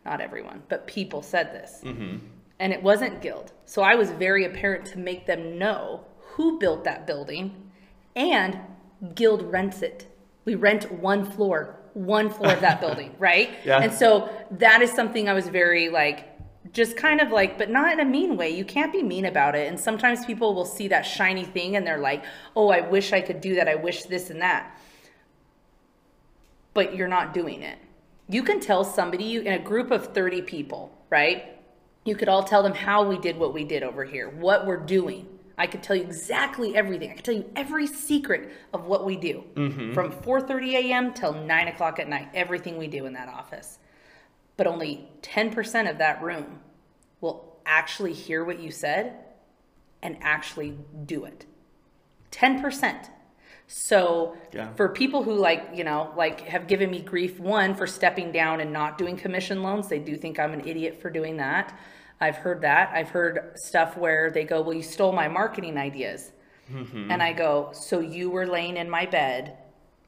Not 0.04 0.20
everyone, 0.20 0.64
but 0.68 0.88
people 0.88 1.22
said 1.22 1.52
this. 1.52 1.82
And 1.84 2.72
it 2.72 2.82
wasn't 2.82 3.22
Guild. 3.22 3.52
So 3.64 3.82
I 3.82 3.94
was 3.94 4.10
very 4.10 4.44
apparent 4.44 4.86
to 4.86 4.98
make 4.98 5.24
them 5.24 5.56
know 5.56 6.04
who 6.18 6.58
built 6.58 6.82
that 6.82 7.06
building 7.06 7.70
and 8.16 8.58
Guild 9.14 9.42
rents 9.42 9.82
it. 9.82 10.06
We 10.44 10.54
rent 10.54 10.90
one 10.92 11.24
floor, 11.24 11.80
one 11.94 12.30
floor 12.30 12.52
of 12.52 12.60
that 12.60 12.80
building, 12.82 13.14
right? 13.18 13.50
Yeah. 13.64 13.80
And 13.80 13.92
so 13.92 14.30
that 14.52 14.82
is 14.82 14.90
something 14.92 15.28
I 15.28 15.32
was 15.32 15.48
very 15.48 15.88
like, 15.88 16.30
just 16.72 16.96
kind 16.96 17.20
of 17.20 17.30
like, 17.30 17.56
but 17.58 17.70
not 17.70 17.92
in 17.92 18.00
a 18.00 18.04
mean 18.04 18.36
way. 18.36 18.50
You 18.50 18.64
can't 18.64 18.92
be 18.92 19.02
mean 19.02 19.26
about 19.26 19.54
it. 19.54 19.68
And 19.68 19.78
sometimes 19.78 20.24
people 20.24 20.54
will 20.54 20.64
see 20.64 20.88
that 20.88 21.02
shiny 21.02 21.44
thing 21.44 21.76
and 21.76 21.86
they're 21.86 21.98
like, 21.98 22.24
oh, 22.56 22.70
I 22.70 22.80
wish 22.80 23.12
I 23.12 23.20
could 23.20 23.40
do 23.40 23.54
that. 23.56 23.68
I 23.68 23.74
wish 23.74 24.04
this 24.04 24.30
and 24.30 24.40
that 24.42 24.78
but 26.74 26.94
you're 26.94 27.08
not 27.08 27.32
doing 27.32 27.62
it. 27.62 27.78
You 28.28 28.42
can 28.42 28.60
tell 28.60 28.84
somebody 28.84 29.36
in 29.36 29.46
a 29.46 29.58
group 29.58 29.90
of 29.90 30.12
30 30.12 30.42
people, 30.42 30.98
right? 31.08 31.56
You 32.04 32.16
could 32.16 32.28
all 32.28 32.42
tell 32.42 32.62
them 32.62 32.74
how 32.74 33.04
we 33.04 33.18
did 33.18 33.38
what 33.38 33.54
we 33.54 33.64
did 33.64 33.82
over 33.82 34.04
here, 34.04 34.28
what 34.28 34.66
we're 34.66 34.76
doing. 34.76 35.28
I 35.56 35.66
could 35.66 35.82
tell 35.82 35.96
you 35.96 36.02
exactly 36.02 36.76
everything. 36.76 37.10
I 37.10 37.14
could 37.14 37.24
tell 37.24 37.34
you 37.34 37.50
every 37.54 37.86
secret 37.86 38.50
of 38.72 38.86
what 38.86 39.04
we 39.04 39.16
do 39.16 39.44
mm-hmm. 39.54 39.92
from 39.94 40.10
4:30 40.10 40.72
a.m. 40.74 41.14
till 41.14 41.32
9 41.32 41.68
o'clock 41.68 41.98
at 41.98 42.08
night. 42.08 42.28
Everything 42.34 42.76
we 42.76 42.88
do 42.88 43.06
in 43.06 43.12
that 43.12 43.28
office, 43.28 43.78
but 44.56 44.66
only 44.66 45.08
10% 45.22 45.90
of 45.90 45.98
that 45.98 46.22
room 46.22 46.60
will 47.20 47.56
actually 47.64 48.12
hear 48.12 48.44
what 48.44 48.60
you 48.60 48.70
said 48.70 49.14
and 50.02 50.16
actually 50.20 50.76
do 51.06 51.24
it. 51.24 51.46
10%. 52.30 53.08
So 53.66 54.36
Yeah. 54.52 54.72
for 54.74 54.90
people 54.90 55.22
who 55.22 55.32
like, 55.34 55.70
you 55.74 55.84
know, 55.84 56.12
like 56.16 56.40
have 56.40 56.66
given 56.66 56.90
me 56.90 57.00
grief 57.00 57.40
one 57.40 57.74
for 57.74 57.86
stepping 57.86 58.30
down 58.30 58.60
and 58.60 58.72
not 58.72 58.98
doing 58.98 59.16
commission 59.16 59.62
loans, 59.62 59.88
they 59.88 59.98
do 59.98 60.16
think 60.16 60.38
I'm 60.38 60.52
an 60.52 60.66
idiot 60.66 61.00
for 61.00 61.10
doing 61.10 61.38
that. 61.38 61.72
I've 62.20 62.36
heard 62.36 62.62
that. 62.62 62.90
I've 62.94 63.10
heard 63.10 63.52
stuff 63.56 63.96
where 63.96 64.30
they 64.30 64.44
go, 64.44 64.62
"Well, 64.62 64.74
you 64.74 64.82
stole 64.82 65.12
my 65.12 65.28
marketing 65.28 65.76
ideas." 65.76 66.32
Mm-hmm. 66.72 67.10
And 67.10 67.22
I 67.22 67.32
go, 67.32 67.70
"So 67.72 68.00
you 68.00 68.30
were 68.30 68.46
laying 68.46 68.76
in 68.76 68.88
my 68.88 69.06
bed 69.06 69.58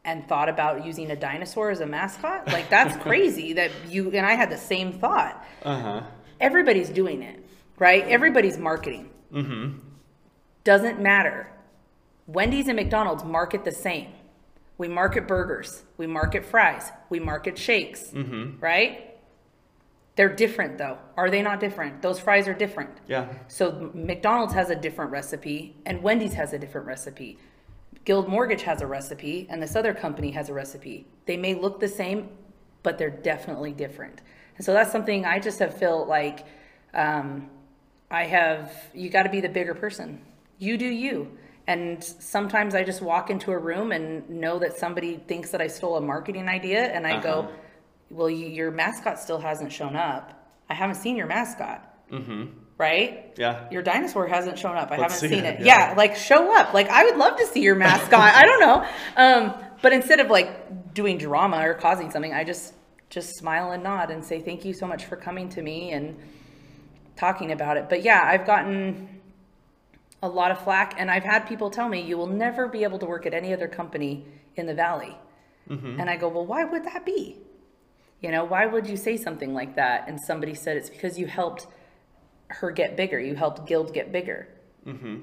and 0.04 0.26
thought 0.28 0.48
about 0.48 0.86
using 0.86 1.10
a 1.10 1.16
dinosaur 1.16 1.70
as 1.70 1.80
a 1.80 1.86
mascot? 1.86 2.46
Like 2.48 2.70
that's 2.70 2.96
crazy 3.02 3.54
that 3.54 3.70
you 3.88 4.10
and 4.12 4.24
I 4.24 4.34
had 4.34 4.50
the 4.50 4.58
same 4.58 4.92
thought." 4.92 5.44
Uh 5.62 5.80
huh. 5.80 6.02
everybody's 6.40 6.90
doing 6.90 7.22
it, 7.22 7.44
right? 7.78 8.06
Everybody's 8.06 8.58
marketing. 8.58 9.10
Mm-hmm. 9.32 9.78
Doesn't 10.64 11.00
matter. 11.00 11.50
Wendy's 12.26 12.66
and 12.66 12.76
McDonald's 12.76 13.24
market 13.24 13.64
the 13.64 13.72
same. 13.72 14.08
We 14.78 14.88
market 14.88 15.26
burgers, 15.26 15.82
we 15.96 16.06
market 16.06 16.44
fries, 16.44 16.90
we 17.08 17.18
market 17.18 17.56
shakes, 17.56 18.10
mm-hmm. 18.10 18.60
right? 18.60 19.05
They're 20.16 20.34
different 20.34 20.78
though. 20.78 20.98
Are 21.16 21.30
they 21.30 21.42
not 21.42 21.60
different? 21.60 22.02
Those 22.02 22.18
fries 22.18 22.48
are 22.48 22.54
different. 22.54 22.90
Yeah. 23.06 23.28
So 23.48 23.90
McDonald's 23.94 24.54
has 24.54 24.70
a 24.70 24.76
different 24.76 25.10
recipe 25.10 25.76
and 25.86 26.02
Wendy's 26.02 26.34
has 26.34 26.52
a 26.52 26.58
different 26.58 26.86
recipe. 26.86 27.38
Guild 28.04 28.28
Mortgage 28.28 28.62
has 28.62 28.80
a 28.80 28.86
recipe 28.86 29.46
and 29.50 29.62
this 29.62 29.76
other 29.76 29.92
company 29.92 30.30
has 30.30 30.48
a 30.48 30.54
recipe. 30.54 31.06
They 31.26 31.36
may 31.36 31.54
look 31.54 31.80
the 31.80 31.88
same, 31.88 32.30
but 32.82 32.96
they're 32.98 33.10
definitely 33.10 33.72
different. 33.72 34.22
And 34.56 34.64
so 34.64 34.72
that's 34.72 34.90
something 34.90 35.26
I 35.26 35.38
just 35.38 35.58
have 35.58 35.76
felt 35.76 36.08
like 36.08 36.46
um, 36.94 37.50
I 38.10 38.24
have, 38.24 38.72
you 38.94 39.10
got 39.10 39.24
to 39.24 39.28
be 39.28 39.40
the 39.42 39.48
bigger 39.50 39.74
person. 39.74 40.22
You 40.58 40.78
do 40.78 40.86
you. 40.86 41.36
And 41.66 42.02
sometimes 42.02 42.74
I 42.74 42.84
just 42.84 43.02
walk 43.02 43.28
into 43.28 43.50
a 43.50 43.58
room 43.58 43.90
and 43.92 44.28
know 44.30 44.58
that 44.60 44.78
somebody 44.78 45.16
thinks 45.26 45.50
that 45.50 45.60
I 45.60 45.66
stole 45.66 45.96
a 45.96 46.00
marketing 46.00 46.48
idea, 46.48 46.84
and 46.86 47.04
I 47.06 47.14
Uh-huh. 47.14 47.20
go, 47.22 47.48
"Well, 48.10 48.30
you, 48.30 48.46
your 48.46 48.70
mascot 48.70 49.18
still 49.18 49.38
hasn't 49.38 49.72
shown 49.72 49.96
up. 49.96 50.32
I 50.68 50.74
haven't 50.74 50.96
seen 50.96 51.16
your 51.16 51.26
mascot." 51.26 51.82
Mm-hmm. 52.10 52.44
Right? 52.78 53.32
Yeah. 53.38 53.68
Your 53.70 53.82
dinosaur 53.82 54.26
hasn't 54.26 54.58
shown 54.58 54.76
up. 54.76 54.90
I 54.92 54.98
Let's 54.98 55.14
haven't 55.14 55.30
see 55.30 55.34
seen 55.36 55.44
it, 55.46 55.60
it. 55.60 55.66
yeah. 55.66 55.90
Yeah. 55.90 55.94
like 55.96 56.14
show 56.14 56.54
up. 56.56 56.74
Like 56.74 56.88
I 56.90 57.04
would 57.04 57.16
love 57.16 57.38
to 57.38 57.46
see 57.46 57.62
your 57.62 57.74
mascot. 57.74 58.20
I 58.20 58.42
don't 58.42 58.60
know. 58.60 58.86
Um, 59.16 59.54
but 59.80 59.92
instead 59.94 60.20
of 60.20 60.28
like 60.28 60.92
doing 60.94 61.16
drama 61.18 61.66
or 61.66 61.74
causing 61.74 62.10
something, 62.10 62.32
I 62.34 62.44
just 62.44 62.74
just 63.08 63.36
smile 63.38 63.70
and 63.72 63.82
nod 63.82 64.10
and 64.10 64.22
say 64.24 64.40
thank 64.40 64.64
you 64.64 64.74
so 64.74 64.86
much 64.86 65.06
for 65.06 65.16
coming 65.16 65.48
to 65.50 65.62
me 65.62 65.92
and 65.92 66.16
talking 67.16 67.52
about 67.52 67.76
it. 67.78 67.88
But 67.88 68.02
yeah, 68.02 68.22
I've 68.24 68.44
gotten 68.46 69.20
a 70.22 70.28
lot 70.28 70.50
of 70.50 70.60
flack 70.62 70.94
and 70.98 71.10
I've 71.10 71.24
had 71.24 71.40
people 71.46 71.70
tell 71.70 71.88
me 71.88 72.00
you 72.02 72.18
will 72.18 72.26
never 72.26 72.68
be 72.68 72.82
able 72.84 72.98
to 72.98 73.06
work 73.06 73.24
at 73.26 73.32
any 73.34 73.52
other 73.54 73.68
company 73.68 74.26
in 74.56 74.66
the 74.66 74.74
valley. 74.74 75.16
And 75.68 76.08
I 76.10 76.16
go, 76.16 76.28
"Well, 76.28 76.46
why 76.46 76.62
would 76.64 76.84
that 76.84 77.04
be?" 77.06 77.38
You 78.20 78.30
know, 78.30 78.44
why 78.44 78.66
would 78.66 78.88
you 78.88 78.96
say 78.96 79.16
something 79.16 79.54
like 79.54 79.76
that? 79.76 80.08
And 80.08 80.20
somebody 80.20 80.54
said 80.54 80.76
it's 80.76 80.90
because 80.90 81.18
you 81.18 81.26
helped 81.26 81.66
her 82.48 82.70
get 82.70 82.96
bigger. 82.96 83.20
You 83.20 83.34
helped 83.34 83.66
Guild 83.66 83.92
get 83.92 84.12
bigger. 84.12 84.48
Mm-hmm. 84.86 85.16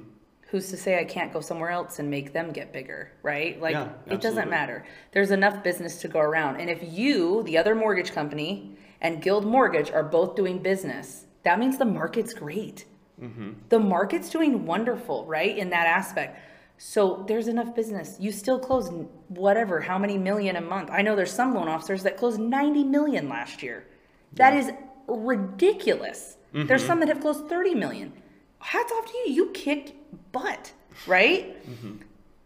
Who's 0.49 0.69
to 0.69 0.77
say 0.77 0.99
I 0.99 1.03
can't 1.03 1.33
go 1.33 1.41
somewhere 1.41 1.71
else 1.71 1.97
and 1.97 2.11
make 2.11 2.31
them 2.31 2.51
get 2.51 2.71
bigger, 2.71 3.11
right? 3.23 3.59
Like, 3.59 3.73
Yeah, 3.73 3.89
it 4.05 4.21
doesn't 4.21 4.49
matter. 4.49 4.85
There's 5.11 5.31
enough 5.31 5.63
business 5.63 5.99
to 6.01 6.07
go 6.07 6.19
around. 6.19 6.61
And 6.61 6.69
if 6.69 6.79
you, 6.83 7.41
the 7.43 7.57
other 7.57 7.73
mortgage 7.73 8.11
company, 8.11 8.77
and 9.01 9.21
Guild 9.21 9.45
Mortgage 9.45 9.89
are 9.89 10.03
both 10.03 10.35
doing 10.35 10.59
business, 10.59 11.25
that 11.43 11.59
means 11.59 11.77
the 11.77 11.85
market's 11.85 12.33
great. 12.33 12.85
Mm-hmm. 13.21 13.51
The 13.69 13.79
market's 13.79 14.29
doing 14.29 14.65
wonderful, 14.65 15.25
right? 15.25 15.57
In 15.57 15.71
that 15.71 15.87
aspect. 15.87 16.39
So 16.85 17.23
there's 17.29 17.47
enough 17.47 17.73
business. 17.73 18.17
You 18.19 18.33
still 18.33 18.59
close 18.59 18.91
whatever, 19.29 19.79
how 19.79 19.97
many 19.97 20.17
million 20.17 20.57
a 20.57 20.61
month? 20.61 20.89
I 20.91 21.01
know 21.01 21.15
there's 21.15 21.31
some 21.31 21.55
loan 21.55 21.69
officers 21.69 22.03
that 22.03 22.17
closed 22.17 22.41
90 22.41 22.83
million 22.83 23.29
last 23.29 23.63
year. 23.63 23.87
That 24.33 24.53
is 24.53 24.69
ridiculous. 25.07 26.35
Mm-hmm. 26.53 26.67
There's 26.67 26.85
some 26.85 26.99
that 26.99 27.07
have 27.07 27.21
closed 27.21 27.47
30 27.47 27.75
million. 27.75 28.11
Hats 28.59 28.91
off 28.91 29.05
to 29.05 29.17
you. 29.19 29.33
You 29.33 29.51
kicked 29.51 29.93
butt, 30.33 30.73
right? 31.07 31.65
Mm-hmm. 31.65 32.01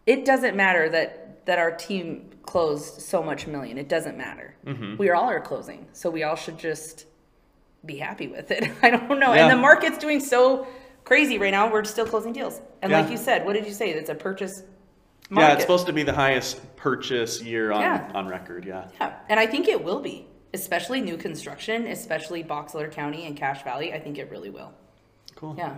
It 0.06 0.24
doesn't 0.24 0.54
matter 0.54 0.88
that 0.88 1.44
that 1.46 1.58
our 1.58 1.72
team 1.72 2.30
closed 2.42 3.00
so 3.00 3.20
much 3.20 3.48
million. 3.48 3.76
It 3.76 3.88
doesn't 3.88 4.16
matter. 4.16 4.54
Mm-hmm. 4.64 4.98
We 4.98 5.10
all 5.10 5.28
are 5.28 5.40
closing. 5.40 5.88
So 5.92 6.10
we 6.10 6.22
all 6.22 6.36
should 6.36 6.58
just 6.58 7.06
be 7.84 7.98
happy 7.98 8.28
with 8.28 8.52
it. 8.52 8.70
I 8.82 8.90
don't 8.90 9.18
know. 9.18 9.34
Yeah. 9.34 9.42
And 9.42 9.50
the 9.50 9.60
market's 9.60 9.98
doing 9.98 10.20
so 10.20 10.68
crazy 11.08 11.38
right 11.38 11.50
now. 11.50 11.72
We're 11.72 11.82
still 11.84 12.06
closing 12.06 12.32
deals. 12.32 12.60
And 12.82 12.92
like 12.92 13.10
you 13.10 13.16
said, 13.16 13.44
what 13.44 13.54
did 13.54 13.66
you 13.66 13.72
say? 13.72 13.90
It's 13.90 14.10
a 14.10 14.14
purchase 14.14 14.62
Yeah, 15.30 15.52
it's 15.54 15.62
supposed 15.62 15.86
to 15.86 15.92
be 15.92 16.02
the 16.04 16.12
highest 16.12 16.60
purchase 16.76 17.42
year 17.42 17.72
on, 17.72 17.80
Yeah. 17.80 18.10
on 18.14 18.28
record. 18.28 18.64
Yeah. 18.64 18.84
Yeah, 19.00 19.14
and 19.28 19.40
I 19.40 19.46
think 19.46 19.66
it 19.68 19.82
will 19.82 20.00
be, 20.00 20.26
especially 20.54 21.00
new 21.00 21.16
construction, 21.16 21.86
especially 21.88 22.42
Box 22.42 22.74
Elder 22.74 22.88
County 22.88 23.26
and 23.26 23.36
Cache 23.36 23.62
Valley. 23.64 23.92
I 23.92 23.98
think 24.00 24.18
it 24.18 24.30
really 24.30 24.50
will. 24.50 24.72
Cool. 25.34 25.54
Yeah. 25.58 25.74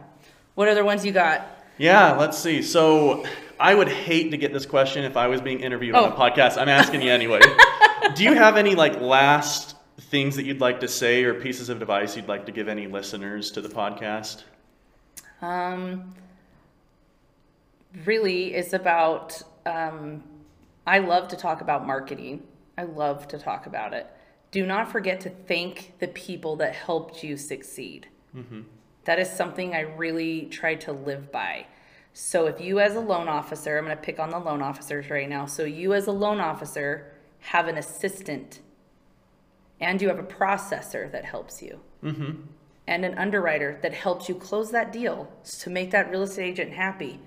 What 0.57 0.68
other 0.68 0.85
ones 0.85 1.05
you 1.07 1.12
got? 1.12 1.47
Yeah, 1.78 2.12
let's 2.12 2.37
see. 2.39 2.61
So 2.62 3.24
I 3.59 3.74
would 3.74 3.89
hate 3.89 4.31
to 4.33 4.37
get 4.37 4.53
this 4.53 4.66
question 4.66 5.05
if 5.05 5.16
I 5.16 5.26
was 5.28 5.41
being 5.41 5.61
interviewed 5.61 5.95
on 5.95 6.05
Oh. 6.12 6.14
a 6.14 6.16
podcast. 6.16 6.59
I'm 6.61 6.68
asking 6.68 7.03
you 7.03 7.11
anyway. 7.11 7.41
Do 8.14 8.22
you 8.24 8.35
have 8.35 8.57
any 8.57 8.74
like 8.74 9.01
last 9.01 9.76
things 10.01 10.37
that 10.37 10.45
you'd 10.45 10.61
like 10.61 10.81
to 10.81 10.89
say 10.89 11.24
or 11.24 11.35
pieces 11.35 11.68
of 11.70 11.81
advice 11.81 12.16
you'd 12.16 12.28
like 12.28 12.47
to 12.47 12.53
give 12.53 12.68
any 12.68 12.87
listeners 12.87 13.51
to 13.53 13.61
the 13.61 13.68
podcast? 13.68 14.43
Um, 15.43 16.14
really, 18.05 18.55
it's 18.55 18.72
about. 18.72 19.43
Um, 19.66 20.24
I 20.86 20.99
love 20.99 21.28
to 21.28 21.36
talk 21.36 21.61
about 21.61 21.86
marketing. 21.86 22.43
I 22.76 22.84
love 22.84 23.28
to 23.28 23.38
talk 23.38 23.66
about 23.66 23.93
it. 23.93 24.07
Do 24.51 24.66
not 24.66 24.91
forget 24.91 25.20
to 25.20 25.30
thank 25.30 25.95
the 25.99 26.09
people 26.09 26.57
that 26.57 26.74
helped 26.74 27.22
you 27.22 27.36
succeed. 27.36 28.09
That 29.05 29.18
is 29.18 29.30
something 29.30 29.74
I 29.74 29.80
really 29.80 30.47
try 30.47 30.74
to 30.76 30.93
live 30.93 31.30
by. 31.30 31.66
So 32.12 32.47
if 32.47 32.61
you 32.61 32.80
as 32.80 32.97
a 32.97 33.01
loan 33.01 33.28
officer, 33.28 33.78
I'm 33.78 33.84
going 33.84 33.97
to 33.97 34.03
pick 34.03 34.18
on 34.18 34.30
the 34.30 34.38
loan 34.38 34.62
officers 34.62 35.11
right 35.11 35.28
now. 35.28 35.47
So 35.47 35.64
you 35.64 35.95
as 35.95 36.07
a 36.07 36.12
loan 36.12 36.41
officer 36.41 37.12
have 37.41 37.68
an 37.68 37.78
assistant 37.78 38.61
and 39.80 40.03
you 40.03 40.09
have 40.09 40.18
a 40.18 40.24
processor 40.24 41.11
that 41.12 41.24
helps 41.24 41.62
you 41.62 41.80
and 42.91 43.05
an 43.05 43.16
underwriter 43.16 43.78
that 43.82 43.95
helps 43.95 44.28
you 44.28 44.34
close 44.34 44.72
that 44.72 44.93
deal 44.93 45.32
to 45.61 45.70
make 45.70 45.93
that 45.93 46.11
real 46.11 46.22
estate 46.22 46.49
agent 46.51 46.72
happy. 46.72 47.20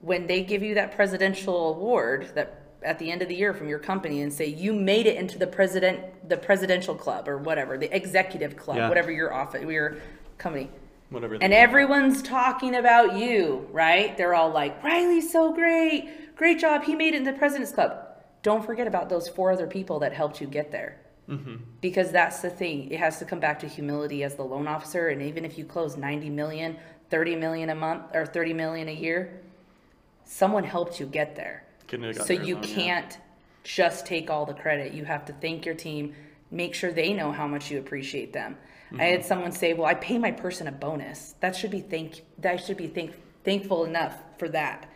When 0.00 0.28
they 0.28 0.44
give 0.44 0.62
you 0.62 0.76
that 0.76 0.92
presidential 0.94 1.74
award 1.74 2.30
that 2.36 2.62
at 2.84 3.00
the 3.00 3.10
end 3.10 3.20
of 3.20 3.28
the 3.28 3.34
year 3.34 3.52
from 3.52 3.68
your 3.68 3.80
company 3.80 4.22
and 4.22 4.32
say 4.32 4.46
you 4.46 4.72
made 4.72 5.06
it 5.06 5.16
into 5.16 5.36
the 5.36 5.48
president 5.48 6.00
the 6.28 6.36
presidential 6.36 6.94
club 6.94 7.28
or 7.28 7.38
whatever, 7.38 7.76
the 7.76 7.94
executive 7.94 8.56
club, 8.56 8.76
Yeah. 8.76 8.88
whatever 8.88 9.10
your 9.10 9.34
office 9.34 9.62
your 9.64 9.96
company. 10.38 10.70
Whatever. 11.10 11.38
And 11.40 11.52
everyone's 11.52 12.22
talking 12.22 12.76
about 12.76 13.16
you, 13.16 13.66
right? 13.72 14.16
They're 14.16 14.34
all 14.34 14.50
like, 14.50 14.84
Riley's 14.84 15.32
so 15.32 15.52
great. 15.52 16.36
Great 16.36 16.60
job. 16.60 16.84
He 16.84 16.94
made 16.94 17.14
it 17.14 17.16
in 17.16 17.24
the 17.24 17.32
President's 17.32 17.72
Club. 17.72 17.98
Don't 18.42 18.64
forget 18.64 18.86
about 18.86 19.08
those 19.08 19.26
four 19.28 19.50
other 19.50 19.66
people 19.66 19.98
that 20.00 20.12
helped 20.12 20.40
you 20.40 20.46
get 20.46 20.70
there. 20.70 20.98
Because 21.80 22.10
that's 22.10 22.40
the 22.40 22.50
thing. 22.50 22.90
It 22.90 22.98
has 22.98 23.18
to 23.20 23.24
come 23.24 23.40
back 23.40 23.60
to 23.60 23.68
humility 23.68 24.24
as 24.24 24.34
the 24.34 24.44
loan 24.44 24.66
officer. 24.66 25.08
And 25.08 25.22
even 25.22 25.44
if 25.44 25.58
you 25.58 25.64
close 25.64 25.96
90 25.96 26.30
million, 26.30 26.76
30 27.10 27.36
million 27.36 27.70
a 27.70 27.74
month, 27.74 28.14
or 28.14 28.26
30 28.26 28.52
million 28.54 28.88
a 28.88 28.92
year, 28.94 29.42
someone 30.24 30.64
helped 30.64 31.00
you 31.00 31.06
get 31.06 31.36
there. 31.36 31.64
Couldn't 31.88 32.06
have 32.06 32.16
got 32.16 32.26
So 32.26 32.32
you 32.32 32.56
alone, 32.56 32.62
can't 32.62 33.18
just 33.64 34.06
take 34.06 34.30
all 34.30 34.46
the 34.46 34.54
credit. 34.54 34.92
You 34.92 35.04
have 35.04 35.24
to 35.26 35.32
thank 35.34 35.66
your 35.66 35.74
team, 35.74 36.14
make 36.50 36.74
sure 36.74 36.92
they 36.92 37.12
know 37.12 37.32
how 37.32 37.46
much 37.46 37.70
you 37.70 37.78
appreciate 37.78 38.32
them. 38.32 38.56
I 38.98 39.04
Mm-hmm. 39.04 39.12
had 39.12 39.24
someone 39.24 39.52
say, 39.52 39.74
"Well, 39.74 39.86
I 39.86 39.94
pay 39.94 40.18
my 40.18 40.32
person 40.32 40.66
a 40.66 40.72
bonus. 40.72 41.34
That 41.40 41.54
should 41.56 41.70
be 41.70 41.80
thank 41.80 42.22
that 42.38 42.64
should 42.64 42.76
be 42.76 42.88
thank 42.88 43.14
thankful 43.44 43.84
enough 43.84 44.16
for 44.38 44.48
that." 44.50 44.88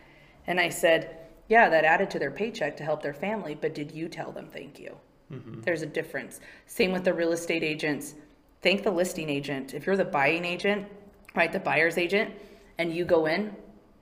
And 0.46 0.58
I 0.60 0.70
said, 0.70 1.16
"Yeah, 1.48 1.68
that 1.68 1.84
added 1.84 2.10
to 2.10 2.18
their 2.18 2.30
paycheck 2.30 2.76
to 2.78 2.84
help 2.84 3.02
their 3.02 3.14
family, 3.14 3.54
but 3.54 3.74
did 3.74 3.92
you 3.92 4.08
tell 4.08 4.32
them 4.32 4.48
thank 4.48 4.78
you?" 4.80 4.96
Mm-hmm. 5.32 5.62
There's 5.62 5.82
a 5.82 5.86
difference. 5.86 6.40
Same 6.66 6.92
with 6.92 7.04
the 7.04 7.14
real 7.14 7.32
estate 7.32 7.62
agents. 7.62 8.14
Thank 8.60 8.82
the 8.82 8.90
listing 8.90 9.28
agent. 9.28 9.74
If 9.74 9.86
you're 9.86 9.96
the 9.96 10.04
buying 10.04 10.44
agent, 10.44 10.86
right, 11.34 11.50
the 11.50 11.58
buyer's 11.58 11.98
agent, 11.98 12.34
and 12.78 12.94
you 12.94 13.04
go 13.04 13.26
in, 13.26 13.56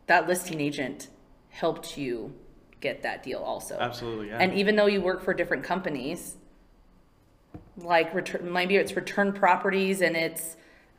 that 0.07 0.27
listing 0.27 0.61
agent 0.61 1.09
helped 1.51 1.97
you 1.97 2.35
get 2.81 3.03
that 3.03 3.23
deal 3.23 3.39
also. 3.39 3.77
Absolutely, 3.79 4.29
yeah. 4.29 4.39
And 4.39 4.55
even 4.55 4.77
though 4.77 4.87
you 4.87 5.01
work 5.01 5.23
for 5.23 5.35
different 5.35 5.65
companies, 5.65 6.37
like 7.77 8.15
return, 8.15 8.53
maybe 8.53 8.77
it's 8.77 8.95
return 8.97 9.33
properties 9.33 10.01
and 10.01 10.17
it's, 10.17 10.57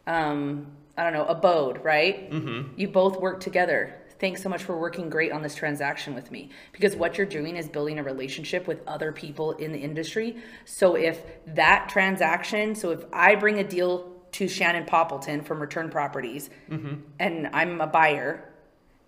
um, 0.07 0.67
I 0.97 1.03
don't 1.03 1.13
know, 1.13 1.25
abode, 1.25 1.83
right? 1.83 2.31
Mm-hmm. 2.31 2.79
You 2.79 2.87
both 2.87 3.19
work 3.19 3.39
together. 3.39 4.00
Thanks 4.21 4.43
so 4.43 4.49
much 4.49 4.63
for 4.63 4.77
working 4.77 5.09
great 5.09 5.31
on 5.31 5.41
this 5.41 5.55
transaction 5.55 6.13
with 6.13 6.29
me. 6.29 6.51
Because 6.73 6.95
what 6.95 7.17
you're 7.17 7.25
doing 7.25 7.57
is 7.57 7.67
building 7.67 7.97
a 7.97 8.03
relationship 8.03 8.67
with 8.67 8.87
other 8.87 9.11
people 9.11 9.53
in 9.53 9.71
the 9.71 9.79
industry. 9.79 10.37
So 10.63 10.93
if 10.93 11.23
that 11.47 11.89
transaction, 11.89 12.75
so 12.75 12.91
if 12.91 13.03
I 13.11 13.33
bring 13.33 13.57
a 13.57 13.63
deal 13.63 14.13
to 14.33 14.47
Shannon 14.47 14.85
Poppleton 14.85 15.43
from 15.43 15.59
Return 15.59 15.89
Properties 15.89 16.51
mm-hmm. 16.69 17.01
and 17.19 17.49
I'm 17.51 17.81
a 17.81 17.87
buyer, 17.87 18.47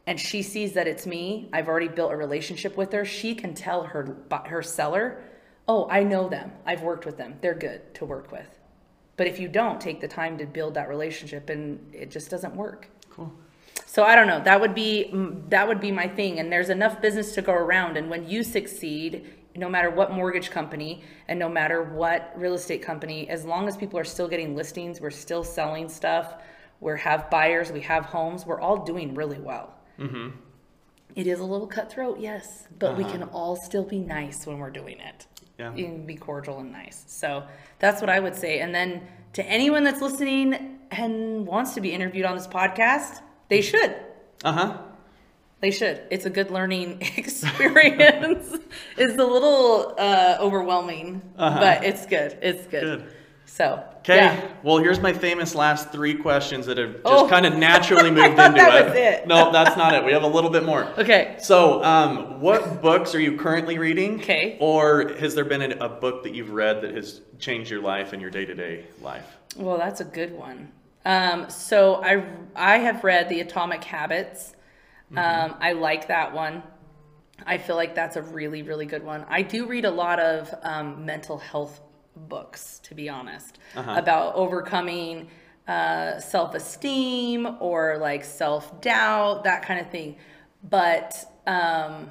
and 0.08 0.20
she 0.20 0.42
sees 0.42 0.74
that 0.74 0.88
it's 0.88 1.06
me, 1.06 1.48
I've 1.54 1.68
already 1.68 1.90
built 1.90 2.12
a 2.12 2.18
relationship 2.18 2.76
with 2.76 2.92
her. 2.92 3.06
She 3.06 3.36
can 3.36 3.54
tell 3.54 3.84
her 3.84 4.18
her 4.48 4.64
seller, 4.64 5.24
"Oh, 5.68 5.88
I 5.92 6.02
know 6.02 6.28
them. 6.28 6.52
I've 6.66 6.82
worked 6.82 7.06
with 7.06 7.18
them. 7.18 7.36
They're 7.40 7.54
good 7.54 7.94
to 7.96 8.06
work 8.06 8.32
with." 8.32 8.50
But 9.16 9.28
if 9.28 9.40
you 9.40 9.48
don't 9.48 9.80
take 9.80 10.02
the 10.02 10.08
time 10.08 10.40
to 10.40 10.48
build 10.48 10.74
that 10.74 10.90
relationship, 10.90 11.50
and 11.52 11.94
it 11.94 12.10
just 12.10 12.32
doesn't 12.32 12.56
work. 12.56 12.90
Cool. 13.12 13.32
So 13.94 14.04
I 14.04 14.16
don't 14.16 14.26
know. 14.26 14.40
That 14.40 14.60
would 14.60 14.74
be 14.74 15.12
that 15.50 15.68
would 15.68 15.80
be 15.80 15.92
my 15.92 16.08
thing. 16.08 16.40
And 16.40 16.52
there's 16.52 16.72
enough 16.72 17.00
business 17.00 17.36
to 17.36 17.44
go 17.44 17.54
around. 17.54 17.96
And 17.96 18.10
when 18.10 18.28
you 18.28 18.42
succeed, 18.42 19.32
no 19.56 19.70
matter 19.70 19.92
what 19.92 20.12
mortgage 20.12 20.50
company 20.50 21.04
and 21.28 21.38
no 21.38 21.48
matter 21.48 21.84
what 21.84 22.34
real 22.36 22.56
estate 22.56 22.82
company, 22.82 23.30
as 23.30 23.46
long 23.46 23.68
as 23.68 23.78
people 23.78 24.00
are 24.00 24.04
still 24.04 24.28
getting 24.28 24.56
listings, 24.56 25.00
we're 25.00 25.12
still 25.12 25.44
selling 25.44 25.88
stuff, 25.88 26.42
we 26.80 27.00
have 27.02 27.30
buyers, 27.30 27.72
we 27.72 27.82
have 27.82 28.06
homes, 28.06 28.48
we're 28.48 28.60
all 28.60 28.84
doing 28.84 29.14
really 29.14 29.38
well. 29.38 29.76
Mm-hmm. 30.00 30.30
It 31.14 31.28
is 31.28 31.40
a 31.40 31.46
little 31.46 31.68
cutthroat, 31.68 32.20
yes, 32.20 32.68
but 32.80 32.98
we 32.98 33.04
can 33.04 33.22
uh-huh. 33.22 33.38
all 33.38 33.56
still 33.56 33.84
be 33.84 34.00
nice 34.00 34.48
when 34.48 34.58
we're 34.58 34.72
doing 34.72 35.00
it. 35.02 35.28
Yeah. 35.60 35.72
You 35.76 35.86
can 35.86 36.08
be 36.08 36.16
cordial 36.16 36.58
and 36.62 36.72
nice. 36.72 37.04
So 37.06 37.44
that's 37.78 38.02
what 38.02 38.10
I 38.10 38.20
would 38.20 38.34
say. 38.34 38.62
And 38.62 38.74
then 38.74 39.04
to 39.34 39.46
anyone 39.46 39.84
that's 39.84 40.02
listening 40.02 40.80
and 40.90 41.46
wants 41.46 41.76
to 41.76 41.82
be 41.82 41.92
interviewed 41.92 42.26
on 42.26 42.36
this 42.36 42.48
podcast, 42.48 43.22
they 43.54 43.62
should. 43.62 43.96
Uh 44.44 44.52
huh. 44.52 44.78
They 45.62 45.70
should. 45.72 46.02
It's 46.10 46.26
a 46.26 46.30
good 46.30 46.50
learning 46.52 47.02
experience. 47.18 48.48
it's 48.98 49.14
a 49.20 49.26
little 49.26 49.94
uh, 49.98 50.38
overwhelming, 50.40 51.22
Uh-huh. 51.38 51.60
but 51.60 51.84
it's 51.84 52.06
good. 52.06 52.38
It's 52.42 52.66
good. 52.68 52.82
Good. 52.84 53.04
So 53.46 53.84
Okay. 54.00 54.16
yeah. 54.18 54.42
Well, 54.64 54.80
here's 54.80 55.00
my 55.00 55.14
famous 55.14 55.54
last 55.56 55.92
three 55.92 56.16
questions 56.16 56.66
that 56.66 56.78
have 56.78 56.94
just 56.94 57.06
Oh. 57.06 57.28
kind 57.30 57.46
of 57.46 57.56
naturally 57.70 58.10
moved 58.10 58.40
into 58.40 58.60
it. 58.60 58.96
it. 58.98 59.28
No, 59.28 59.52
that's 59.52 59.78
not 59.78 59.94
it. 59.94 60.04
We 60.04 60.12
have 60.14 60.24
a 60.24 60.28
little 60.28 60.50
bit 60.50 60.66
more. 60.66 60.86
Okay. 60.98 61.36
So, 61.40 61.84
um, 61.84 62.42
what 62.42 62.82
books 62.82 63.14
are 63.16 63.22
you 63.22 63.38
currently 63.38 63.78
reading? 63.78 64.20
Okay. 64.20 64.58
Or 64.60 65.14
has 65.20 65.36
there 65.36 65.46
been 65.46 65.62
a, 65.62 65.86
a 65.86 65.90
book 65.90 66.24
that 66.24 66.34
you've 66.34 66.50
read 66.50 66.82
that 66.82 66.96
has 66.96 67.22
changed 67.40 67.70
your 67.70 67.82
life 67.82 68.12
and 68.14 68.22
your 68.22 68.32
day 68.32 68.44
to 68.46 68.56
day 68.56 68.86
life? 69.02 69.28
Well, 69.56 69.78
that's 69.78 70.02
a 70.02 70.06
good 70.20 70.32
one. 70.34 70.72
Um, 71.06 71.50
so 71.50 71.96
I 72.04 72.26
I 72.56 72.78
have 72.80 73.04
read 73.04 73.30
The 73.30 73.42
Atomic 73.42 73.84
Habits. 73.84 74.56
Um, 75.16 75.56
I 75.60 75.74
like 75.74 76.08
that 76.08 76.34
one. 76.34 76.64
I 77.46 77.58
feel 77.58 77.76
like 77.76 77.94
that's 77.94 78.16
a 78.16 78.22
really 78.22 78.64
really 78.64 78.86
good 78.86 79.04
one. 79.04 79.26
I 79.30 79.42
do 79.42 79.66
read 79.68 79.86
a 79.86 79.92
lot 79.92 80.20
of 80.20 80.54
um, 80.64 81.06
mental 81.06 81.38
health 81.38 81.82
books, 82.16 82.80
to 82.84 82.96
be 82.96 83.10
honest, 83.10 83.60
about 83.98 84.36
overcoming 84.36 85.30
uh, 85.68 86.20
self 86.20 86.56
esteem 86.56 87.58
or 87.60 87.98
like 88.00 88.24
self 88.24 88.82
doubt, 88.82 89.44
that 89.44 89.64
kind 89.66 89.80
of 89.80 89.90
thing. 89.92 90.16
But 90.70 91.16
um, 91.46 92.10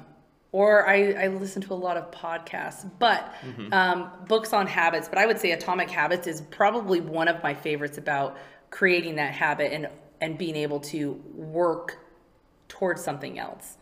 or 0.51 0.87
I, 0.87 1.13
I 1.13 1.27
listen 1.27 1.61
to 1.63 1.73
a 1.73 1.75
lot 1.75 1.97
of 1.97 2.11
podcasts, 2.11 2.87
but 2.99 3.33
um, 3.73 4.11
books 4.27 4.53
on 4.53 4.67
habits. 4.67 5.09
But 5.09 5.17
I 5.17 5.25
would 5.25 5.39
say 5.39 5.51
Atomic 5.51 5.89
Habits 5.89 6.27
is 6.27 6.41
probably 6.41 7.01
one 7.01 7.27
of 7.27 7.41
my 7.41 7.55
favorites 7.55 7.97
about 7.97 8.37
creating 8.73 9.15
that 9.15 9.33
habit 9.33 9.71
and 9.71 9.87
and 10.19 10.35
being 10.37 10.55
able 10.55 10.79
to 10.79 11.11
work 11.35 11.99
towards 12.67 13.03
something 13.03 13.37
else. 13.37 13.77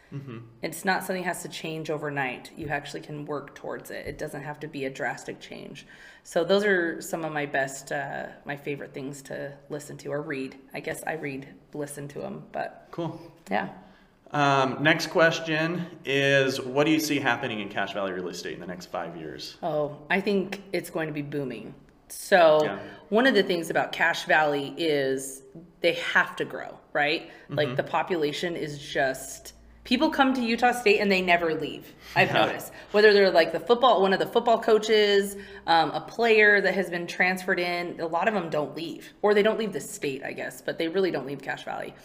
It's 0.61 0.83
not 0.83 1.05
something 1.05 1.23
that 1.23 1.27
has 1.35 1.43
to 1.43 1.47
change 1.49 1.89
overnight. 1.89 2.51
You 2.57 2.67
actually 2.67 2.99
can 2.99 3.25
work 3.25 3.55
towards 3.55 3.89
it. 3.91 4.05
It 4.05 4.17
doesn't 4.17 4.41
have 4.43 4.59
to 4.59 4.67
be 4.67 4.83
a 4.83 4.89
drastic 4.89 5.39
change. 5.39 5.85
So 6.25 6.43
those 6.43 6.65
are 6.65 6.99
some 7.01 7.23
of 7.23 7.31
my 7.31 7.45
best, 7.45 7.93
uh, 7.93 8.25
my 8.43 8.57
favorite 8.57 8.93
things 8.93 9.21
to 9.23 9.53
listen 9.69 9.95
to 9.99 10.09
or 10.11 10.21
read. 10.21 10.57
I 10.73 10.81
guess 10.81 11.01
I 11.07 11.13
read, 11.13 11.47
listen 11.73 12.09
to 12.09 12.19
them, 12.19 12.43
but 12.51 12.87
Cool. 12.91 13.21
yeah. 13.49 13.69
Um, 14.31 14.83
next 14.83 15.07
question 15.07 15.85
is 16.03 16.59
What 16.59 16.85
do 16.85 16.91
you 16.91 16.99
see 16.99 17.19
happening 17.19 17.61
in 17.61 17.69
Cache 17.69 17.93
Valley 17.93 18.11
real 18.11 18.27
estate 18.27 18.55
in 18.55 18.59
the 18.59 18.67
next 18.67 18.87
five 18.87 19.15
years? 19.15 19.55
Oh, 19.63 19.97
I 20.09 20.19
think 20.19 20.61
it's 20.73 20.89
going 20.89 21.07
to 21.07 21.13
be 21.13 21.21
booming. 21.21 21.73
So 22.11 22.63
Yeah. 22.63 22.79
one 23.09 23.25
of 23.25 23.33
the 23.33 23.43
things 23.43 23.69
about 23.69 23.91
Cache 23.91 24.25
Valley 24.25 24.73
is 24.77 25.43
they 25.81 25.93
have 25.93 26.35
to 26.37 26.45
grow, 26.45 26.77
right? 26.93 27.27
Mm-hmm. 27.27 27.55
Like 27.55 27.75
the 27.75 27.83
population 27.83 28.55
is 28.55 28.77
just 28.77 29.53
people 29.83 30.09
come 30.11 30.33
to 30.33 30.41
Utah 30.41 30.73
State 30.73 30.99
and 30.99 31.11
they 31.11 31.21
never 31.21 31.55
leave. 31.55 31.93
I've 32.15 32.33
noticed 32.33 32.71
whether 32.91 33.13
they're 33.13 33.31
like 33.31 33.51
the 33.51 33.59
football, 33.59 34.01
one 34.01 34.13
of 34.13 34.19
the 34.19 34.27
football 34.27 34.59
coaches, 34.61 35.35
um, 35.65 35.89
a 35.91 36.01
player 36.01 36.61
that 36.61 36.75
has 36.75 36.89
been 36.89 37.07
transferred 37.07 37.59
in. 37.59 37.99
A 37.99 38.05
lot 38.05 38.27
of 38.27 38.33
them 38.33 38.49
don't 38.49 38.75
leave, 38.75 39.11
or 39.21 39.33
they 39.33 39.41
don't 39.41 39.57
leave 39.57 39.73
the 39.73 39.79
state, 39.79 40.23
I 40.23 40.33
guess, 40.33 40.61
but 40.61 40.77
they 40.77 40.87
really 40.87 41.09
don't 41.11 41.25
leave 41.25 41.41
Cache 41.41 41.63
Valley. 41.63 41.95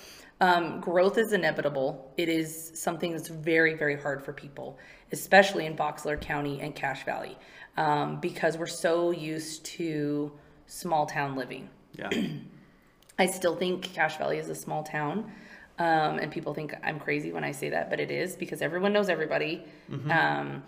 Um, 0.40 0.80
growth 0.80 1.16
is 1.18 1.32
inevitable. 1.32 2.12
It 2.16 2.28
is 2.28 2.72
something 2.74 3.12
that's 3.12 3.28
very, 3.28 3.74
very 3.74 3.96
hard 3.98 4.22
for 4.22 4.32
people, 4.32 4.78
especially 5.12 5.64
in 5.66 5.76
Box 5.76 6.04
Elder 6.04 6.18
County 6.18 6.60
and 6.60 6.74
Cache 6.74 7.04
Valley, 7.04 7.38
um, 7.76 8.20
because 8.20 8.56
we're 8.56 8.66
so 8.66 9.10
used 9.10 9.64
to 9.64 10.32
small 10.66 11.06
town 11.06 11.36
living. 11.36 11.68
Yeah. 11.94 12.10
I 13.18 13.26
still 13.26 13.56
think 13.56 13.94
Cache 13.94 14.18
Valley 14.18 14.38
is 14.38 14.48
a 14.48 14.54
small 14.54 14.82
town. 14.82 15.30
Um, 15.78 16.18
and 16.18 16.32
people 16.32 16.54
think 16.54 16.74
I'm 16.82 16.98
crazy 16.98 17.32
when 17.32 17.44
I 17.44 17.52
say 17.52 17.70
that, 17.70 17.90
but 17.90 18.00
it 18.00 18.10
is 18.10 18.34
because 18.34 18.62
everyone 18.62 18.92
knows 18.92 19.08
everybody. 19.08 19.62
Um, 20.10 20.62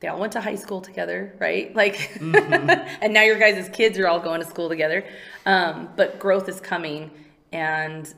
they 0.00 0.08
all 0.08 0.18
went 0.18 0.32
to 0.32 0.40
high 0.40 0.56
school 0.56 0.80
together, 0.80 1.34
right? 1.38 1.74
Like, 1.84 2.10
and 2.20 3.14
now 3.14 3.22
your 3.22 3.38
guys' 3.38 3.68
kids 3.72 3.98
are 3.98 4.08
all 4.08 4.20
going 4.20 4.40
to 4.40 4.46
school 4.46 4.68
together. 4.68 5.04
Um, 5.46 5.88
but 5.96 6.18
growth 6.18 6.48
is 6.48 6.60
coming, 6.60 7.10
and 7.52 8.12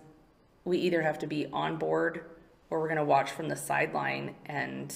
we 0.64 0.78
either 0.78 1.02
have 1.02 1.18
to 1.20 1.26
be 1.26 1.46
on 1.52 1.76
board 1.76 2.24
or 2.70 2.80
we're 2.80 2.88
going 2.88 2.98
to 2.98 3.04
watch 3.04 3.30
from 3.30 3.48
the 3.48 3.56
sideline. 3.56 4.34
And 4.46 4.94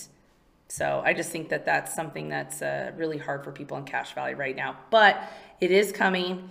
so 0.70 1.02
I 1.04 1.12
just 1.12 1.30
think 1.30 1.48
that 1.50 1.64
that's 1.64 1.94
something 1.94 2.28
that's 2.28 2.62
uh, 2.62 2.92
really 2.96 3.18
hard 3.18 3.44
for 3.44 3.52
people 3.52 3.76
in 3.76 3.84
Cache 3.84 4.14
Valley 4.14 4.34
right 4.34 4.56
now. 4.56 4.76
But 4.90 5.20
it 5.60 5.70
is 5.70 5.92
coming 5.92 6.48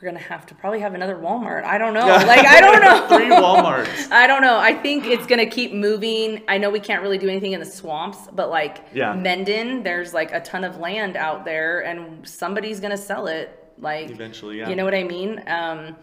we're 0.00 0.08
gonna 0.08 0.18
have 0.20 0.46
to 0.46 0.54
probably 0.54 0.80
have 0.80 0.94
another 0.94 1.16
Walmart. 1.16 1.64
I 1.64 1.76
don't 1.76 1.92
know. 1.92 2.06
Like 2.30 2.46
I 2.46 2.60
don't 2.60 2.80
know. 2.80 3.08
Three 3.08 3.28
Walmarts. 3.28 4.08
I 4.10 4.26
don't 4.26 4.40
know. 4.40 4.58
I 4.58 4.72
think 4.72 5.06
it's 5.06 5.26
gonna 5.26 5.46
keep 5.46 5.72
moving. 5.72 6.42
I 6.48 6.58
know 6.58 6.70
we 6.70 6.80
can't 6.80 7.02
really 7.02 7.18
do 7.18 7.28
anything 7.28 7.52
in 7.52 7.60
the 7.60 7.66
swamps, 7.66 8.28
but 8.32 8.50
like 8.50 8.84
Yeah. 8.94 9.14
Mendon, 9.14 9.82
there's 9.82 10.14
like 10.14 10.32
a 10.32 10.40
ton 10.40 10.64
of 10.64 10.78
land 10.78 11.16
out 11.16 11.44
there, 11.44 11.80
and 11.84 12.26
somebody's 12.26 12.80
gonna 12.80 12.96
sell 12.96 13.26
it. 13.26 13.56
Like 13.78 14.10
Eventually, 14.10 14.58
yeah. 14.58 14.68
You 14.68 14.76
know 14.76 14.84
what 14.84 14.94
I 14.94 15.04
mean? 15.04 15.42
Um, 15.46 15.96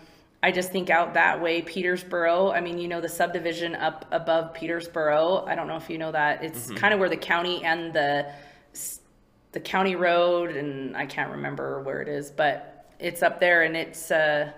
I 0.43 0.51
just 0.51 0.71
think 0.71 0.89
out 0.89 1.15
that 1.15 1.41
way, 1.41 1.61
Petersboro. 1.61 2.53
I 2.53 2.61
mean, 2.61 2.77
you 2.77 2.87
know 2.87 3.01
the 3.01 3.09
subdivision 3.09 3.73
up 3.75 4.05
above 4.11 4.53
Petersboro. 4.53 5.47
I 5.47 5.55
don't 5.55 5.67
know 5.67 5.77
if 5.77 5.89
you 5.89 5.97
know 5.97 6.11
that. 6.11 6.43
It's 6.43 6.67
Mm-hmm. 6.67 6.75
kind 6.77 6.93
of 6.93 6.99
where 6.99 7.09
the 7.09 7.17
county 7.17 7.63
and 7.63 7.93
the 7.93 8.31
the 9.53 9.59
county 9.59 9.95
road, 9.95 10.55
and 10.55 10.95
I 10.95 11.05
can't 11.05 11.31
remember 11.31 11.81
where 11.81 12.01
it 12.01 12.07
is, 12.07 12.29
but 12.29 12.85
it's 12.99 13.23
up 13.23 13.39
there, 13.39 13.63
and 13.63 13.75
it's 13.75 14.11
uh, 14.11 14.51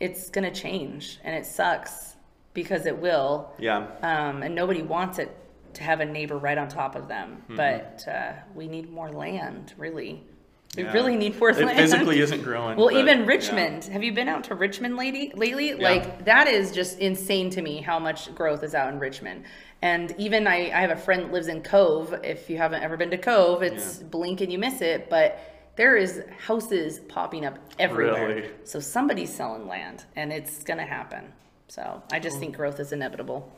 it's 0.00 0.30
gonna 0.30 0.50
change, 0.52 1.18
and 1.22 1.34
it 1.36 1.46
sucks 1.46 2.16
because 2.52 2.86
it 2.86 2.96
will, 2.98 3.52
Yeah. 3.60 3.86
um, 4.02 4.42
and 4.42 4.54
nobody 4.56 4.82
wants 4.82 5.18
it 5.20 5.30
to 5.74 5.84
have 5.84 6.00
a 6.00 6.04
neighbor 6.04 6.36
right 6.36 6.58
on 6.58 6.66
top 6.68 6.96
of 6.96 7.06
them. 7.06 7.42
Mm-hmm. 7.44 7.56
But 7.56 8.08
uh, 8.08 8.32
we 8.56 8.66
need 8.66 8.90
more 8.90 9.12
land, 9.12 9.74
really. 9.78 10.24
We 10.76 10.84
Yeah. 10.84 10.92
really 10.92 11.16
need 11.16 11.38
more 11.38 11.52
land. 11.52 11.70
It 11.70 11.76
physically 11.76 12.20
isn't 12.20 12.42
growing. 12.42 12.76
Well, 12.76 12.90
but, 12.90 12.96
even 12.96 13.20
yeah. 13.20 13.26
Richmond. 13.26 13.84
Have 13.86 14.04
you 14.04 14.12
been 14.12 14.28
out 14.28 14.44
to 14.44 14.54
Richmond 14.54 14.96
lately? 14.96 15.32
Lately, 15.34 15.74
like 15.74 16.24
that 16.26 16.46
is 16.46 16.70
just 16.70 17.00
insane 17.00 17.50
to 17.50 17.62
me 17.62 17.80
how 17.80 17.98
much 17.98 18.32
growth 18.34 18.62
is 18.62 18.74
out 18.74 18.92
in 18.92 19.00
Richmond. 19.00 19.44
And 19.82 20.14
even 20.16 20.46
I, 20.46 20.70
I 20.70 20.80
have 20.80 20.90
a 20.90 20.96
friend 20.96 21.24
that 21.24 21.32
lives 21.32 21.48
in 21.48 21.62
Cove. 21.62 22.14
If 22.22 22.48
you 22.48 22.56
haven't 22.58 22.82
ever 22.82 22.96
been 22.96 23.10
to 23.10 23.18
Cove, 23.18 23.62
it's 23.62 23.98
blink 23.98 24.42
and 24.42 24.52
you 24.52 24.58
miss 24.58 24.80
it. 24.80 25.10
But 25.10 25.40
there 25.76 25.96
is 25.96 26.22
houses 26.46 27.00
popping 27.00 27.44
up 27.44 27.58
everywhere. 27.78 28.28
Really? 28.28 28.50
So 28.64 28.78
somebody's 28.78 29.34
selling 29.34 29.66
land, 29.66 30.04
and 30.14 30.32
it's 30.32 30.62
gonna 30.62 30.86
happen. 30.86 31.32
So 31.66 32.02
I 32.12 32.20
just 32.20 32.38
think 32.38 32.56
growth 32.56 32.78
is 32.78 32.92
inevitable. 32.92 33.50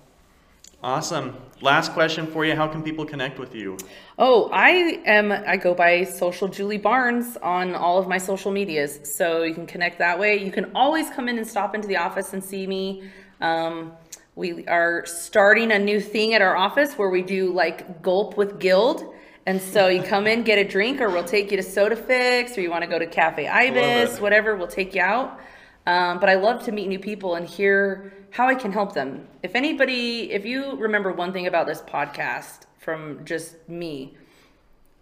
Awesome. 0.83 1.37
Last 1.61 1.93
question 1.93 2.27
for 2.27 2.45
you. 2.45 2.57
How 2.57 2.67
can 2.67 2.83
people 2.83 3.05
connect 3.05 3.39
with 3.39 3.55
you? 3.55 3.79
Oh, 4.19 4.51
I 4.53 5.01
am. 5.05 5.31
I 5.31 5.57
go 5.57 5.75
by 5.75 6.03
Social 6.03 6.49
Julie 6.49 6.77
Barnes 6.77 7.37
on 7.37 7.77
all 7.77 7.99
of 7.99 8.09
my 8.09 8.19
social 8.19 8.51
medias, 8.51 8.99
so 9.05 9.45
you 9.45 9.55
can 9.55 9.67
connect 9.67 10.01
that 10.01 10.19
way. 10.19 10.43
You 10.43 10.51
can 10.51 10.73
always 10.75 11.09
come 11.11 11.29
in 11.29 11.39
and 11.39 11.47
stop 11.47 11.77
into 11.77 11.87
the 11.87 11.99
office 11.99 12.33
and 12.33 12.43
see 12.43 12.67
me. 12.67 13.05
Um, 13.41 13.93
we 14.35 14.67
are 14.67 15.07
starting 15.07 15.71
a 15.71 15.79
new 15.79 16.01
thing 16.01 16.35
at 16.35 16.43
our 16.43 16.57
office 16.57 16.95
where 16.95 17.11
we 17.11 17.23
do 17.23 17.53
like 17.53 18.03
gulp 18.03 18.37
with 18.37 18.59
Guild. 18.59 19.15
And 19.47 19.61
so 19.61 19.87
you 19.87 20.03
come 20.03 20.27
in, 20.27 20.43
get 20.43 20.59
a 20.59 20.65
drink, 20.65 21.01
or 21.01 21.11
we'll 21.11 21.23
take 21.23 21.53
you 21.53 21.57
to 21.59 21.63
Soda 21.63 21.97
Fix, 21.97 22.59
or 22.59 22.61
you 22.61 22.71
want 22.71 22.83
to 22.83 22.91
go 22.91 22.99
to 22.99 23.07
Caffe 23.07 23.47
Ibis, 23.47 24.21
whatever, 24.21 24.57
we'll 24.57 24.67
take 24.67 24.95
you 24.95 25.03
out. 25.03 25.39
Um, 25.87 26.19
but 26.19 26.29
I 26.29 26.35
love 26.35 26.65
to 26.65 26.73
meet 26.73 26.89
new 26.89 26.99
people 26.99 27.35
and 27.35 27.47
hear 27.47 28.13
how 28.33 28.49
I 28.49 28.55
can 28.55 28.73
help 28.73 28.95
them. 28.95 29.29
If 29.43 29.55
anybody, 29.55 30.33
if 30.33 30.45
you 30.47 30.75
remember 30.77 31.13
one 31.13 31.33
thing 31.33 31.47
about 31.47 31.67
this 31.67 31.83
podcast 31.83 32.63
from 32.79 33.25
just 33.25 33.69
me, 33.69 34.17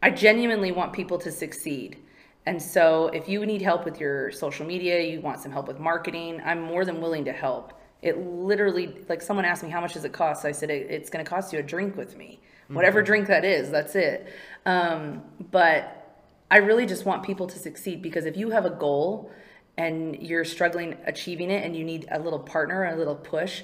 I 0.03 0.11
genuinely 0.11 0.72
want 0.72 0.93
people 0.93 1.16
to 1.18 1.31
succeed. 1.31 1.99
And 2.47 2.61
so 2.61 3.07
if 3.09 3.28
you 3.28 3.47
need 3.47 3.62
help 3.62 3.85
with 3.85 4.01
your 4.01 4.33
social 4.33 4.66
media, 4.66 5.01
you 5.01 5.20
want 5.20 5.39
some 5.41 5.53
help 5.53 5.68
with 5.68 5.78
marketing, 5.78 6.43
I'm 6.45 6.61
more 6.61 6.85
than 6.85 7.01
willing 7.01 7.24
to 7.26 7.33
help. 7.33 7.72
It 8.03 8.18
literally, 8.18 8.97
like 9.09 9.22
someone 9.22 9.45
asked 9.45 9.62
me, 9.62 9.70
how 9.70 9.81
much 9.81 9.93
does 9.93 10.05
it 10.05 10.12
cost? 10.12 10.45
I 10.45 10.53
said, 10.53 10.70
"It- 10.70 10.91
it's 10.91 11.11
going 11.11 11.24
to 11.24 11.28
cost 11.28 11.53
you 11.53 11.59
a 11.59 11.62
drink 11.62 11.97
with 11.97 12.16
me. 12.16 12.41
Whatever 12.68 13.03
drink 13.03 13.26
that 13.26 13.45
is, 13.45 13.70
that's 13.70 13.95
it. 13.97 14.28
Um, 14.64 15.22
but 15.51 16.16
I 16.51 16.59
really 16.59 16.87
just 16.87 17.05
want 17.05 17.24
people 17.24 17.47
to 17.49 17.59
succeed 17.59 18.01
because 18.01 18.26
if 18.26 18.37
you 18.37 18.51
have 18.51 18.64
a 18.64 18.70
goal 18.70 19.31
and 19.81 20.22
you're 20.22 20.45
struggling 20.45 20.95
achieving 21.07 21.51
it 21.51 21.64
and 21.64 21.74
you 21.74 21.85
need 21.85 22.07
a 22.11 22.18
little 22.18 22.39
partner, 22.39 22.85
a 22.85 22.97
little 22.97 23.14
push, 23.16 23.62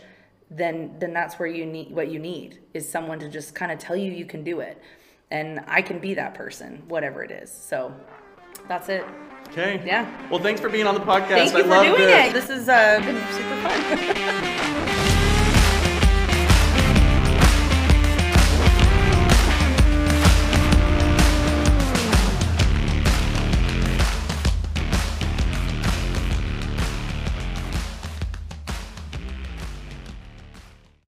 then 0.51 0.97
then 0.99 1.13
that's 1.13 1.35
where 1.39 1.49
you 1.49 1.67
need 1.67 1.91
what 1.91 2.09
you 2.09 2.19
need 2.19 2.61
is 2.73 2.89
someone 2.89 3.19
to 3.19 3.29
just 3.29 3.55
kind 3.55 3.71
of 3.71 3.79
tell 3.79 3.97
you 3.97 4.11
you 4.11 4.25
can 4.25 4.43
do 4.43 4.61
it. 4.61 4.81
And 5.31 5.61
I 5.67 5.83
can 5.83 5.99
be 5.99 6.15
that 6.15 6.35
person, 6.35 6.83
whatever 6.89 7.23
it 7.23 7.31
is. 7.31 7.51
So 7.51 7.93
that's 8.69 8.89
it. 8.89 9.05
Okay. 9.49 9.83
Yeah. 9.85 10.05
Well, 10.31 10.41
thanks 10.41 10.61
for 10.61 10.71
being 10.71 10.87
on 10.87 10.95
the 10.95 11.01
podcast. 11.01 11.51
Thank 11.51 11.55
I 11.55 11.59
you 11.59 11.65
for 11.65 11.69
loved 11.71 11.99
doing 11.99 12.09
it. 12.09 12.27
it. 12.27 12.33
This 12.33 12.49
has 12.49 12.69
uh, 12.69 13.01
been 13.05 13.21
super 13.33 13.57
fun. 13.63 15.03